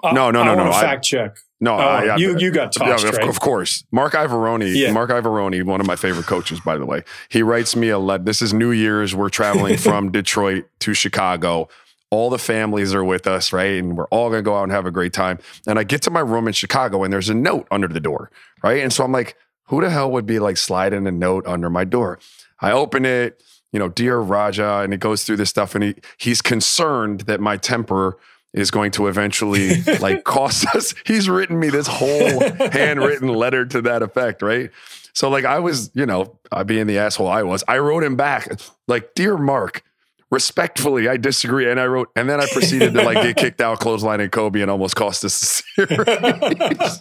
[0.04, 1.38] Uh, no, no, no, no, I- Fact check.
[1.64, 3.30] No, Oh, I- I- you you got Yeah, of, right?
[3.30, 3.84] of course.
[3.92, 4.92] Marc Iavaroni, Yeah.
[4.92, 7.04] Marc Iavaroni, one of my favorite coaches, by the way.
[7.30, 8.24] He writes me a letter.
[8.24, 9.14] This is New Year's.
[9.16, 11.70] We're traveling from Detroit to Chicago.
[12.10, 13.78] All the families are with us, right?
[13.82, 15.38] And we're all gonna go out and have a great time.
[15.68, 18.32] And I get to my room in Chicago and there's a note under the door,
[18.64, 18.82] right?
[18.82, 21.86] And so I'm like, who the hell would be like sliding a note under my
[21.86, 22.20] door?
[22.60, 25.96] I open it, you know, dear Raja, and it goes through this stuff, and he
[26.18, 28.18] he's concerned that my temper
[28.54, 30.94] is going to eventually like cost us.
[31.06, 32.40] He's written me this whole
[32.72, 34.70] handwritten letter to that effect, right?
[35.14, 38.16] So like I was, you know, I being the asshole I was, I wrote him
[38.16, 38.50] back
[38.88, 39.84] like, dear Mark,
[40.30, 41.70] respectfully, I disagree.
[41.70, 44.62] And I wrote, and then I proceeded to like get kicked out, clothesline and Kobe,
[44.62, 47.00] and almost cost us the series.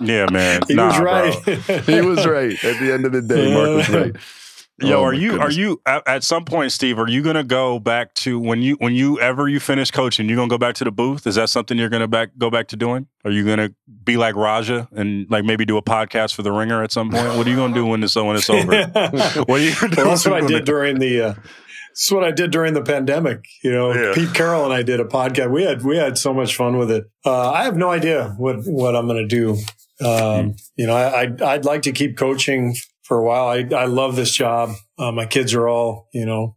[0.00, 0.60] yeah, man.
[0.68, 1.12] he Nah, was bro.
[1.12, 1.84] right.
[1.84, 2.52] he was right.
[2.64, 4.16] At the end of the day, Mark was right.
[4.80, 5.56] Yo, Oh, are you goodness.
[5.56, 6.98] are you at, at some point, Steve?
[6.98, 10.28] Are you gonna go back to when you when you ever you finish coaching?
[10.28, 11.26] You gonna go back to the booth?
[11.28, 13.06] Is that something you're gonna back go back to doing?
[13.24, 13.70] Are you gonna
[14.02, 17.36] be like Raja and like maybe do a podcast for the Ringer at some point?
[17.36, 18.66] What are you gonna do when it's when it's over?
[19.46, 19.96] What are you gonna do?
[20.02, 21.20] well, that's what I did during the.
[21.20, 21.34] Uh,
[21.90, 23.44] that's what I did during the pandemic.
[23.62, 24.12] You know, Yeah.
[24.12, 25.52] Pete Carroll and I did a podcast.
[25.52, 27.04] We had we had so much fun with it.
[27.24, 29.56] Uh, I have no idea what what I'm going to do.
[30.04, 32.74] Um, You know, I, I'd, I'd like to keep coaching
[33.04, 33.46] for a while.
[33.46, 34.70] I I love this job.
[34.98, 36.56] Uh, my kids are all you know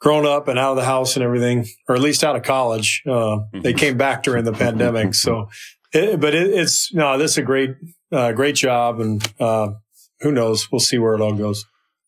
[0.00, 3.02] grown up and out of the house and everything, or at least out of college.
[3.06, 5.48] Uh, They came back during the pandemic, so.
[5.94, 7.76] It, but it, it's no, this is a great
[8.10, 9.72] uh, great job, and uh,
[10.20, 10.72] who knows?
[10.72, 11.66] We'll see where it all goes.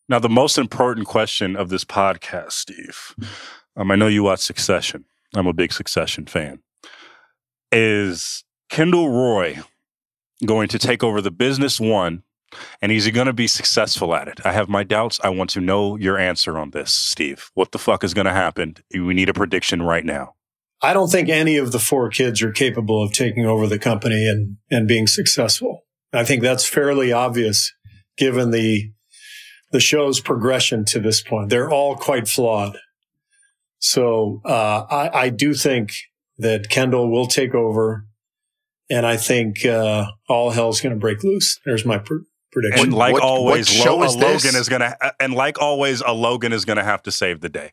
[0.09, 3.15] Now, the most important question of this podcast, Steve,
[3.77, 5.05] um, I know you watch Succession.
[5.35, 6.61] I'm a big Succession fan.
[7.73, 9.59] Is Kendall Roy
[10.45, 12.23] going to take over the business one
[12.83, 14.41] And is he going to be successful at it?
[14.45, 15.21] I have my doubts.
[15.23, 17.51] I want to know your answer on this, Steve.
[17.55, 18.77] What the fuck is going to happen?
[18.93, 20.35] We need a prediction right now.
[20.83, 24.29] I don't think any of the four kids are capable of taking over the company
[24.29, 25.85] and, and being successful.
[26.13, 27.73] I think that's fairly obvious
[28.17, 28.93] given the
[29.71, 31.51] the show's progression to this point.
[31.51, 32.79] They're all quite flawed.
[33.81, 35.91] So uh, I, I, do think
[36.39, 38.07] that Kendall will take over,
[38.89, 41.59] and I think uh, all hell's going to break loose.
[41.65, 42.19] There's my pr-
[42.55, 42.87] prediction.
[42.87, 46.13] And like what, always, what Lo- is Logan is going to, and like always, a
[46.13, 47.73] Logan is going to have to save the day.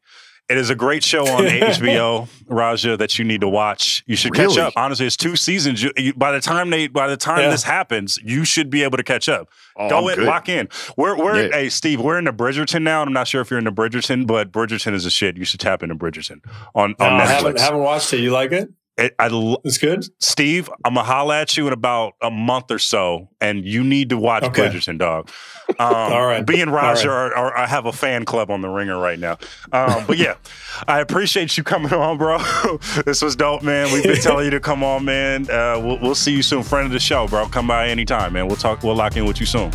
[0.50, 4.04] It is a great show on HBO, Raja, that you need to watch.
[4.06, 4.54] You should really?
[4.54, 4.74] catch up.
[4.76, 5.82] Honestly, it's two seasons.
[5.82, 7.52] You, you, by the time they, by the time yeah.
[7.52, 9.48] this happens, you should be able to catch up.
[9.78, 10.68] Oh, Go in, lock in.
[10.98, 11.54] We're, we're, yeah.
[11.54, 13.02] hey, Steve, we're in the Bridgerton now.
[13.02, 15.38] I'm not sure if you're in the Bridgerton, but Bridgerton is a shit.
[15.38, 16.42] You should tap into Bridgerton
[16.76, 17.28] on, on no, Netflix.
[17.28, 18.20] I haven't, haven't watched it.
[18.20, 18.70] You like it?
[18.98, 19.30] It, I,
[19.64, 20.06] it's good.
[20.20, 24.10] Steve, I'm gonna holla at you in about a month or so, and you need
[24.10, 24.68] to watch okay.
[24.68, 25.30] Bridgerton, dog.
[25.70, 26.46] Um, All right.
[26.46, 27.28] Being Roger, right.
[27.28, 29.38] or, or, I have a fan club on the ringer right now.
[29.72, 30.36] Um, but yeah,
[30.88, 32.38] I appreciate you coming on, bro.
[33.06, 33.92] this was dope, man.
[33.94, 35.50] We've been telling you to come on, man.
[35.50, 36.62] Uh, we'll, we'll see you soon.
[36.62, 37.48] Friend of the show, bro.
[37.48, 38.48] Come by anytime, man.
[38.48, 38.84] We'll talk.
[38.84, 39.72] We'll lock in with you soon.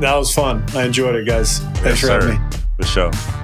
[0.00, 0.64] That was fun.
[0.74, 1.58] I enjoyed it, guys.
[1.58, 2.56] Thanks yes, for having me.
[2.78, 3.43] For sure.